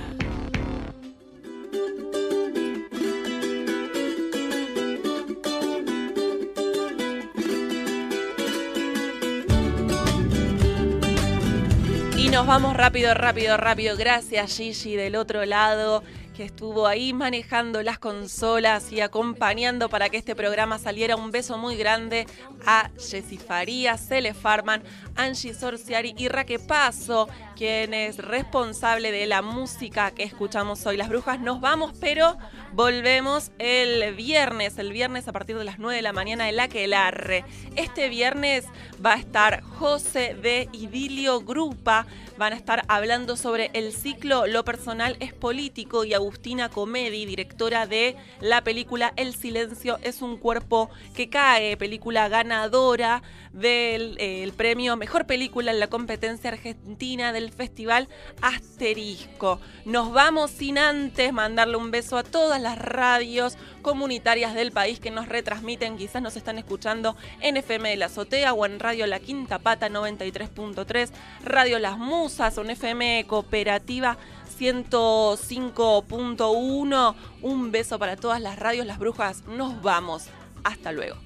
Y 12.16 12.28
nos 12.30 12.46
vamos 12.46 12.74
rápido, 12.74 13.12
rápido, 13.12 13.56
rápido. 13.56 13.96
Gracias 13.96 14.56
Gigi 14.56 14.96
del 14.96 15.16
otro 15.16 15.44
lado 15.44 16.02
que 16.34 16.44
estuvo 16.44 16.86
ahí 16.86 17.12
manejando 17.12 17.82
las 17.82 17.98
consolas 17.98 18.90
y 18.92 19.00
acompañando 19.00 19.88
para 19.88 20.08
que 20.08 20.16
este 20.16 20.34
programa 20.34 20.78
saliera. 20.78 21.16
Un 21.16 21.30
beso 21.30 21.58
muy 21.58 21.76
grande 21.76 22.26
a 22.66 22.90
Jessy 22.98 23.38
Faría, 23.38 23.96
Cele 23.96 24.34
Farman, 24.34 24.82
Angie 25.14 25.54
Sorciari 25.54 26.14
y 26.18 26.28
Raque 26.28 26.58
Paso, 26.58 27.28
quien 27.54 27.94
es 27.94 28.18
responsable 28.18 29.12
de 29.12 29.26
la 29.26 29.42
música 29.42 30.10
que 30.10 30.24
escuchamos 30.24 30.84
hoy. 30.86 30.96
Las 30.96 31.08
brujas 31.08 31.40
nos 31.40 31.60
vamos, 31.60 31.92
pero 32.00 32.36
volvemos 32.72 33.52
el 33.58 34.14
viernes, 34.14 34.78
el 34.78 34.92
viernes 34.92 35.28
a 35.28 35.32
partir 35.32 35.56
de 35.56 35.64
las 35.64 35.78
9 35.78 35.96
de 35.96 36.02
la 36.02 36.12
mañana 36.12 36.48
en 36.48 36.56
la 36.56 36.68
que 36.68 36.92
arre. 36.94 37.44
Este 37.76 38.08
viernes 38.08 38.66
va 39.04 39.14
a 39.14 39.16
estar 39.16 39.62
José 39.62 40.34
de 40.34 40.68
Idilio 40.72 41.40
Grupa, 41.40 42.06
van 42.36 42.52
a 42.52 42.56
estar 42.56 42.84
hablando 42.88 43.36
sobre 43.36 43.70
el 43.74 43.92
ciclo 43.92 44.46
Lo 44.46 44.64
personal 44.64 45.16
es 45.20 45.32
político 45.32 46.04
y 46.04 46.14
Agustina 46.24 46.70
Comedi, 46.70 47.26
directora 47.26 47.86
de 47.86 48.16
la 48.40 48.64
película 48.64 49.12
El 49.16 49.34
silencio 49.34 49.98
es 50.02 50.22
un 50.22 50.38
cuerpo 50.38 50.88
que 51.14 51.28
cae, 51.28 51.76
película 51.76 52.28
ganadora 52.30 53.22
del 53.52 54.16
eh, 54.18 54.50
premio 54.56 54.96
Mejor 54.96 55.26
Película 55.26 55.70
en 55.70 55.80
la 55.80 55.88
competencia 55.88 56.50
argentina 56.50 57.32
del 57.34 57.52
Festival 57.52 58.08
Asterisco. 58.40 59.60
Nos 59.84 60.12
vamos 60.12 60.50
sin 60.50 60.78
antes 60.78 61.30
mandarle 61.32 61.76
un 61.76 61.90
beso 61.90 62.16
a 62.16 62.24
todas 62.24 62.60
las 62.60 62.78
radios 62.78 63.58
comunitarias 63.82 64.54
del 64.54 64.72
país 64.72 64.98
que 64.98 65.10
nos 65.10 65.28
retransmiten, 65.28 65.98
quizás 65.98 66.22
nos 66.22 66.36
están 66.36 66.56
escuchando 66.56 67.16
en 67.42 67.58
FM 67.58 67.90
de 67.90 67.96
la 67.96 68.06
Azotea 68.06 68.54
o 68.54 68.64
en 68.64 68.80
Radio 68.80 69.06
La 69.06 69.20
Quinta 69.20 69.58
Pata 69.58 69.90
93.3, 69.90 71.10
Radio 71.44 71.78
Las 71.78 71.98
Musas, 71.98 72.56
en 72.56 72.70
FM 72.70 73.26
Cooperativa 73.26 74.16
105.1. 74.58 77.14
Un 77.42 77.70
beso 77.70 77.98
para 77.98 78.16
todas 78.16 78.40
las 78.40 78.58
radios, 78.58 78.86
las 78.86 78.98
brujas. 78.98 79.44
Nos 79.46 79.82
vamos. 79.82 80.28
Hasta 80.64 80.92
luego. 80.92 81.16